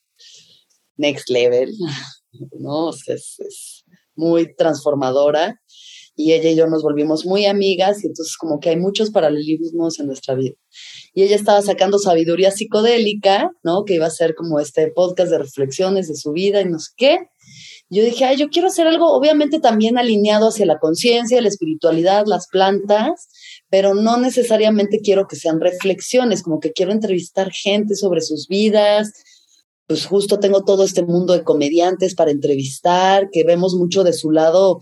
next 0.99 1.31
level, 1.31 1.73
¿no? 2.61 2.89
O 2.89 2.93
sea, 2.93 3.15
es, 3.15 3.37
es 3.39 3.85
muy 4.15 4.55
transformadora 4.55 5.59
y 6.15 6.33
ella 6.35 6.51
y 6.51 6.55
yo 6.55 6.67
nos 6.67 6.83
volvimos 6.83 7.25
muy 7.25 7.47
amigas 7.47 8.05
y 8.05 8.09
entonces 8.09 8.37
como 8.37 8.61
que 8.61 8.69
hay 8.69 8.77
muchos 8.77 9.11
paralelismos 9.11 10.01
en 10.01 10.09
nuestra 10.09 10.35
vida. 10.35 10.57
Y 11.15 11.23
ella 11.23 11.37
estaba 11.37 11.63
sacando 11.63 11.99
sabiduría 11.99 12.51
psicodélica, 12.51 13.51
¿no? 13.63 13.87
Que 13.87 13.95
iba 13.95 14.05
a 14.05 14.11
ser 14.11 14.35
como 14.35 14.61
este 14.61 14.93
podcast 14.95 15.31
de 15.31 15.39
reflexiones 15.39 16.09
de 16.09 16.15
su 16.15 16.33
vida 16.33 16.61
y 16.61 16.67
no 16.67 16.79
sé 16.79 16.91
qué 16.95 17.19
yo 17.95 18.05
dije, 18.05 18.25
ay, 18.25 18.39
yo 18.39 18.49
quiero 18.49 18.69
hacer 18.69 18.87
algo 18.87 19.13
obviamente 19.13 19.61
también 19.61 19.99
alineado 19.99 20.49
hacia 20.49 20.65
la 20.65 20.79
conciencia, 20.79 21.41
la 21.43 21.49
espiritualidad, 21.49 22.25
las 22.27 22.47
plantas, 22.47 23.29
pero 23.69 23.95
no 23.95 24.17
necesariamente 24.19 25.01
quiero 25.01 25.27
que 25.27 25.37
sean 25.37 25.61
reflexiones, 25.61 26.43
como 26.43 26.59
que 26.59 26.73
quiero 26.73 26.93
entrevistar 26.93 27.53
gente 27.53 27.95
sobre 27.95 28.23
sus 28.23 28.49
vidas. 28.49 29.13
Pues 29.87 30.07
justo 30.07 30.39
tengo 30.39 30.65
todo 30.65 30.85
este 30.85 31.03
mundo 31.03 31.35
de 31.35 31.45
comediantes 31.45 32.15
para 32.15 32.31
entrevistar, 32.31 33.29
que 33.31 33.45
vemos 33.45 33.75
mucho 33.75 34.05
de 34.05 34.15
su 34.15 34.31
lado 34.31 34.81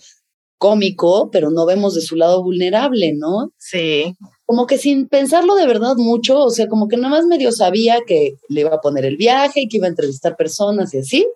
cómico, 0.59 1.31
pero 1.33 1.51
no 1.51 1.67
vemos 1.67 1.97
de 1.97 2.03
su 2.03 2.15
lado 2.15 2.45
vulnerable, 2.45 3.13
¿no? 3.17 3.51
Sí. 3.59 4.15
Como 4.45 4.67
que 4.67 4.79
sin 4.79 5.09
pensarlo 5.09 5.57
de 5.57 5.67
verdad 5.67 5.97
mucho, 5.97 6.39
o 6.39 6.51
sea, 6.51 6.69
como 6.69 6.87
que 6.87 6.97
nada 6.97 7.09
más 7.09 7.27
medio 7.27 7.51
sabía 7.51 7.99
que 8.07 8.37
le 8.49 8.61
iba 8.61 8.75
a 8.75 8.81
poner 8.81 9.05
el 9.05 9.17
viaje 9.17 9.63
y 9.63 9.69
que 9.69 9.79
iba 9.79 9.87
a 9.87 9.91
entrevistar 9.91 10.37
personas 10.37 10.95
y 10.95 10.99
así, 10.99 11.27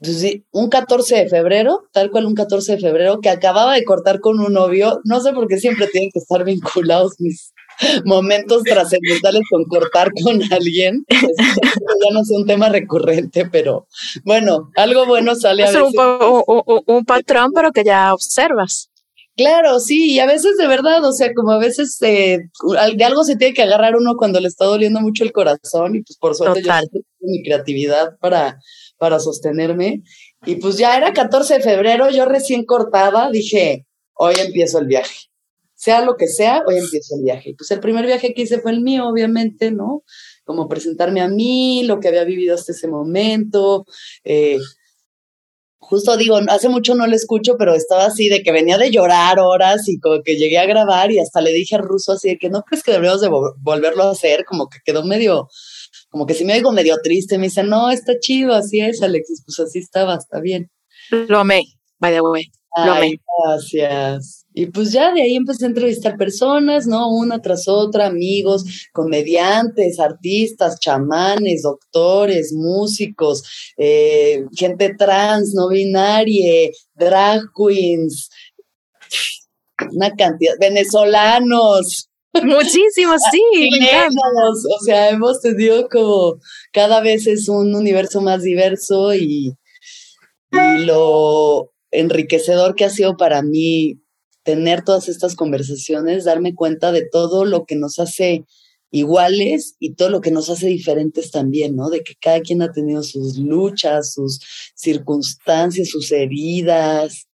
entonces, 0.00 0.42
un 0.50 0.68
14 0.68 1.16
de 1.16 1.28
febrero, 1.28 1.84
tal 1.92 2.10
cual 2.10 2.26
un 2.26 2.34
14 2.34 2.72
de 2.72 2.80
febrero, 2.80 3.20
que 3.20 3.30
acababa 3.30 3.74
de 3.74 3.84
cortar 3.84 4.20
con 4.20 4.40
un 4.40 4.52
novio, 4.52 5.00
no 5.04 5.20
sé 5.20 5.32
por 5.32 5.48
qué 5.48 5.58
siempre 5.58 5.86
tienen 5.86 6.10
que 6.12 6.18
estar 6.18 6.44
vinculados 6.44 7.14
mis 7.18 7.54
momentos 8.04 8.62
trascendentales 8.62 9.42
con 9.50 9.64
cortar 9.64 10.10
con 10.22 10.40
alguien. 10.52 11.04
ya 11.08 12.12
no 12.12 12.20
es 12.20 12.30
un 12.30 12.46
tema 12.46 12.68
recurrente, 12.68 13.46
pero 13.50 13.86
bueno, 14.24 14.70
algo 14.76 15.06
bueno 15.06 15.34
sale 15.34 15.62
a 15.62 15.66
veces. 15.66 15.82
Es 15.82 15.98
un, 15.98 16.82
un, 16.86 17.04
patrón, 17.04 17.52
pero 17.54 17.72
que 17.72 17.84
ya 17.84 18.12
observas. 18.12 18.90
Claro, 19.34 19.80
sí, 19.80 20.14
y 20.14 20.18
a 20.18 20.26
veces 20.26 20.56
de 20.56 20.66
verdad, 20.66 21.04
o 21.04 21.12
sea, 21.12 21.32
como 21.34 21.52
a 21.52 21.58
veces 21.58 22.00
eh, 22.00 22.38
de 22.96 23.04
algo 23.04 23.22
se 23.22 23.36
tiene 23.36 23.52
que 23.52 23.62
agarrar 23.62 23.94
uno 23.94 24.14
cuando 24.16 24.40
le 24.40 24.48
está 24.48 24.64
doliendo 24.64 25.00
mucho 25.00 25.24
el 25.24 25.32
corazón 25.32 25.94
y 25.94 26.02
pues 26.02 26.16
por 26.18 26.34
suerte 26.34 26.62
yo 26.62 26.72
tengo 26.90 27.04
mi 27.20 27.42
creatividad 27.42 28.16
para 28.18 28.58
para 28.98 29.18
sostenerme. 29.20 30.02
Y 30.44 30.56
pues 30.56 30.76
ya 30.76 30.96
era 30.96 31.12
14 31.12 31.54
de 31.54 31.60
febrero, 31.60 32.10
yo 32.10 32.24
recién 32.24 32.64
cortada, 32.64 33.30
dije, 33.30 33.86
hoy 34.14 34.34
empiezo 34.38 34.78
el 34.78 34.86
viaje. 34.86 35.16
Sea 35.74 36.02
lo 36.02 36.16
que 36.16 36.26
sea, 36.26 36.62
hoy 36.66 36.78
empiezo 36.78 37.16
el 37.16 37.24
viaje. 37.24 37.54
Pues 37.56 37.70
el 37.70 37.80
primer 37.80 38.06
viaje 38.06 38.32
que 38.32 38.42
hice 38.42 38.60
fue 38.60 38.72
el 38.72 38.80
mío, 38.80 39.06
obviamente, 39.08 39.70
¿no? 39.70 40.02
Como 40.44 40.68
presentarme 40.68 41.20
a 41.20 41.28
mí, 41.28 41.82
lo 41.84 42.00
que 42.00 42.08
había 42.08 42.24
vivido 42.24 42.54
hasta 42.54 42.72
ese 42.72 42.88
momento, 42.88 43.84
eh, 44.24 44.58
justo 45.86 46.16
digo, 46.16 46.38
hace 46.48 46.68
mucho 46.68 46.94
no 46.94 47.06
le 47.06 47.16
escucho, 47.16 47.56
pero 47.56 47.74
estaba 47.74 48.06
así 48.06 48.28
de 48.28 48.42
que 48.42 48.50
venía 48.50 48.76
de 48.76 48.90
llorar 48.90 49.38
horas 49.38 49.88
y 49.88 50.00
como 50.00 50.22
que 50.22 50.36
llegué 50.36 50.58
a 50.58 50.66
grabar 50.66 51.12
y 51.12 51.20
hasta 51.20 51.40
le 51.40 51.52
dije 51.52 51.76
a 51.76 51.78
Ruso 51.78 52.12
así 52.12 52.30
de 52.30 52.38
que 52.38 52.50
no 52.50 52.62
crees 52.62 52.82
que 52.82 52.90
deberíamos 52.92 53.20
de 53.20 53.30
volverlo 53.58 54.04
a 54.04 54.10
hacer, 54.10 54.44
como 54.44 54.68
que 54.68 54.78
quedó 54.84 55.04
medio, 55.04 55.48
como 56.16 56.24
que 56.24 56.32
si 56.32 56.46
me 56.46 56.54
oigo 56.54 56.72
medio 56.72 56.96
triste, 57.02 57.36
me 57.36 57.48
dice, 57.48 57.62
no, 57.62 57.90
está 57.90 58.18
chido, 58.18 58.54
así 58.54 58.80
es, 58.80 59.02
Alexis, 59.02 59.42
pues 59.44 59.60
así 59.60 59.80
estaba, 59.80 60.14
está 60.14 60.40
bien. 60.40 60.70
Lo 61.10 61.40
amé, 61.40 61.62
by 61.98 62.10
the 62.10 62.22
way. 62.22 62.44
Lo 62.74 62.92
amé. 62.92 63.20
Gracias. 63.44 64.46
Y 64.54 64.64
pues 64.64 64.92
ya 64.92 65.12
de 65.12 65.20
ahí 65.20 65.36
empecé 65.36 65.66
a 65.66 65.68
entrevistar 65.68 66.16
personas, 66.16 66.86
¿no? 66.86 67.10
Una 67.10 67.42
tras 67.42 67.68
otra, 67.68 68.06
amigos, 68.06 68.88
comediantes, 68.94 70.00
artistas, 70.00 70.80
chamanes, 70.80 71.64
doctores, 71.64 72.54
músicos, 72.54 73.42
eh, 73.76 74.46
gente 74.56 74.94
trans, 74.96 75.52
no 75.52 75.68
binaria, 75.68 76.70
drag 76.94 77.42
queens, 77.54 78.30
una 79.92 80.12
cantidad, 80.12 80.54
venezolanos. 80.58 82.08
Muchísimos, 82.44 83.20
sí. 83.30 83.68
o 84.80 84.84
sea, 84.84 85.10
hemos 85.10 85.40
tenido 85.40 85.88
como 85.88 86.38
cada 86.72 87.00
vez 87.00 87.26
es 87.26 87.48
un 87.48 87.74
universo 87.74 88.20
más 88.20 88.42
diverso 88.42 89.14
y, 89.14 89.54
y 90.52 90.84
lo 90.84 91.72
enriquecedor 91.90 92.74
que 92.74 92.84
ha 92.84 92.90
sido 92.90 93.16
para 93.16 93.42
mí 93.42 94.00
tener 94.42 94.84
todas 94.84 95.08
estas 95.08 95.34
conversaciones, 95.34 96.24
darme 96.24 96.54
cuenta 96.54 96.92
de 96.92 97.06
todo 97.10 97.44
lo 97.44 97.64
que 97.64 97.76
nos 97.76 97.98
hace 97.98 98.44
iguales 98.90 99.76
y 99.80 99.94
todo 99.94 100.10
lo 100.10 100.20
que 100.20 100.30
nos 100.30 100.48
hace 100.48 100.68
diferentes 100.68 101.30
también, 101.30 101.74
¿no? 101.74 101.90
De 101.90 102.02
que 102.02 102.14
cada 102.20 102.40
quien 102.40 102.62
ha 102.62 102.72
tenido 102.72 103.02
sus 103.02 103.36
luchas, 103.38 104.12
sus 104.14 104.40
circunstancias, 104.74 105.88
sus 105.88 106.12
heridas. 106.12 107.26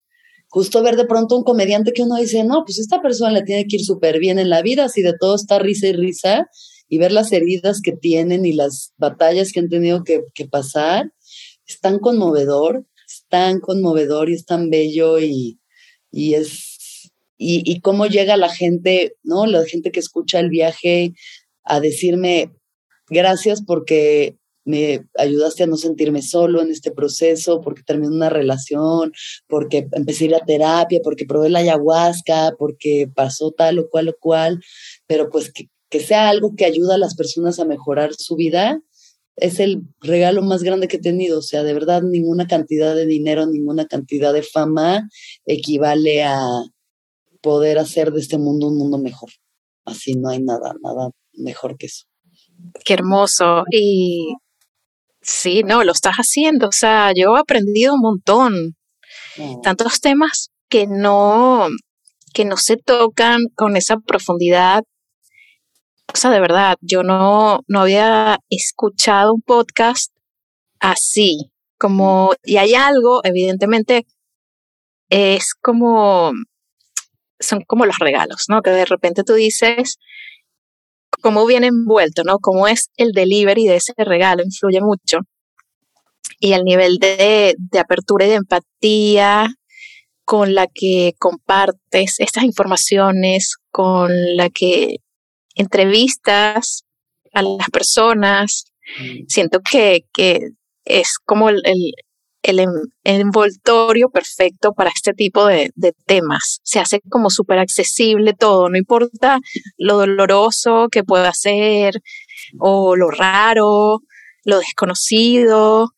Justo 0.55 0.83
ver 0.83 0.97
de 0.97 1.07
pronto 1.07 1.35
un 1.35 1.45
comediante 1.45 1.95
que 1.95 2.03
uno 2.03 2.17
dice, 2.17 2.45
no, 2.45 2.63
pues 2.67 2.79
esta 2.79 3.01
persona 3.01 3.31
le 3.31 3.43
tiene 3.43 3.67
que 3.67 3.77
ir 3.77 3.85
súper 3.87 4.19
bien 4.19 4.39
en 4.39 4.51
la 4.51 4.61
vida, 4.61 4.91
si 4.91 5.01
de 5.01 5.15
todo 5.19 5.35
está 5.35 5.59
risa 5.59 5.87
y 5.87 5.95
risa, 5.95 6.47
y 6.91 6.99
ver 6.99 7.11
las 7.11 7.33
heridas 7.33 7.81
que 7.81 7.93
tienen 7.93 8.45
y 8.45 8.53
las 8.53 8.93
batallas 8.99 9.51
que 9.51 9.61
han 9.61 9.71
tenido 9.71 10.05
que, 10.05 10.21
pasar, 10.51 11.11
es 11.67 11.81
tan 11.81 11.99
conmovedor, 11.99 12.85
es 13.09 13.25
tan 13.31 13.61
conmovedor 13.61 14.29
y 14.29 14.35
es 14.35 14.45
tan 14.45 14.69
bello 14.69 15.19
y, 15.19 15.59
y 16.11 16.35
es 16.35 17.11
y, 17.39 17.81
cómo 17.81 18.05
llega 18.05 18.37
la 18.37 18.51
gente, 18.51 19.17
¿no? 19.23 19.47
La 19.47 19.65
gente 19.65 19.91
que 19.91 20.01
escucha 20.01 20.39
el 20.39 20.51
viaje 20.51 21.15
a 21.65 21.81
decirme 21.81 22.53
gracias 23.09 23.63
porque 23.63 24.37
me 24.65 25.07
ayudaste 25.17 25.65
a 25.65 25.67
no 25.67 25.77
sentirme 25.77 26.23
solo 26.23 26.63
en 26.63 26.71
este 26.71 26.91
proceso, 26.91 27.61
porque 27.61 27.83
terminé 27.83 28.15
una 28.15 28.31
relación, 28.31 29.13
porque 29.49 29.89
empecé 29.93 30.25
a 30.25 30.27
ir 30.29 30.35
a 30.35 30.45
terapia, 30.45 31.01
porque 31.03 31.27
probé 31.27 31.51
la 31.51 31.61
ayahuasca, 31.61 32.53
porque 32.59 33.11
pasó 33.15 33.51
tal 33.51 33.79
o 33.79 33.89
cual 33.89 34.09
o 34.09 34.17
cual, 34.19 34.61
pero 35.07 35.31
pues 35.31 35.53
que, 35.53 35.69
que 35.91 36.01
sea 36.01 36.29
algo 36.29 36.55
que 36.57 36.65
ayuda 36.65 36.95
a 36.95 36.99
las 36.99 37.15
personas 37.15 37.59
a 37.59 37.65
mejorar 37.65 38.13
su 38.15 38.37
vida, 38.37 38.81
es 39.37 39.61
el 39.61 39.83
regalo 40.01 40.43
más 40.43 40.63
grande 40.63 40.89
que 40.89 40.99
he 40.99 41.01
tenido. 41.01 41.39
O 41.39 41.43
sea, 41.43 41.63
de 41.63 41.73
verdad, 41.73 42.03
ninguna 42.03 42.47
cantidad 42.47 42.95
de 42.95 43.07
dinero, 43.07 43.47
ninguna 43.47 43.87
cantidad 43.87 44.33
de 44.33 44.43
fama 44.43 45.09
equivale 45.47 46.23
a, 46.23 46.47
poder 47.43 47.79
hacer 47.79 48.13
de 48.13 48.21
este 48.21 48.39
mundo 48.39 48.69
un 48.69 48.79
mundo 48.79 48.97
mejor. 48.97 49.31
Así 49.85 50.15
no 50.15 50.31
hay 50.31 50.41
nada, 50.41 50.75
nada 50.83 51.11
mejor 51.35 51.77
que 51.77 51.87
eso. 51.87 52.07
Qué 52.85 52.95
hermoso. 52.95 53.65
Y 53.71 54.35
sí, 55.23 55.63
no, 55.63 55.85
lo 55.85 55.93
estás 55.93 56.17
haciendo. 56.17 56.69
O 56.69 56.73
sea, 56.73 57.13
yo 57.15 57.37
he 57.37 57.41
aprendido 57.41 57.95
un 57.95 58.01
montón. 58.01 58.77
Tantos 59.63 60.01
temas 60.01 60.51
que 60.69 60.87
no, 60.87 61.69
que 62.35 62.45
no 62.45 62.57
se 62.57 62.77
tocan 62.77 63.41
con 63.55 63.77
esa 63.77 63.97
profundidad. 63.99 64.83
O 66.13 66.17
sea, 66.17 66.31
de 66.31 66.41
verdad, 66.41 66.77
yo 66.81 67.03
no, 67.03 67.61
no 67.67 67.81
había 67.81 68.39
escuchado 68.51 69.33
un 69.33 69.43
podcast 69.43 70.13
así. 70.81 71.51
Como, 71.79 72.35
y 72.45 72.59
hay 72.59 72.75
algo, 72.75 73.21
evidentemente, 73.25 74.07
es 75.09 75.55
como 75.55 76.33
son 77.43 77.63
como 77.67 77.87
los 77.87 77.99
regalos, 77.99 78.45
¿no? 78.49 78.63
Que 78.63 78.71
de 78.71 78.85
repente 78.85 79.25
tú 79.25 79.35
dices, 79.35 79.99
cómo 81.21 81.47
viene 81.47 81.69
envuelto, 81.69 82.25
¿no? 82.25 82.39
Cómo 82.39 82.67
es 82.69 82.91
el 82.97 83.13
delivery 83.13 83.67
de 83.67 83.77
ese 83.77 83.93
regalo, 83.97 84.43
influye 84.43 84.81
mucho. 84.81 85.19
Y 86.41 86.55
el 86.55 86.65
nivel 86.65 86.99
de, 86.99 87.55
de 87.59 87.79
apertura 87.79 88.27
y 88.27 88.31
de 88.31 88.35
empatía 88.37 89.49
con 90.25 90.55
la 90.55 90.67
que 90.67 91.13
compartes 91.19 92.17
estas 92.19 92.45
informaciones, 92.45 93.57
con 93.71 94.11
la 94.37 94.51
que 94.51 94.97
entrevistas 95.55 96.85
a 97.33 97.43
las 97.43 97.71
personas, 97.71 98.65
mm. 98.99 99.25
siento 99.29 99.61
que, 99.61 100.05
que 100.13 100.39
es 100.85 101.19
como 101.25 101.49
el, 101.49 101.61
el, 101.65 101.93
envoltorio 103.05 104.11
perfecto 104.11 104.73
para 104.73 104.91
este 104.91 105.13
tipo 105.13 105.47
de, 105.47 105.73
temas. 106.07 106.61
Se 106.63 106.81
hace 106.81 107.01
como 107.09 107.31
súper 107.31 107.59
accesible 107.59 108.33
todo, 108.33 108.69
no 108.69 108.77
importa 108.77 109.39
lo 109.77 109.99
doloroso 109.99 110.89
que 110.91 111.05
pueda 111.05 111.33
ser 111.33 112.01
o 112.59 112.97
lo 112.97 113.11
raro, 113.11 114.01
lo 114.45 114.59
desconocido, 114.59 115.89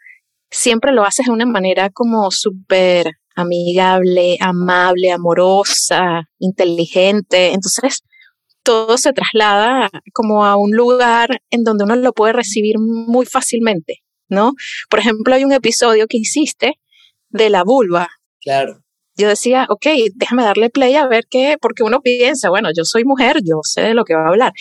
siempre 0.50 0.92
lo 0.92 1.04
haces 1.04 1.26
de 1.26 1.32
una 1.32 1.46
manera 1.46 1.90
como 1.90 2.30
súper 2.30 3.12
amigable, 3.34 4.36
amable, 4.40 5.10
amorosa, 5.10 6.28
inteligente. 6.38 7.52
Entonces, 7.52 8.02
todo 8.62 8.96
se 8.96 9.12
traslada 9.12 9.90
como 10.12 10.44
a 10.44 10.56
un 10.56 10.70
lugar 10.72 11.42
en 11.50 11.64
donde 11.64 11.84
uno 11.84 11.96
lo 11.96 12.12
puede 12.12 12.32
recibir 12.32 12.76
muy 12.78 13.26
fácilmente. 13.26 14.03
¿No? 14.28 14.52
Por 14.90 15.00
ejemplo, 15.00 15.34
hay 15.34 15.44
un 15.44 15.52
episodio 15.52 16.06
que 16.08 16.18
hiciste 16.18 16.74
de 17.28 17.50
la 17.50 17.64
vulva. 17.64 18.08
Claro. 18.40 18.80
Yo 19.16 19.28
decía, 19.28 19.66
ok, 19.68 19.86
déjame 20.14 20.42
darle 20.42 20.70
play 20.70 20.94
a 20.96 21.06
ver 21.06 21.24
qué, 21.30 21.56
porque 21.60 21.84
uno 21.84 22.00
piensa, 22.00 22.50
bueno, 22.50 22.70
yo 22.76 22.84
soy 22.84 23.04
mujer, 23.04 23.38
yo 23.44 23.60
sé 23.62 23.82
de 23.82 23.94
lo 23.94 24.04
que 24.04 24.14
va 24.14 24.24
a 24.24 24.28
hablar. 24.28 24.52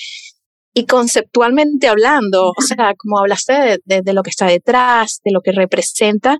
Y 0.73 0.85
conceptualmente 0.85 1.87
hablando, 1.87 2.51
o 2.55 2.61
sea, 2.61 2.93
como 2.97 3.19
hablaste 3.19 3.79
de, 3.85 4.01
de, 4.01 4.13
lo 4.13 4.21
que 4.23 4.29
está 4.29 4.45
detrás, 4.45 5.21
de 5.23 5.31
lo 5.31 5.41
que 5.41 5.51
representa, 5.51 6.39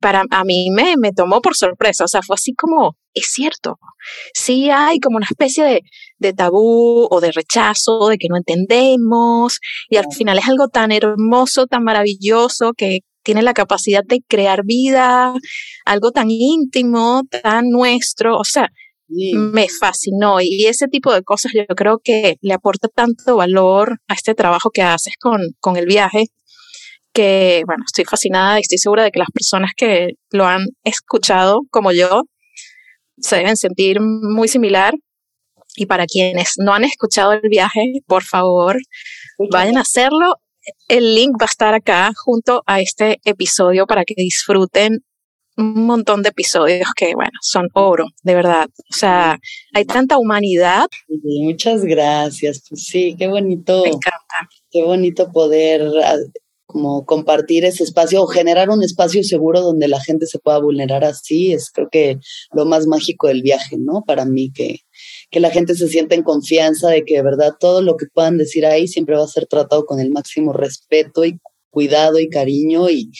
para 0.00 0.24
a 0.30 0.44
mí 0.44 0.68
me, 0.70 0.96
me 0.96 1.12
tomó 1.12 1.40
por 1.40 1.56
sorpresa, 1.56 2.04
o 2.04 2.08
sea, 2.08 2.22
fue 2.22 2.34
así 2.34 2.52
como, 2.54 2.96
es 3.14 3.26
cierto, 3.32 3.76
sí 4.34 4.70
hay 4.70 4.98
como 4.98 5.16
una 5.16 5.26
especie 5.28 5.64
de, 5.64 5.80
de 6.18 6.32
tabú 6.32 7.06
o 7.10 7.20
de 7.20 7.32
rechazo, 7.32 8.08
de 8.08 8.18
que 8.18 8.28
no 8.28 8.36
entendemos, 8.36 9.58
y 9.88 9.96
al 9.96 10.06
final 10.14 10.38
es 10.38 10.46
algo 10.46 10.68
tan 10.68 10.92
hermoso, 10.92 11.66
tan 11.66 11.84
maravilloso, 11.84 12.72
que 12.76 13.00
tiene 13.22 13.42
la 13.42 13.54
capacidad 13.54 14.02
de 14.06 14.20
crear 14.28 14.62
vida, 14.64 15.34
algo 15.84 16.12
tan 16.12 16.30
íntimo, 16.30 17.22
tan 17.42 17.70
nuestro, 17.70 18.38
o 18.38 18.44
sea, 18.44 18.68
me 19.08 19.66
fascinó 19.68 20.40
y 20.40 20.66
ese 20.66 20.88
tipo 20.88 21.12
de 21.12 21.22
cosas 21.22 21.52
yo 21.54 21.64
creo 21.76 22.00
que 22.02 22.36
le 22.40 22.54
aporta 22.54 22.88
tanto 22.88 23.36
valor 23.36 23.98
a 24.08 24.14
este 24.14 24.34
trabajo 24.34 24.70
que 24.70 24.82
haces 24.82 25.14
con, 25.20 25.40
con 25.60 25.76
el 25.76 25.86
viaje 25.86 26.24
que, 27.16 27.62
bueno, 27.64 27.82
estoy 27.86 28.04
fascinada 28.04 28.58
y 28.58 28.60
estoy 28.60 28.76
segura 28.76 29.02
de 29.02 29.10
que 29.10 29.18
las 29.18 29.30
personas 29.32 29.70
que 29.74 30.10
lo 30.30 30.44
han 30.44 30.66
escuchado 30.84 31.62
como 31.70 31.90
yo 31.90 32.24
se 33.16 33.36
deben 33.36 33.56
sentir 33.56 34.00
muy 34.00 34.48
similar. 34.48 34.92
Y 35.78 35.86
para 35.86 36.06
quienes 36.06 36.54
no 36.58 36.74
han 36.74 36.84
escuchado 36.84 37.32
el 37.32 37.48
viaje, 37.48 37.80
por 38.06 38.22
favor, 38.22 38.76
vayan 39.50 39.78
a 39.78 39.82
hacerlo. 39.82 40.36
El 40.88 41.14
link 41.14 41.32
va 41.40 41.46
a 41.46 41.52
estar 41.52 41.74
acá 41.74 42.12
junto 42.24 42.62
a 42.66 42.80
este 42.80 43.18
episodio 43.24 43.86
para 43.86 44.04
que 44.04 44.14
disfruten 44.16 45.00
un 45.56 45.86
montón 45.86 46.22
de 46.22 46.30
episodios 46.30 46.88
que, 46.94 47.14
bueno, 47.14 47.38
son 47.40 47.68
oro, 47.72 48.06
de 48.22 48.34
verdad. 48.34 48.66
O 48.90 48.94
sea, 48.94 49.38
hay 49.74 49.84
tanta 49.86 50.18
humanidad. 50.18 50.86
muchas 51.08 51.82
gracias. 51.84 52.62
Pues 52.68 52.86
sí, 52.86 53.14
qué 53.18 53.26
bonito. 53.26 53.82
Me 53.82 53.88
encanta. 53.88 54.48
Qué 54.70 54.82
bonito 54.82 55.30
poder 55.32 55.82
ah, 56.04 56.16
como 56.76 57.06
compartir 57.06 57.64
ese 57.64 57.84
espacio 57.84 58.22
o 58.22 58.26
generar 58.26 58.68
un 58.68 58.82
espacio 58.82 59.24
seguro 59.24 59.62
donde 59.62 59.88
la 59.88 59.98
gente 59.98 60.26
se 60.26 60.38
pueda 60.38 60.58
vulnerar 60.58 61.04
así, 61.04 61.54
es 61.54 61.70
creo 61.70 61.88
que 61.90 62.18
lo 62.52 62.66
más 62.66 62.86
mágico 62.86 63.28
del 63.28 63.40
viaje, 63.40 63.78
¿no? 63.78 64.04
Para 64.06 64.26
mí, 64.26 64.52
que, 64.52 64.80
que 65.30 65.40
la 65.40 65.48
gente 65.48 65.74
se 65.74 65.88
sienta 65.88 66.14
en 66.14 66.22
confianza 66.22 66.90
de 66.90 67.06
que 67.06 67.14
de 67.14 67.22
verdad 67.22 67.54
todo 67.58 67.80
lo 67.80 67.96
que 67.96 68.04
puedan 68.12 68.36
decir 68.36 68.66
ahí 68.66 68.88
siempre 68.88 69.16
va 69.16 69.24
a 69.24 69.26
ser 69.26 69.46
tratado 69.46 69.86
con 69.86 70.00
el 70.00 70.10
máximo 70.10 70.52
respeto 70.52 71.24
y 71.24 71.38
cuidado 71.70 72.18
y 72.18 72.28
cariño 72.28 72.90
y, 72.90 73.10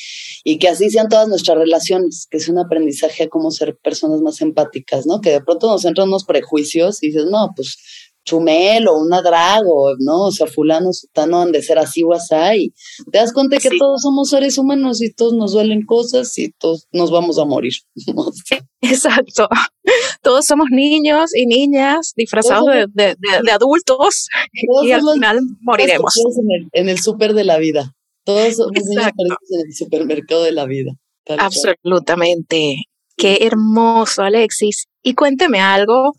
y 0.45 0.59
que 0.59 0.69
así 0.69 0.91
sean 0.91 1.09
todas 1.09 1.29
nuestras 1.29 1.57
relaciones, 1.57 2.27
que 2.31 2.37
es 2.37 2.49
un 2.51 2.59
aprendizaje 2.59 3.25
a 3.25 3.29
cómo 3.29 3.51
ser 3.51 3.79
personas 3.83 4.21
más 4.21 4.43
empáticas, 4.43 5.07
¿no? 5.07 5.23
Que 5.23 5.31
de 5.31 5.41
pronto 5.41 5.67
nos 5.67 5.87
entran 5.87 6.09
unos 6.09 6.25
prejuicios 6.25 7.03
y 7.03 7.07
dices, 7.07 7.25
no, 7.31 7.53
pues 7.57 7.79
chumel 8.27 8.89
o 8.89 8.99
una 8.99 9.23
drago, 9.23 9.97
¿no? 9.99 10.25
O 10.25 10.33
sea, 10.33 10.47
fulano, 10.47 10.93
sutano 10.93 11.41
han 11.41 11.53
de 11.53 11.63
ser 11.63 11.79
así 11.79 12.03
así. 12.13 12.75
te 13.11 13.19
das 13.19 13.33
cuenta 13.33 13.59
que 13.59 13.71
todos 13.79 14.03
somos 14.03 14.29
seres 14.29 14.59
humanos 14.59 15.01
y 15.01 15.13
todos 15.13 15.33
nos 15.33 15.53
duelen 15.53 15.87
cosas 15.87 16.37
y 16.37 16.51
todos 16.51 16.87
nos 16.93 17.11
vamos 17.11 17.39
a 17.39 17.45
morir. 17.45 17.73
Exacto. 18.83 19.49
Todos 20.23 20.45
somos 20.45 20.67
niños 20.71 21.35
y 21.35 21.47
niñas 21.47 22.13
disfrazados 22.17 22.67
de, 22.93 23.17
adultos 23.53 24.29
y 24.85 24.91
al 24.91 25.01
final 25.01 25.41
moriremos. 25.61 26.15
En 26.17 26.51
el, 26.51 26.69
en 26.73 26.89
el 26.89 26.99
súper 27.01 27.33
de 27.35 27.45
la 27.45 27.59
vida. 27.59 27.95
Todos 28.25 28.57
somos 28.57 28.73
niños 28.73 29.13
en 29.17 29.67
el 29.67 29.75
supermercado 29.75 30.43
de 30.43 30.53
la 30.53 30.67
vida. 30.67 30.93
Absolutamente. 31.39 32.77
Qué 33.17 33.39
hermoso, 33.43 34.23
Alexis. 34.23 34.87
Y 35.03 35.15
cuénteme 35.15 35.61
algo 35.61 36.13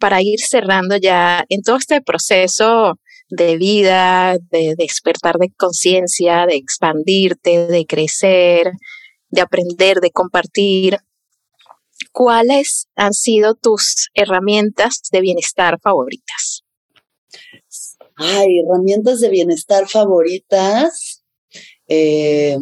para 0.00 0.22
ir 0.22 0.40
cerrando 0.40 0.96
ya 0.96 1.44
en 1.48 1.62
todo 1.62 1.76
este 1.76 2.00
proceso 2.00 2.98
de 3.28 3.56
vida, 3.56 4.38
de 4.50 4.74
despertar 4.76 5.36
de 5.38 5.52
conciencia, 5.56 6.46
de 6.46 6.56
expandirte, 6.56 7.66
de 7.68 7.86
crecer, 7.86 8.72
de 9.28 9.40
aprender, 9.40 10.00
de 10.00 10.10
compartir. 10.10 10.98
¿Cuáles 12.12 12.88
han 12.96 13.12
sido 13.12 13.54
tus 13.54 14.08
herramientas 14.14 15.02
de 15.12 15.20
bienestar 15.20 15.78
favoritas? 15.80 16.64
Ay, 18.16 18.58
herramientas 18.58 19.20
de 19.20 19.28
bienestar 19.28 19.88
favoritas. 19.88 21.22
Eh, 21.86 22.56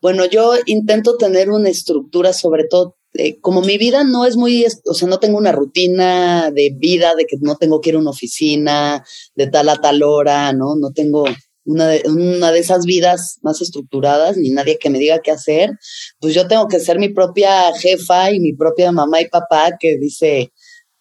bueno, 0.00 0.24
yo 0.24 0.54
intento 0.66 1.16
tener 1.16 1.50
una 1.50 1.68
estructura, 1.68 2.32
sobre 2.32 2.64
todo, 2.68 2.96
eh, 3.14 3.40
como 3.40 3.60
mi 3.62 3.76
vida 3.76 4.04
no 4.04 4.24
es 4.24 4.36
muy, 4.36 4.64
o 4.84 4.94
sea, 4.94 5.08
no 5.08 5.18
tengo 5.18 5.38
una 5.38 5.52
rutina 5.52 6.50
de 6.50 6.72
vida, 6.76 7.14
de 7.16 7.26
que 7.26 7.36
no 7.40 7.56
tengo 7.56 7.80
que 7.80 7.90
ir 7.90 7.96
a 7.96 7.98
una 7.98 8.10
oficina 8.10 9.04
de 9.34 9.48
tal 9.48 9.68
a 9.68 9.76
tal 9.76 10.02
hora, 10.02 10.52
¿no? 10.52 10.76
No 10.76 10.92
tengo 10.92 11.24
una 11.64 11.88
de, 11.88 12.02
una 12.08 12.52
de 12.52 12.60
esas 12.60 12.84
vidas 12.84 13.38
más 13.42 13.60
estructuradas, 13.60 14.36
ni 14.36 14.50
nadie 14.50 14.78
que 14.78 14.90
me 14.90 14.98
diga 14.98 15.20
qué 15.20 15.32
hacer, 15.32 15.72
pues 16.20 16.34
yo 16.34 16.46
tengo 16.46 16.68
que 16.68 16.80
ser 16.80 16.98
mi 16.98 17.08
propia 17.08 17.72
jefa 17.74 18.30
y 18.32 18.40
mi 18.40 18.52
propia 18.52 18.92
mamá 18.92 19.20
y 19.20 19.28
papá 19.28 19.72
que 19.78 19.96
dice, 19.98 20.52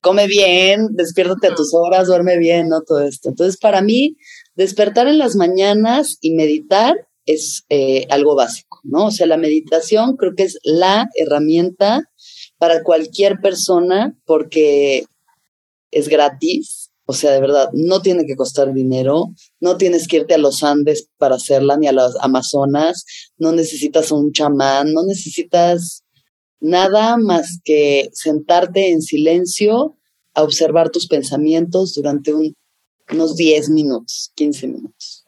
come 0.01 0.27
bien, 0.27 0.87
despiértate 0.91 1.47
a 1.47 1.55
tus 1.55 1.73
horas, 1.73 2.07
duerme 2.07 2.37
bien, 2.37 2.69
¿no? 2.69 2.81
Todo 2.81 3.01
esto. 3.01 3.29
Entonces, 3.29 3.57
para 3.57 3.81
mí, 3.81 4.15
despertar 4.55 5.07
en 5.07 5.19
las 5.19 5.35
mañanas 5.35 6.17
y 6.21 6.33
meditar 6.33 7.07
es 7.33 7.65
eh, 7.69 8.07
algo 8.09 8.35
básico, 8.35 8.79
¿no? 8.83 9.07
O 9.07 9.11
sea, 9.11 9.27
la 9.27 9.37
meditación 9.37 10.17
creo 10.17 10.33
que 10.35 10.43
es 10.43 10.59
la 10.63 11.09
herramienta 11.15 12.09
para 12.57 12.83
cualquier 12.83 13.39
persona 13.39 14.17
porque 14.25 15.05
es 15.91 16.07
gratis, 16.07 16.91
o 17.05 17.13
sea, 17.13 17.31
de 17.31 17.41
verdad, 17.41 17.69
no 17.73 18.01
tiene 18.01 18.25
que 18.25 18.35
costar 18.35 18.73
dinero, 18.73 19.33
no 19.59 19.77
tienes 19.77 20.07
que 20.07 20.17
irte 20.17 20.35
a 20.35 20.37
los 20.37 20.63
Andes 20.63 21.09
para 21.17 21.35
hacerla, 21.35 21.77
ni 21.77 21.87
a 21.87 21.91
las 21.91 22.15
Amazonas, 22.21 23.05
no 23.37 23.51
necesitas 23.51 24.11
un 24.11 24.31
chamán, 24.31 24.93
no 24.93 25.03
necesitas 25.03 26.03
nada 26.59 27.17
más 27.17 27.59
que 27.63 28.09
sentarte 28.13 28.91
en 28.91 29.01
silencio 29.01 29.97
a 30.33 30.43
observar 30.43 30.89
tus 30.89 31.07
pensamientos 31.07 31.95
durante 31.95 32.33
unos 33.11 33.35
10 33.35 33.69
minutos, 33.69 34.31
15 34.35 34.67
minutos. 34.67 35.18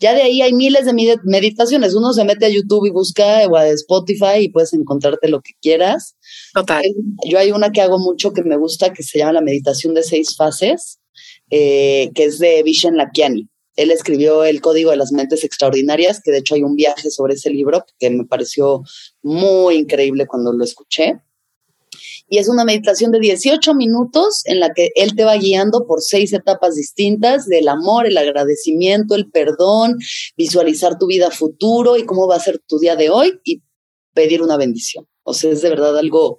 Ya 0.00 0.14
de 0.14 0.22
ahí 0.22 0.42
hay 0.42 0.52
miles 0.52 0.86
de 0.86 1.18
meditaciones. 1.24 1.94
Uno 1.94 2.12
se 2.12 2.24
mete 2.24 2.46
a 2.46 2.48
YouTube 2.48 2.86
y 2.86 2.90
busca 2.90 3.46
o 3.48 3.56
a 3.56 3.68
Spotify 3.68 4.40
y 4.40 4.48
puedes 4.48 4.72
encontrarte 4.72 5.28
lo 5.28 5.40
que 5.40 5.52
quieras. 5.60 6.16
Total. 6.54 6.84
Yo 7.26 7.38
hay 7.38 7.50
una 7.50 7.72
que 7.72 7.80
hago 7.80 7.98
mucho 7.98 8.32
que 8.32 8.42
me 8.42 8.56
gusta 8.56 8.92
que 8.92 9.02
se 9.02 9.18
llama 9.18 9.32
la 9.32 9.40
meditación 9.40 9.94
de 9.94 10.02
seis 10.02 10.36
fases, 10.36 11.00
eh, 11.50 12.10
que 12.14 12.24
es 12.24 12.38
de 12.38 12.62
Vishen 12.62 12.96
Lakiani. 12.96 13.48
Él 13.76 13.90
escribió 13.92 14.44
El 14.44 14.60
Código 14.60 14.90
de 14.90 14.96
las 14.96 15.12
Mentes 15.12 15.44
Extraordinarias, 15.44 16.20
que 16.22 16.32
de 16.32 16.38
hecho 16.38 16.54
hay 16.54 16.62
un 16.62 16.74
viaje 16.74 17.10
sobre 17.10 17.34
ese 17.34 17.50
libro 17.50 17.84
que 17.98 18.10
me 18.10 18.24
pareció 18.24 18.82
muy 19.22 19.76
increíble 19.76 20.26
cuando 20.26 20.52
lo 20.52 20.64
escuché 20.64 21.20
y 22.28 22.38
es 22.38 22.48
una 22.48 22.64
meditación 22.64 23.10
de 23.10 23.20
18 23.20 23.74
minutos 23.74 24.42
en 24.44 24.60
la 24.60 24.72
que 24.74 24.90
él 24.94 25.16
te 25.16 25.24
va 25.24 25.36
guiando 25.36 25.86
por 25.86 26.02
seis 26.02 26.32
etapas 26.32 26.74
distintas 26.74 27.46
del 27.46 27.68
amor, 27.68 28.06
el 28.06 28.18
agradecimiento, 28.18 29.14
el 29.14 29.30
perdón, 29.30 29.96
visualizar 30.36 30.98
tu 30.98 31.06
vida 31.06 31.30
futuro 31.30 31.96
y 31.96 32.04
cómo 32.04 32.28
va 32.28 32.36
a 32.36 32.40
ser 32.40 32.58
tu 32.66 32.78
día 32.78 32.96
de 32.96 33.10
hoy 33.10 33.40
y 33.44 33.62
pedir 34.12 34.42
una 34.42 34.56
bendición. 34.56 35.06
O 35.22 35.32
sea, 35.32 35.50
es 35.50 35.62
de 35.62 35.70
verdad 35.70 35.96
algo 35.96 36.38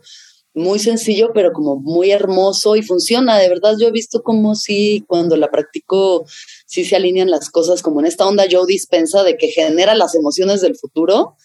muy 0.54 0.80
sencillo, 0.80 1.32
pero 1.34 1.54
como 1.54 1.78
muy 1.78 2.12
hermoso 2.12 2.76
y 2.76 2.82
funciona. 2.82 3.38
De 3.38 3.50
verdad, 3.50 3.76
yo 3.80 3.88
he 3.88 3.92
visto 3.92 4.22
como 4.22 4.56
si 4.56 5.04
cuando 5.08 5.38
la 5.38 5.50
practico, 5.50 6.26
sí 6.66 6.86
se 6.86 6.96
alinean 6.96 7.32
las 7.32 7.50
cosas, 7.50 7.82
como 7.82 8.00
en 8.00 8.08
esta 8.08 8.28
onda 8.28 8.46
Joe 8.50 8.66
dispensa 8.68 9.24
de 9.24 9.38
que 9.38 9.48
genera 9.48 9.96
las 9.96 10.16
emociones 10.16 10.62
del 10.62 10.76
futuro. 10.76 11.36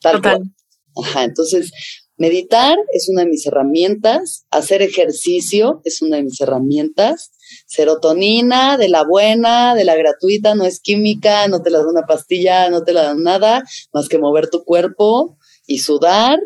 Tal 0.00 0.22
Cual. 0.22 0.54
Ajá, 1.02 1.24
entonces 1.24 1.72
Meditar 2.18 2.78
es 2.92 3.08
una 3.10 3.22
de 3.22 3.30
mis 3.30 3.46
herramientas, 3.46 4.46
hacer 4.50 4.80
ejercicio 4.80 5.82
es 5.84 6.00
una 6.00 6.16
de 6.16 6.22
mis 6.22 6.40
herramientas, 6.40 7.32
serotonina 7.66 8.78
de 8.78 8.88
la 8.88 9.04
buena, 9.04 9.74
de 9.74 9.84
la 9.84 9.96
gratuita, 9.96 10.54
no 10.54 10.64
es 10.64 10.80
química, 10.80 11.46
no 11.48 11.60
te 11.60 11.70
la 11.70 11.78
da 11.78 11.88
una 11.88 12.06
pastilla, 12.06 12.70
no 12.70 12.84
te 12.84 12.94
la 12.94 13.02
dan 13.02 13.22
nada, 13.22 13.64
más 13.92 14.08
que 14.08 14.18
mover 14.18 14.48
tu 14.48 14.64
cuerpo 14.64 15.36
y 15.66 15.80
sudar 15.80 16.38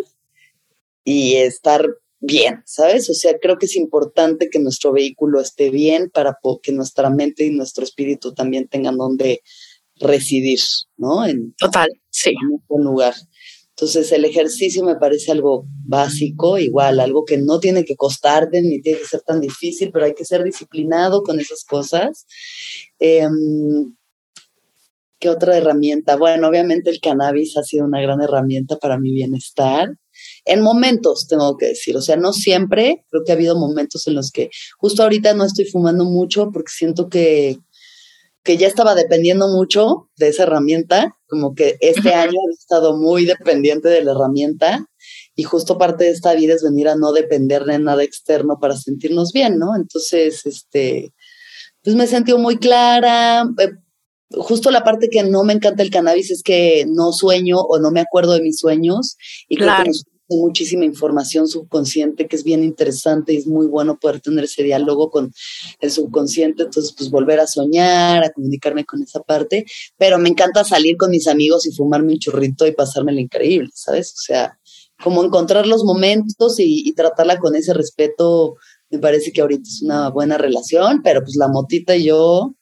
y 1.04 1.36
estar 1.36 1.86
bien, 2.18 2.62
¿sabes? 2.66 3.08
O 3.08 3.14
sea, 3.14 3.38
creo 3.40 3.56
que 3.56 3.66
es 3.66 3.76
importante 3.76 4.50
que 4.50 4.58
nuestro 4.58 4.92
vehículo 4.92 5.40
esté 5.40 5.70
bien 5.70 6.10
para 6.10 6.36
que 6.62 6.72
nuestra 6.72 7.10
mente 7.10 7.46
y 7.46 7.50
nuestro 7.50 7.84
espíritu 7.84 8.34
también 8.34 8.68
tengan 8.68 8.98
donde 8.98 9.42
residir, 9.96 10.60
¿no? 10.96 11.24
En, 11.24 11.54
Total, 11.54 11.88
sí. 12.10 12.30
En 12.30 12.54
un 12.54 12.64
buen 12.68 12.84
lugar. 12.84 13.14
Entonces 13.80 14.12
el 14.12 14.26
ejercicio 14.26 14.84
me 14.84 14.96
parece 14.96 15.32
algo 15.32 15.64
básico, 15.86 16.58
igual, 16.58 17.00
algo 17.00 17.24
que 17.24 17.38
no 17.38 17.60
tiene 17.60 17.86
que 17.86 17.96
costarte 17.96 18.60
ni 18.60 18.82
tiene 18.82 18.98
que 18.98 19.06
ser 19.06 19.22
tan 19.22 19.40
difícil, 19.40 19.90
pero 19.90 20.04
hay 20.04 20.12
que 20.12 20.26
ser 20.26 20.44
disciplinado 20.44 21.22
con 21.22 21.40
esas 21.40 21.64
cosas. 21.64 22.26
Em, 22.98 23.96
¿Qué 25.18 25.30
otra 25.30 25.56
herramienta? 25.56 26.16
Bueno, 26.16 26.48
obviamente 26.48 26.90
el 26.90 27.00
cannabis 27.00 27.56
ha 27.56 27.62
sido 27.62 27.86
una 27.86 28.02
gran 28.02 28.20
herramienta 28.20 28.76
para 28.76 28.98
mi 28.98 29.12
bienestar. 29.12 29.88
En 30.44 30.60
momentos, 30.60 31.26
tengo 31.26 31.56
que 31.56 31.68
decir, 31.68 31.96
o 31.96 32.02
sea, 32.02 32.16
no 32.16 32.34
siempre, 32.34 33.06
creo 33.08 33.22
que 33.24 33.32
ha 33.32 33.34
habido 33.34 33.58
momentos 33.58 34.06
en 34.06 34.14
los 34.14 34.30
que 34.30 34.50
justo 34.78 35.02
ahorita 35.02 35.32
no 35.32 35.44
estoy 35.44 35.64
fumando 35.64 36.04
mucho 36.04 36.50
porque 36.52 36.70
siento 36.70 37.08
que 37.08 37.56
que 38.42 38.56
ya 38.56 38.66
estaba 38.66 38.94
dependiendo 38.94 39.48
mucho 39.48 40.08
de 40.16 40.28
esa 40.28 40.44
herramienta, 40.44 41.16
como 41.30 41.54
que 41.54 41.78
este 41.80 42.12
año 42.12 42.38
he 42.50 42.52
estado 42.52 42.96
muy 42.96 43.24
dependiente 43.24 43.88
de 43.88 44.04
la 44.04 44.12
herramienta 44.12 44.86
y 45.34 45.44
justo 45.44 45.78
parte 45.78 46.04
de 46.04 46.10
esta 46.10 46.34
vida 46.34 46.54
es 46.54 46.62
venir 46.62 46.88
a 46.88 46.96
no 46.96 47.12
depender 47.12 47.64
de 47.64 47.78
nada 47.78 48.02
externo 48.02 48.58
para 48.60 48.76
sentirnos 48.76 49.32
bien, 49.32 49.58
¿no? 49.58 49.76
Entonces, 49.76 50.44
este, 50.44 51.12
pues 51.82 51.96
me 51.96 52.04
he 52.04 52.08
sentido 52.08 52.38
muy 52.38 52.58
clara. 52.58 53.44
Eh, 53.58 53.70
justo 54.32 54.70
la 54.70 54.84
parte 54.84 55.08
que 55.08 55.22
no 55.22 55.44
me 55.44 55.54
encanta 55.54 55.82
el 55.82 55.90
cannabis 55.90 56.30
es 56.30 56.42
que 56.42 56.84
no 56.88 57.12
sueño 57.12 57.60
o 57.60 57.78
no 57.78 57.90
me 57.90 58.00
acuerdo 58.00 58.34
de 58.34 58.42
mis 58.42 58.58
sueños 58.58 59.16
y 59.48 59.56
claro 59.56 59.90
muchísima 60.36 60.84
información 60.84 61.48
subconsciente 61.48 62.26
que 62.28 62.36
es 62.36 62.44
bien 62.44 62.62
interesante 62.62 63.32
y 63.32 63.36
es 63.36 63.46
muy 63.46 63.66
bueno 63.66 63.98
poder 63.98 64.20
tener 64.20 64.44
ese 64.44 64.62
diálogo 64.62 65.10
con 65.10 65.32
el 65.80 65.90
subconsciente, 65.90 66.64
entonces 66.64 66.94
pues 66.96 67.10
volver 67.10 67.40
a 67.40 67.46
soñar, 67.46 68.24
a 68.24 68.32
comunicarme 68.32 68.84
con 68.84 69.02
esa 69.02 69.20
parte, 69.20 69.66
pero 69.98 70.18
me 70.18 70.28
encanta 70.28 70.64
salir 70.64 70.96
con 70.96 71.10
mis 71.10 71.26
amigos 71.26 71.66
y 71.66 71.72
fumarme 71.72 72.12
un 72.12 72.18
churrito 72.18 72.66
y 72.66 72.72
pasarme 72.72 73.12
lo 73.12 73.20
increíble, 73.20 73.70
¿sabes? 73.74 74.12
O 74.12 74.22
sea, 74.22 74.58
como 75.02 75.24
encontrar 75.24 75.66
los 75.66 75.84
momentos 75.84 76.56
y, 76.58 76.92
tratarla 76.92 77.38
con 77.38 77.56
ese 77.56 77.72
respeto, 77.72 78.56
me 78.90 78.98
parece 78.98 79.32
que 79.32 79.40
ahorita 79.40 79.62
es 79.68 79.82
una 79.82 80.10
buena 80.10 80.36
relación, 80.36 81.00
pero 81.02 81.22
pues 81.22 81.36
la 81.36 81.48
motita 81.48 81.96
y 81.96 82.04
yo, 82.04 82.54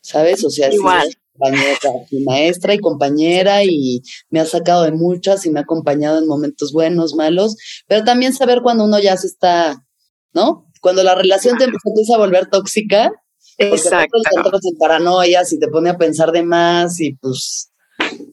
¿sabes? 0.00 0.44
O 0.44 0.50
sea, 0.50 0.72
Igual 0.72 1.08
compañera, 1.36 1.78
maestra 2.24 2.74
y 2.74 2.78
compañera 2.78 3.64
y 3.64 4.02
me 4.30 4.40
ha 4.40 4.46
sacado 4.46 4.84
de 4.84 4.92
muchas 4.92 5.46
y 5.46 5.50
me 5.50 5.60
ha 5.60 5.62
acompañado 5.62 6.18
en 6.18 6.26
momentos 6.26 6.72
buenos, 6.72 7.14
malos, 7.14 7.56
pero 7.86 8.04
también 8.04 8.32
saber 8.32 8.62
cuando 8.62 8.84
uno 8.84 8.98
ya 8.98 9.16
se 9.16 9.26
está, 9.26 9.84
¿no? 10.32 10.66
Cuando 10.80 11.02
la 11.02 11.14
relación 11.14 11.58
te 11.58 11.64
empieza 11.64 12.14
a 12.14 12.18
volver 12.18 12.48
tóxica, 12.48 13.10
Exacto. 13.58 14.18
entras 14.36 14.60
en 14.64 14.78
paranoias 14.78 15.52
y 15.52 15.58
te 15.58 15.68
pone 15.68 15.90
a 15.90 15.96
pensar 15.96 16.32
de 16.32 16.42
más 16.42 17.00
y 17.00 17.14
pues 17.14 17.70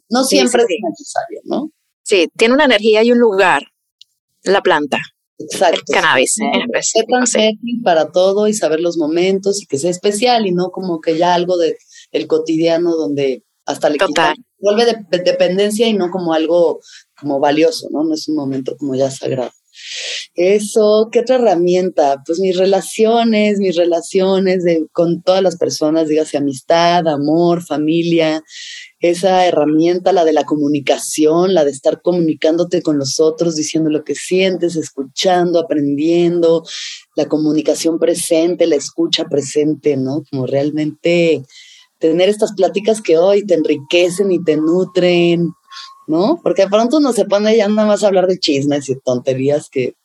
no 0.09 0.23
siempre 0.23 0.63
es 0.63 0.67
necesario, 0.89 1.39
¿no? 1.45 1.71
Sí, 2.03 2.27
tiene 2.37 2.53
una 2.53 2.65
energía 2.65 3.03
y 3.03 3.11
un 3.11 3.19
lugar, 3.19 3.63
la 4.43 4.61
planta. 4.61 4.99
Exacto. 5.39 5.81
El 5.87 5.95
cannabis. 5.95 6.35
para 7.83 8.11
todo 8.11 8.47
y 8.47 8.53
saber 8.53 8.79
los 8.79 8.97
momentos 8.97 9.61
y 9.61 9.65
que 9.65 9.77
sea 9.77 9.89
especial 9.89 10.45
y 10.45 10.51
no 10.51 10.69
como 10.71 10.99
que 11.01 11.17
ya 11.17 11.33
algo 11.33 11.57
de 11.57 11.77
el 12.14 12.28
cotidiano 12.28 12.95
donde 12.95 13.43
hasta 13.66 13.89
le 13.89 13.97
vuelve 14.59 14.86
de, 14.86 15.20
dependencia 15.20 15.88
y 15.88 15.93
no 15.93 16.09
como 16.09 16.34
algo 16.34 16.80
como 17.20 17.39
valioso, 17.39 17.88
¿no? 17.91 18.03
No 18.03 18.14
es 18.14 18.28
un 18.28 18.36
momento 18.36 18.76
como 18.78 18.95
ya 18.95 19.09
sagrado. 19.11 19.51
Eso, 20.36 21.09
¿qué 21.11 21.20
otra 21.20 21.36
herramienta? 21.36 22.22
Pues 22.26 22.39
mis 22.39 22.57
relaciones, 22.57 23.59
mis 23.59 23.76
relaciones 23.76 24.64
de, 24.64 24.86
con 24.91 25.22
todas 25.22 25.41
las 25.41 25.57
personas, 25.57 26.07
dígase 26.07 26.38
amistad, 26.38 27.07
amor, 27.07 27.64
familia, 27.64 28.43
esa 28.99 29.45
herramienta, 29.45 30.11
la 30.11 30.26
de 30.26 30.34
la 30.34 30.45
comunicación, 30.45 31.53
la 31.53 31.66
de 31.66 31.72
estar 31.72 32.01
comunicándote 32.01 32.82
con 32.82 32.97
los 32.97 33.20
otros, 33.20 33.55
diciendo 33.55 33.89
lo 33.89 34.03
que 34.03 34.16
sientes, 34.16 34.76
escuchando, 34.76 35.59
aprendiendo, 35.59 36.64
la 37.16 37.28
comunicación 37.28 37.99
presente, 37.99 38.66
la 38.66 38.76
escucha 38.76 39.26
presente, 39.26 39.97
¿no? 39.97 40.24
Como 40.32 40.47
realmente 40.47 41.43
tener 42.09 42.27
estas 42.27 42.51
pláticas 42.51 43.01
que 43.01 43.17
hoy 43.17 43.45
te 43.45 43.53
enriquecen 43.53 44.29
y 44.29 44.43
te 44.43 44.57
nutren, 44.57 45.53
¿no? 46.05 46.37
Porque 46.43 46.63
de 46.63 46.67
pronto 46.67 46.97
uno 46.97 47.13
se 47.13 47.23
pone 47.23 47.55
ya 47.55 47.69
nada 47.69 47.87
más 47.87 48.03
a 48.03 48.07
hablar 48.07 48.27
de 48.27 48.39
chismes 48.39 48.89
y 48.89 48.99
tonterías 48.99 49.69
que 49.69 49.95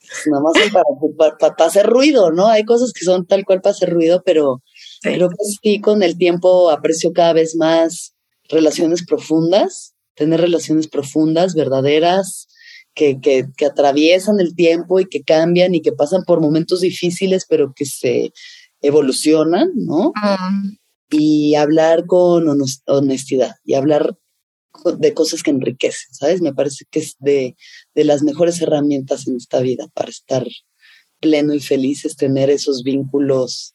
pues, 0.00 0.22
nada 0.24 0.42
más 0.42 0.54
son 0.56 0.72
para, 1.18 1.54
para, 1.54 1.66
hacer 1.68 1.86
ruido, 1.86 2.32
¿no? 2.32 2.46
Hay 2.48 2.64
cosas 2.64 2.94
que 2.94 3.04
son 3.04 3.26
tal 3.26 3.44
cual 3.44 3.60
para 3.60 3.74
hacer 3.74 3.90
ruido, 3.90 4.22
pero 4.24 4.62
creo 5.02 5.28
que 5.28 5.36
sí 5.60 5.82
con 5.82 6.02
el 6.02 6.16
tiempo 6.16 6.70
aprecio 6.70 7.12
cada 7.12 7.34
vez 7.34 7.56
más 7.56 8.14
relaciones 8.48 9.04
profundas, 9.04 9.92
tener 10.14 10.40
relaciones 10.40 10.88
profundas, 10.88 11.54
verdaderas, 11.54 12.48
que, 12.94 13.20
que, 13.20 13.48
que 13.54 13.66
atraviesan 13.66 14.40
el 14.40 14.54
tiempo 14.54 14.98
y 14.98 15.04
que 15.04 15.22
cambian 15.22 15.74
y 15.74 15.82
que 15.82 15.92
pasan 15.92 16.24
por 16.26 16.40
momentos 16.40 16.80
difíciles, 16.80 17.44
pero 17.46 17.74
que 17.76 17.84
se 17.84 18.32
evolucionan, 18.80 19.72
¿no? 19.74 20.12
Mm. 20.14 20.81
Y 21.12 21.54
hablar 21.54 22.06
con 22.06 22.46
honestidad 22.86 23.54
y 23.64 23.74
hablar 23.74 24.18
de 24.98 25.14
cosas 25.14 25.42
que 25.42 25.50
enriquecen, 25.50 26.14
¿sabes? 26.14 26.40
Me 26.40 26.54
parece 26.54 26.86
que 26.90 27.00
es 27.00 27.16
de, 27.20 27.56
de 27.94 28.04
las 28.04 28.22
mejores 28.22 28.60
herramientas 28.60 29.28
en 29.28 29.36
esta 29.36 29.60
vida 29.60 29.88
para 29.94 30.08
estar 30.08 30.46
pleno 31.20 31.54
y 31.54 31.60
feliz, 31.60 32.04
es 32.04 32.16
tener 32.16 32.50
esos 32.50 32.82
vínculos 32.82 33.74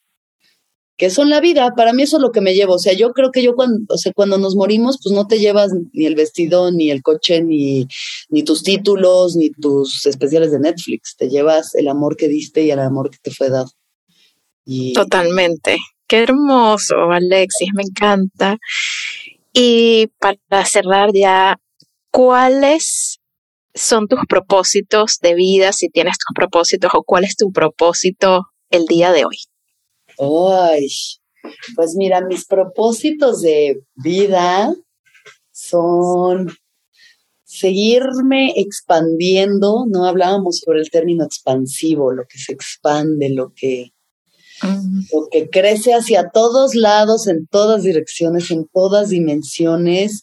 que 0.98 1.10
son 1.12 1.30
la 1.30 1.40
vida. 1.40 1.74
Para 1.76 1.94
mí 1.94 2.04
eso 2.04 2.18
es 2.18 2.22
lo 2.22 2.32
que 2.32 2.42
me 2.42 2.56
llevo. 2.56 2.74
O 2.74 2.80
sea, 2.80 2.94
yo 2.94 3.14
creo 3.14 3.32
que 3.32 3.44
yo 3.44 3.56
cuando, 3.56 3.80
o 3.94 3.98
sea, 3.98 4.12
cuando 4.14 4.38
nos 4.38 4.56
morimos, 4.56 5.00
pues 5.02 5.14
no 5.14 5.28
te 5.28 5.40
llevas 5.40 5.72
ni 5.94 6.06
el 6.06 6.16
vestido, 6.16 6.72
ni 6.72 6.90
el 6.90 7.04
coche, 7.04 7.42
ni, 7.42 7.88
ni 8.30 8.44
tus 8.44 8.64
títulos, 8.64 9.36
ni 9.36 9.52
tus 9.52 10.06
especiales 10.06 10.52
de 10.52 10.60
Netflix. 10.60 11.16
Te 11.16 11.30
llevas 11.30 11.76
el 11.76 11.88
amor 11.88 12.18
que 12.18 12.28
diste 12.28 12.64
y 12.64 12.72
el 12.72 12.80
amor 12.80 13.12
que 13.12 13.20
te 13.22 13.32
fue 13.32 13.50
dado. 13.50 13.70
Totalmente. 14.94 15.78
Qué 16.08 16.20
hermoso, 16.24 16.96
Alexis, 17.12 17.70
me 17.74 17.84
encanta. 17.84 18.58
Y 19.54 20.08
para 20.20 20.66
cerrar 20.66 21.10
ya, 21.14 21.60
¿cuáles 22.12 23.20
son 23.74 24.08
tus 24.08 24.20
propósitos 24.28 25.20
de 25.20 25.36
vida, 25.36 25.74
si 25.74 25.90
tienes 25.90 26.18
tus 26.18 26.34
propósitos, 26.34 26.92
o 26.94 27.04
cuál 27.04 27.26
es 27.26 27.36
tu 27.36 27.52
propósito 27.52 28.48
el 28.70 28.86
día 28.86 29.12
de 29.12 29.26
hoy? 29.26 29.38
Ay, 30.18 30.88
pues 31.76 31.96
mira, 31.96 32.22
mis 32.22 32.46
propósitos 32.46 33.42
de 33.42 33.82
vida 33.96 34.74
son 35.52 36.48
seguirme 37.44 38.54
expandiendo, 38.56 39.86
no 39.90 40.06
hablábamos 40.06 40.60
sobre 40.60 40.80
el 40.80 40.90
término 40.90 41.26
expansivo, 41.26 42.14
lo 42.14 42.24
que 42.28 42.38
se 42.38 42.54
expande, 42.54 43.30
lo 43.30 43.54
que 43.56 43.92
lo 44.62 45.28
que 45.32 45.50
crece 45.50 45.94
hacia 45.94 46.30
todos 46.30 46.76
lados, 46.76 47.28
en 47.28 47.48
todas 47.48 47.84
direcciones, 47.84 48.52
en 48.52 48.68
todas 48.68 49.10
dimensiones. 49.10 50.22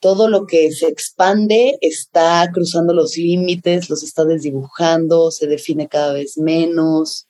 Todo 0.00 0.28
lo 0.28 0.46
que 0.46 0.72
se 0.72 0.88
expande 0.88 1.78
está 1.80 2.50
cruzando 2.52 2.92
los 2.92 3.16
límites, 3.16 3.88
los 3.88 4.02
está 4.02 4.24
desdibujando, 4.24 5.30
se 5.30 5.46
define 5.46 5.88
cada 5.88 6.12
vez 6.12 6.38
menos. 6.38 7.28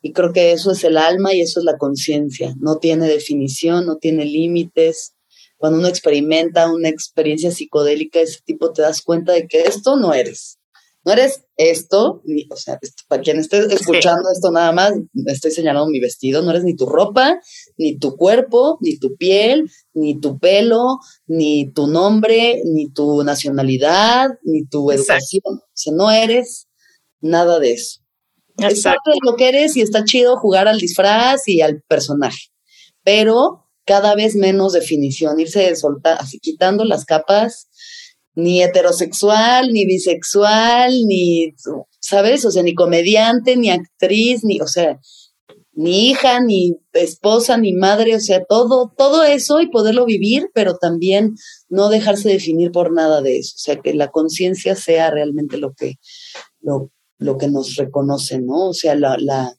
Y 0.00 0.12
creo 0.12 0.32
que 0.32 0.52
eso 0.52 0.70
es 0.70 0.84
el 0.84 0.96
alma 0.96 1.34
y 1.34 1.40
eso 1.40 1.60
es 1.60 1.64
la 1.64 1.76
conciencia. 1.76 2.54
No 2.60 2.78
tiene 2.78 3.08
definición, 3.08 3.86
no 3.86 3.96
tiene 3.96 4.24
límites. 4.24 5.14
Cuando 5.56 5.80
uno 5.80 5.88
experimenta 5.88 6.70
una 6.70 6.88
experiencia 6.88 7.50
psicodélica 7.50 8.20
de 8.20 8.26
ese 8.26 8.40
tipo, 8.44 8.72
te 8.72 8.82
das 8.82 9.02
cuenta 9.02 9.32
de 9.32 9.48
que 9.48 9.62
esto 9.62 9.96
no 9.96 10.14
eres 10.14 10.57
no 11.08 11.14
eres 11.14 11.46
esto, 11.56 12.20
ni, 12.26 12.46
o 12.50 12.56
sea, 12.56 12.78
para 13.08 13.22
quien 13.22 13.38
esté 13.38 13.64
escuchando 13.72 14.30
esto 14.30 14.50
nada 14.50 14.72
más, 14.72 14.92
estoy 15.24 15.50
señalando 15.50 15.88
mi 15.88 16.00
vestido, 16.00 16.42
no 16.42 16.50
eres 16.50 16.64
ni 16.64 16.76
tu 16.76 16.84
ropa, 16.84 17.40
ni 17.78 17.98
tu 17.98 18.14
cuerpo, 18.14 18.76
ni 18.82 18.98
tu 18.98 19.16
piel, 19.16 19.70
ni 19.94 20.20
tu 20.20 20.38
pelo, 20.38 20.98
ni 21.26 21.72
tu 21.72 21.86
nombre, 21.86 22.60
ni 22.66 22.92
tu 22.92 23.24
nacionalidad, 23.24 24.28
ni 24.42 24.66
tu 24.66 24.90
educación. 24.90 25.42
O 25.46 25.70
sea, 25.72 25.94
no 25.94 26.10
eres 26.10 26.68
nada 27.22 27.58
de 27.58 27.72
eso. 27.72 28.00
Exacto. 28.58 29.10
Es 29.10 29.18
lo 29.24 29.36
que 29.36 29.48
eres 29.48 29.78
y 29.78 29.80
está 29.80 30.04
chido 30.04 30.36
jugar 30.36 30.68
al 30.68 30.78
disfraz 30.78 31.48
y 31.48 31.62
al 31.62 31.80
personaje, 31.88 32.48
pero 33.02 33.64
cada 33.86 34.14
vez 34.14 34.36
menos 34.36 34.74
definición, 34.74 35.40
irse 35.40 35.74
soltando, 35.74 36.20
así 36.20 36.38
quitando 36.38 36.84
las 36.84 37.06
capas 37.06 37.67
ni 38.38 38.62
heterosexual, 38.62 39.72
ni 39.72 39.84
bisexual, 39.84 40.92
ni, 41.06 41.54
¿sabes? 41.98 42.44
O 42.44 42.52
sea, 42.52 42.62
ni 42.62 42.72
comediante, 42.72 43.56
ni 43.56 43.68
actriz, 43.68 44.44
ni, 44.44 44.60
o 44.60 44.68
sea, 44.68 45.00
ni 45.72 46.10
hija, 46.10 46.40
ni 46.40 46.76
esposa, 46.92 47.56
ni 47.56 47.72
madre, 47.72 48.14
o 48.14 48.20
sea, 48.20 48.44
todo, 48.44 48.92
todo 48.96 49.24
eso 49.24 49.60
y 49.60 49.68
poderlo 49.68 50.04
vivir, 50.04 50.50
pero 50.54 50.76
también 50.76 51.34
no 51.68 51.88
dejarse 51.88 52.28
definir 52.28 52.70
por 52.70 52.92
nada 52.92 53.22
de 53.22 53.38
eso. 53.38 53.54
O 53.56 53.58
sea, 53.58 53.80
que 53.80 53.92
la 53.92 54.08
conciencia 54.12 54.76
sea 54.76 55.10
realmente 55.10 55.56
lo 55.58 55.72
que, 55.74 55.96
lo, 56.60 56.92
lo 57.18 57.38
que 57.38 57.48
nos 57.48 57.74
reconoce, 57.74 58.38
¿no? 58.40 58.68
O 58.68 58.72
sea, 58.72 58.94
la, 58.94 59.16
la, 59.18 59.52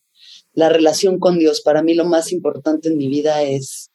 la 0.54 0.70
relación 0.70 1.20
con 1.20 1.38
Dios. 1.38 1.60
Para 1.60 1.84
mí 1.84 1.96
lo 1.96 2.06
más 2.06 2.32
importante 2.32 2.88
en 2.88 2.96
mi 2.96 3.10
vida 3.10 3.44
es, 3.44 3.92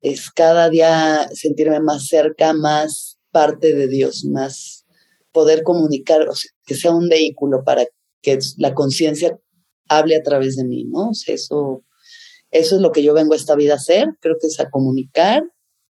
es 0.00 0.30
cada 0.30 0.70
día 0.70 1.28
sentirme 1.34 1.80
más 1.80 2.06
cerca, 2.06 2.54
más 2.54 3.13
parte 3.34 3.74
de 3.74 3.88
Dios, 3.88 4.24
más 4.24 4.86
poder 5.32 5.64
comunicar, 5.64 6.28
o 6.28 6.34
sea, 6.36 6.52
que 6.64 6.76
sea 6.76 6.92
un 6.92 7.08
vehículo 7.08 7.64
para 7.64 7.84
que 8.22 8.38
la 8.58 8.72
conciencia 8.72 9.36
hable 9.88 10.14
a 10.14 10.22
través 10.22 10.54
de 10.54 10.64
mí, 10.64 10.84
¿no? 10.84 11.10
O 11.10 11.14
sea, 11.14 11.34
eso, 11.34 11.82
eso 12.52 12.76
es 12.76 12.80
lo 12.80 12.92
que 12.92 13.02
yo 13.02 13.12
vengo 13.12 13.34
esta 13.34 13.56
vida 13.56 13.72
a 13.72 13.76
hacer, 13.76 14.06
creo 14.20 14.36
que 14.40 14.46
es 14.46 14.60
a 14.60 14.70
comunicar, 14.70 15.42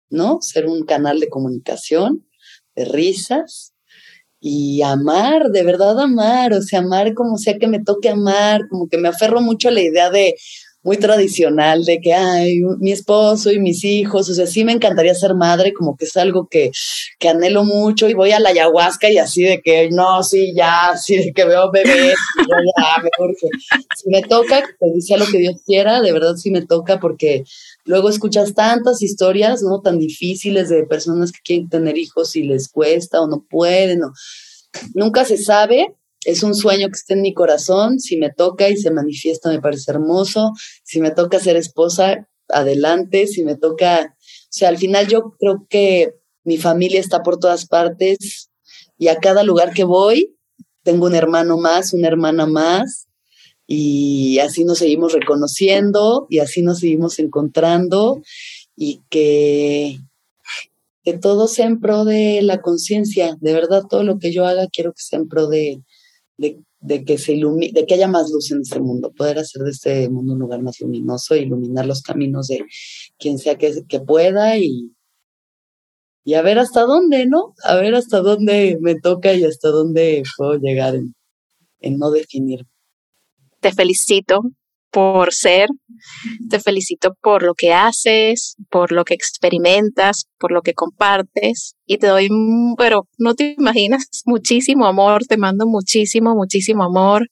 ¿no? 0.09 0.39
Ser 0.41 0.67
un 0.67 0.85
canal 0.85 1.19
de 1.19 1.27
comunicación, 1.27 2.25
de 2.75 2.85
risas 2.85 3.73
y 4.39 4.81
amar, 4.81 5.49
de 5.49 5.63
verdad 5.63 5.99
amar, 5.99 6.53
o 6.53 6.61
sea, 6.61 6.79
amar 6.79 7.13
como 7.13 7.37
sea 7.37 7.57
que 7.59 7.67
me 7.67 7.83
toque 7.83 8.07
amar, 8.07 8.61
como 8.69 8.87
que 8.87 8.97
me 8.97 9.09
aferro 9.09 9.41
mucho 9.41 9.67
a 9.67 9.71
la 9.71 9.81
idea 9.81 10.09
de 10.09 10.35
muy 10.85 10.97
tradicional 10.97 11.83
de 11.83 11.99
que, 11.99 12.13
ay, 12.13 12.61
mi 12.77 12.91
esposo 12.91 13.51
y 13.51 13.57
mis 13.57 13.83
hijos, 13.83 14.29
o 14.29 14.35
sea, 14.35 14.45
sí 14.45 14.63
me 14.63 14.71
encantaría 14.71 15.15
ser 15.15 15.33
madre, 15.33 15.73
como 15.73 15.97
que 15.97 16.05
es 16.05 16.15
algo 16.15 16.47
que, 16.47 16.71
que 17.17 17.27
anhelo 17.27 17.63
mucho 17.63 18.07
y 18.07 18.13
voy 18.13 18.33
a 18.33 18.39
la 18.39 18.49
ayahuasca 18.49 19.09
y 19.09 19.17
así 19.17 19.41
de 19.41 19.61
que, 19.63 19.89
no, 19.89 20.21
sí, 20.21 20.53
ya, 20.55 20.95
sí, 20.95 21.17
de 21.17 21.33
que 21.33 21.43
veo 21.43 21.71
bebés, 21.71 22.13
ya, 22.77 23.01
que, 23.01 23.47
si 23.95 24.09
me 24.11 24.21
toca, 24.21 24.61
te 24.61 24.93
dice 24.93 25.17
lo 25.17 25.25
que 25.25 25.39
Dios 25.39 25.55
quiera, 25.65 26.03
de 26.03 26.11
verdad 26.11 26.35
sí 26.35 26.51
me 26.51 26.63
toca 26.63 26.99
porque 26.99 27.45
luego 27.85 28.07
escuchas 28.07 28.53
tantas 28.53 29.01
historias, 29.01 29.63
¿no? 29.63 29.81
Tan 29.81 29.97
difíciles 29.97 30.69
de 30.69 30.83
personas 30.83 31.31
que 31.31 31.39
quieren 31.43 31.67
tener 31.67 31.97
hijos 31.97 32.35
y 32.35 32.43
les 32.43 32.69
cuesta 32.69 33.21
o 33.21 33.27
no 33.27 33.43
pueden, 33.49 34.03
o 34.03 34.13
nunca 34.93 35.25
se 35.25 35.39
sabe, 35.39 35.95
es 36.25 36.43
un 36.43 36.55
sueño 36.55 36.87
que 36.87 36.95
está 36.97 37.13
en 37.13 37.21
mi 37.21 37.33
corazón, 37.33 37.99
si 37.99 38.17
me 38.17 38.31
toca 38.31 38.67
y 38.69 38.77
se 38.77 38.91
manifiesta 38.91 39.49
me 39.49 39.61
parece 39.61 39.91
hermoso, 39.91 40.51
si 40.83 40.99
me 40.99 41.11
toca 41.11 41.39
ser 41.39 41.55
esposa, 41.55 42.27
adelante, 42.49 43.27
si 43.27 43.43
me 43.43 43.55
toca, 43.55 44.15
o 44.17 44.47
sea, 44.49 44.69
al 44.69 44.77
final 44.77 45.07
yo 45.07 45.35
creo 45.39 45.65
que 45.69 46.15
mi 46.43 46.57
familia 46.57 46.99
está 46.99 47.21
por 47.23 47.37
todas 47.37 47.67
partes 47.67 48.49
y 48.97 49.07
a 49.07 49.17
cada 49.17 49.43
lugar 49.43 49.73
que 49.73 49.83
voy 49.83 50.35
tengo 50.83 51.05
un 51.07 51.15
hermano 51.15 51.57
más, 51.57 51.93
una 51.93 52.07
hermana 52.07 52.45
más 52.45 53.07
y 53.67 54.39
así 54.39 54.63
nos 54.65 54.79
seguimos 54.79 55.13
reconociendo 55.13 56.27
y 56.29 56.39
así 56.39 56.61
nos 56.61 56.79
seguimos 56.79 57.19
encontrando 57.19 58.21
y 58.75 59.01
que 59.09 59.97
que 61.03 61.13
todo 61.15 61.47
sea 61.47 61.67
en 61.67 61.79
pro 61.79 62.03
de 62.03 62.41
la 62.41 62.61
conciencia, 62.61 63.37
de 63.39 63.53
verdad 63.53 63.83
todo 63.87 64.03
lo 64.03 64.17
que 64.17 64.33
yo 64.33 64.43
haga 64.47 64.67
quiero 64.67 64.91
que 64.91 65.03
sea 65.03 65.19
en 65.19 65.27
pro 65.27 65.47
de, 65.47 65.83
de, 66.37 67.05
que 67.05 67.17
se 67.17 67.33
ilumine, 67.33 67.71
de 67.73 67.85
que 67.85 67.95
haya 67.95 68.07
más 68.07 68.29
luz 68.31 68.51
en 68.51 68.61
este 68.61 68.79
mundo, 68.79 69.11
poder 69.11 69.39
hacer 69.39 69.63
de 69.63 69.71
este 69.71 70.09
mundo 70.09 70.33
un 70.33 70.39
lugar 70.39 70.61
más 70.61 70.79
luminoso, 70.79 71.35
iluminar 71.35 71.85
los 71.85 72.01
caminos 72.01 72.47
de 72.47 72.65
quien 73.17 73.37
sea 73.37 73.57
que, 73.57 73.83
que 73.87 73.99
pueda 73.99 74.57
y, 74.57 74.91
y 76.23 76.33
a 76.33 76.41
ver 76.41 76.59
hasta 76.59 76.81
dónde, 76.81 77.25
¿no? 77.25 77.53
A 77.63 77.75
ver 77.75 77.95
hasta 77.95 78.19
dónde 78.19 78.77
me 78.81 78.99
toca 78.99 79.33
y 79.33 79.43
hasta 79.43 79.69
dónde 79.69 80.23
puedo 80.37 80.57
llegar 80.57 80.95
en, 80.95 81.15
en 81.79 81.97
no 81.97 82.11
definir. 82.11 82.65
Te 83.59 83.71
felicito 83.71 84.41
por 84.91 85.33
ser, 85.33 85.67
te 86.49 86.59
felicito 86.59 87.15
por 87.21 87.43
lo 87.43 87.53
que 87.53 87.73
haces, 87.73 88.55
por 88.69 88.91
lo 88.91 89.03
que 89.03 89.13
experimentas, 89.13 90.25
por 90.39 90.51
lo 90.51 90.61
que 90.61 90.73
compartes 90.73 91.75
y 91.85 91.97
te 91.97 92.07
doy, 92.07 92.29
pero 92.77 93.07
no 93.17 93.35
te 93.35 93.55
imaginas, 93.57 94.07
muchísimo 94.25 94.85
amor, 94.85 95.25
te 95.25 95.37
mando 95.37 95.65
muchísimo, 95.67 96.35
muchísimo 96.35 96.83
amor 96.83 97.27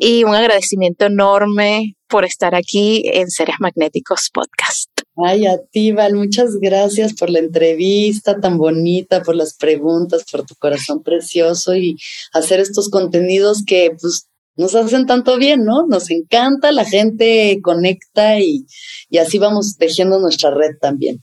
y 0.00 0.24
un 0.24 0.34
agradecimiento 0.34 1.06
enorme 1.06 1.96
por 2.08 2.24
estar 2.24 2.54
aquí 2.54 3.02
en 3.12 3.28
Seres 3.30 3.56
Magnéticos 3.58 4.30
Podcast. 4.32 4.90
Ay, 5.16 5.46
a 5.46 5.58
ti, 5.70 5.92
Val, 5.92 6.14
muchas 6.14 6.56
gracias 6.60 7.14
por 7.14 7.30
la 7.30 7.38
entrevista 7.38 8.38
tan 8.38 8.58
bonita, 8.58 9.22
por 9.22 9.34
las 9.34 9.56
preguntas, 9.56 10.24
por 10.30 10.44
tu 10.44 10.54
corazón 10.56 11.02
precioso 11.02 11.74
y 11.74 11.96
hacer 12.32 12.60
estos 12.60 12.90
contenidos 12.90 13.64
que 13.66 13.92
pues 14.00 14.28
nos 14.56 14.74
hacen 14.74 15.06
tanto 15.06 15.36
bien, 15.36 15.64
¿no? 15.64 15.86
Nos 15.86 16.10
encanta, 16.10 16.72
la 16.72 16.84
gente 16.84 17.58
conecta 17.62 18.40
y, 18.40 18.66
y 19.08 19.18
así 19.18 19.38
vamos 19.38 19.76
tejiendo 19.76 20.18
nuestra 20.18 20.50
red 20.50 20.76
también. 20.80 21.22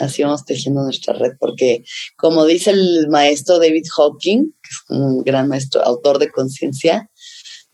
Así 0.00 0.24
vamos 0.24 0.44
tejiendo 0.44 0.82
nuestra 0.82 1.14
red, 1.14 1.32
porque 1.38 1.84
como 2.16 2.44
dice 2.46 2.70
el 2.70 3.06
maestro 3.10 3.60
David 3.60 3.84
Hawking, 3.96 4.52
que 4.60 4.68
es 4.70 4.84
un 4.88 5.22
gran 5.22 5.48
maestro, 5.48 5.82
autor 5.84 6.18
de 6.18 6.32
conciencia, 6.32 7.10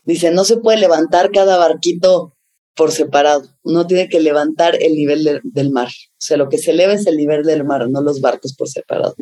dice, 0.03 0.29
no 0.31 0.43
se 0.43 0.57
puede 0.57 0.77
levantar 0.77 1.31
cada 1.31 1.57
barquito 1.57 2.37
por 2.75 2.91
separado, 2.91 3.49
uno 3.63 3.87
tiene 3.87 4.07
que 4.07 4.19
levantar 4.19 4.77
el 4.81 4.93
nivel 4.93 5.41
del 5.43 5.71
mar. 5.71 5.87
O 5.87 6.19
sea, 6.19 6.37
lo 6.37 6.47
que 6.47 6.57
se 6.57 6.71
eleva 6.71 6.93
es 6.93 7.05
el 7.07 7.17
nivel 7.17 7.43
del 7.43 7.63
mar, 7.65 7.89
no 7.89 8.01
los 8.01 8.21
barcos 8.21 8.53
por 8.55 8.69
separado. 8.69 9.15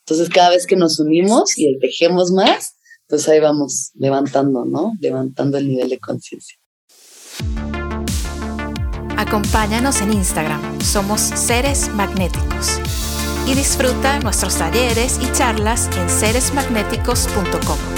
Entonces, 0.00 0.28
cada 0.28 0.50
vez 0.50 0.66
que 0.66 0.76
nos 0.76 1.00
unimos 1.00 1.58
y 1.58 1.78
tejemos 1.78 2.32
más, 2.32 2.74
pues 3.12 3.28
ahí 3.28 3.40
vamos 3.40 3.90
levantando, 3.96 4.64
¿no? 4.64 4.94
Levantando 4.98 5.58
el 5.58 5.68
nivel 5.68 5.90
de 5.90 5.98
conciencia. 5.98 6.56
Acompáñanos 9.18 10.00
en 10.00 10.14
Instagram, 10.14 10.80
somos 10.80 11.20
seres 11.20 11.90
magnéticos. 11.90 12.80
Y 13.46 13.52
disfruta 13.52 14.18
nuestros 14.20 14.56
talleres 14.56 15.18
y 15.20 15.30
charlas 15.32 15.90
en 15.98 16.08
seresmagnéticos.com. 16.08 17.91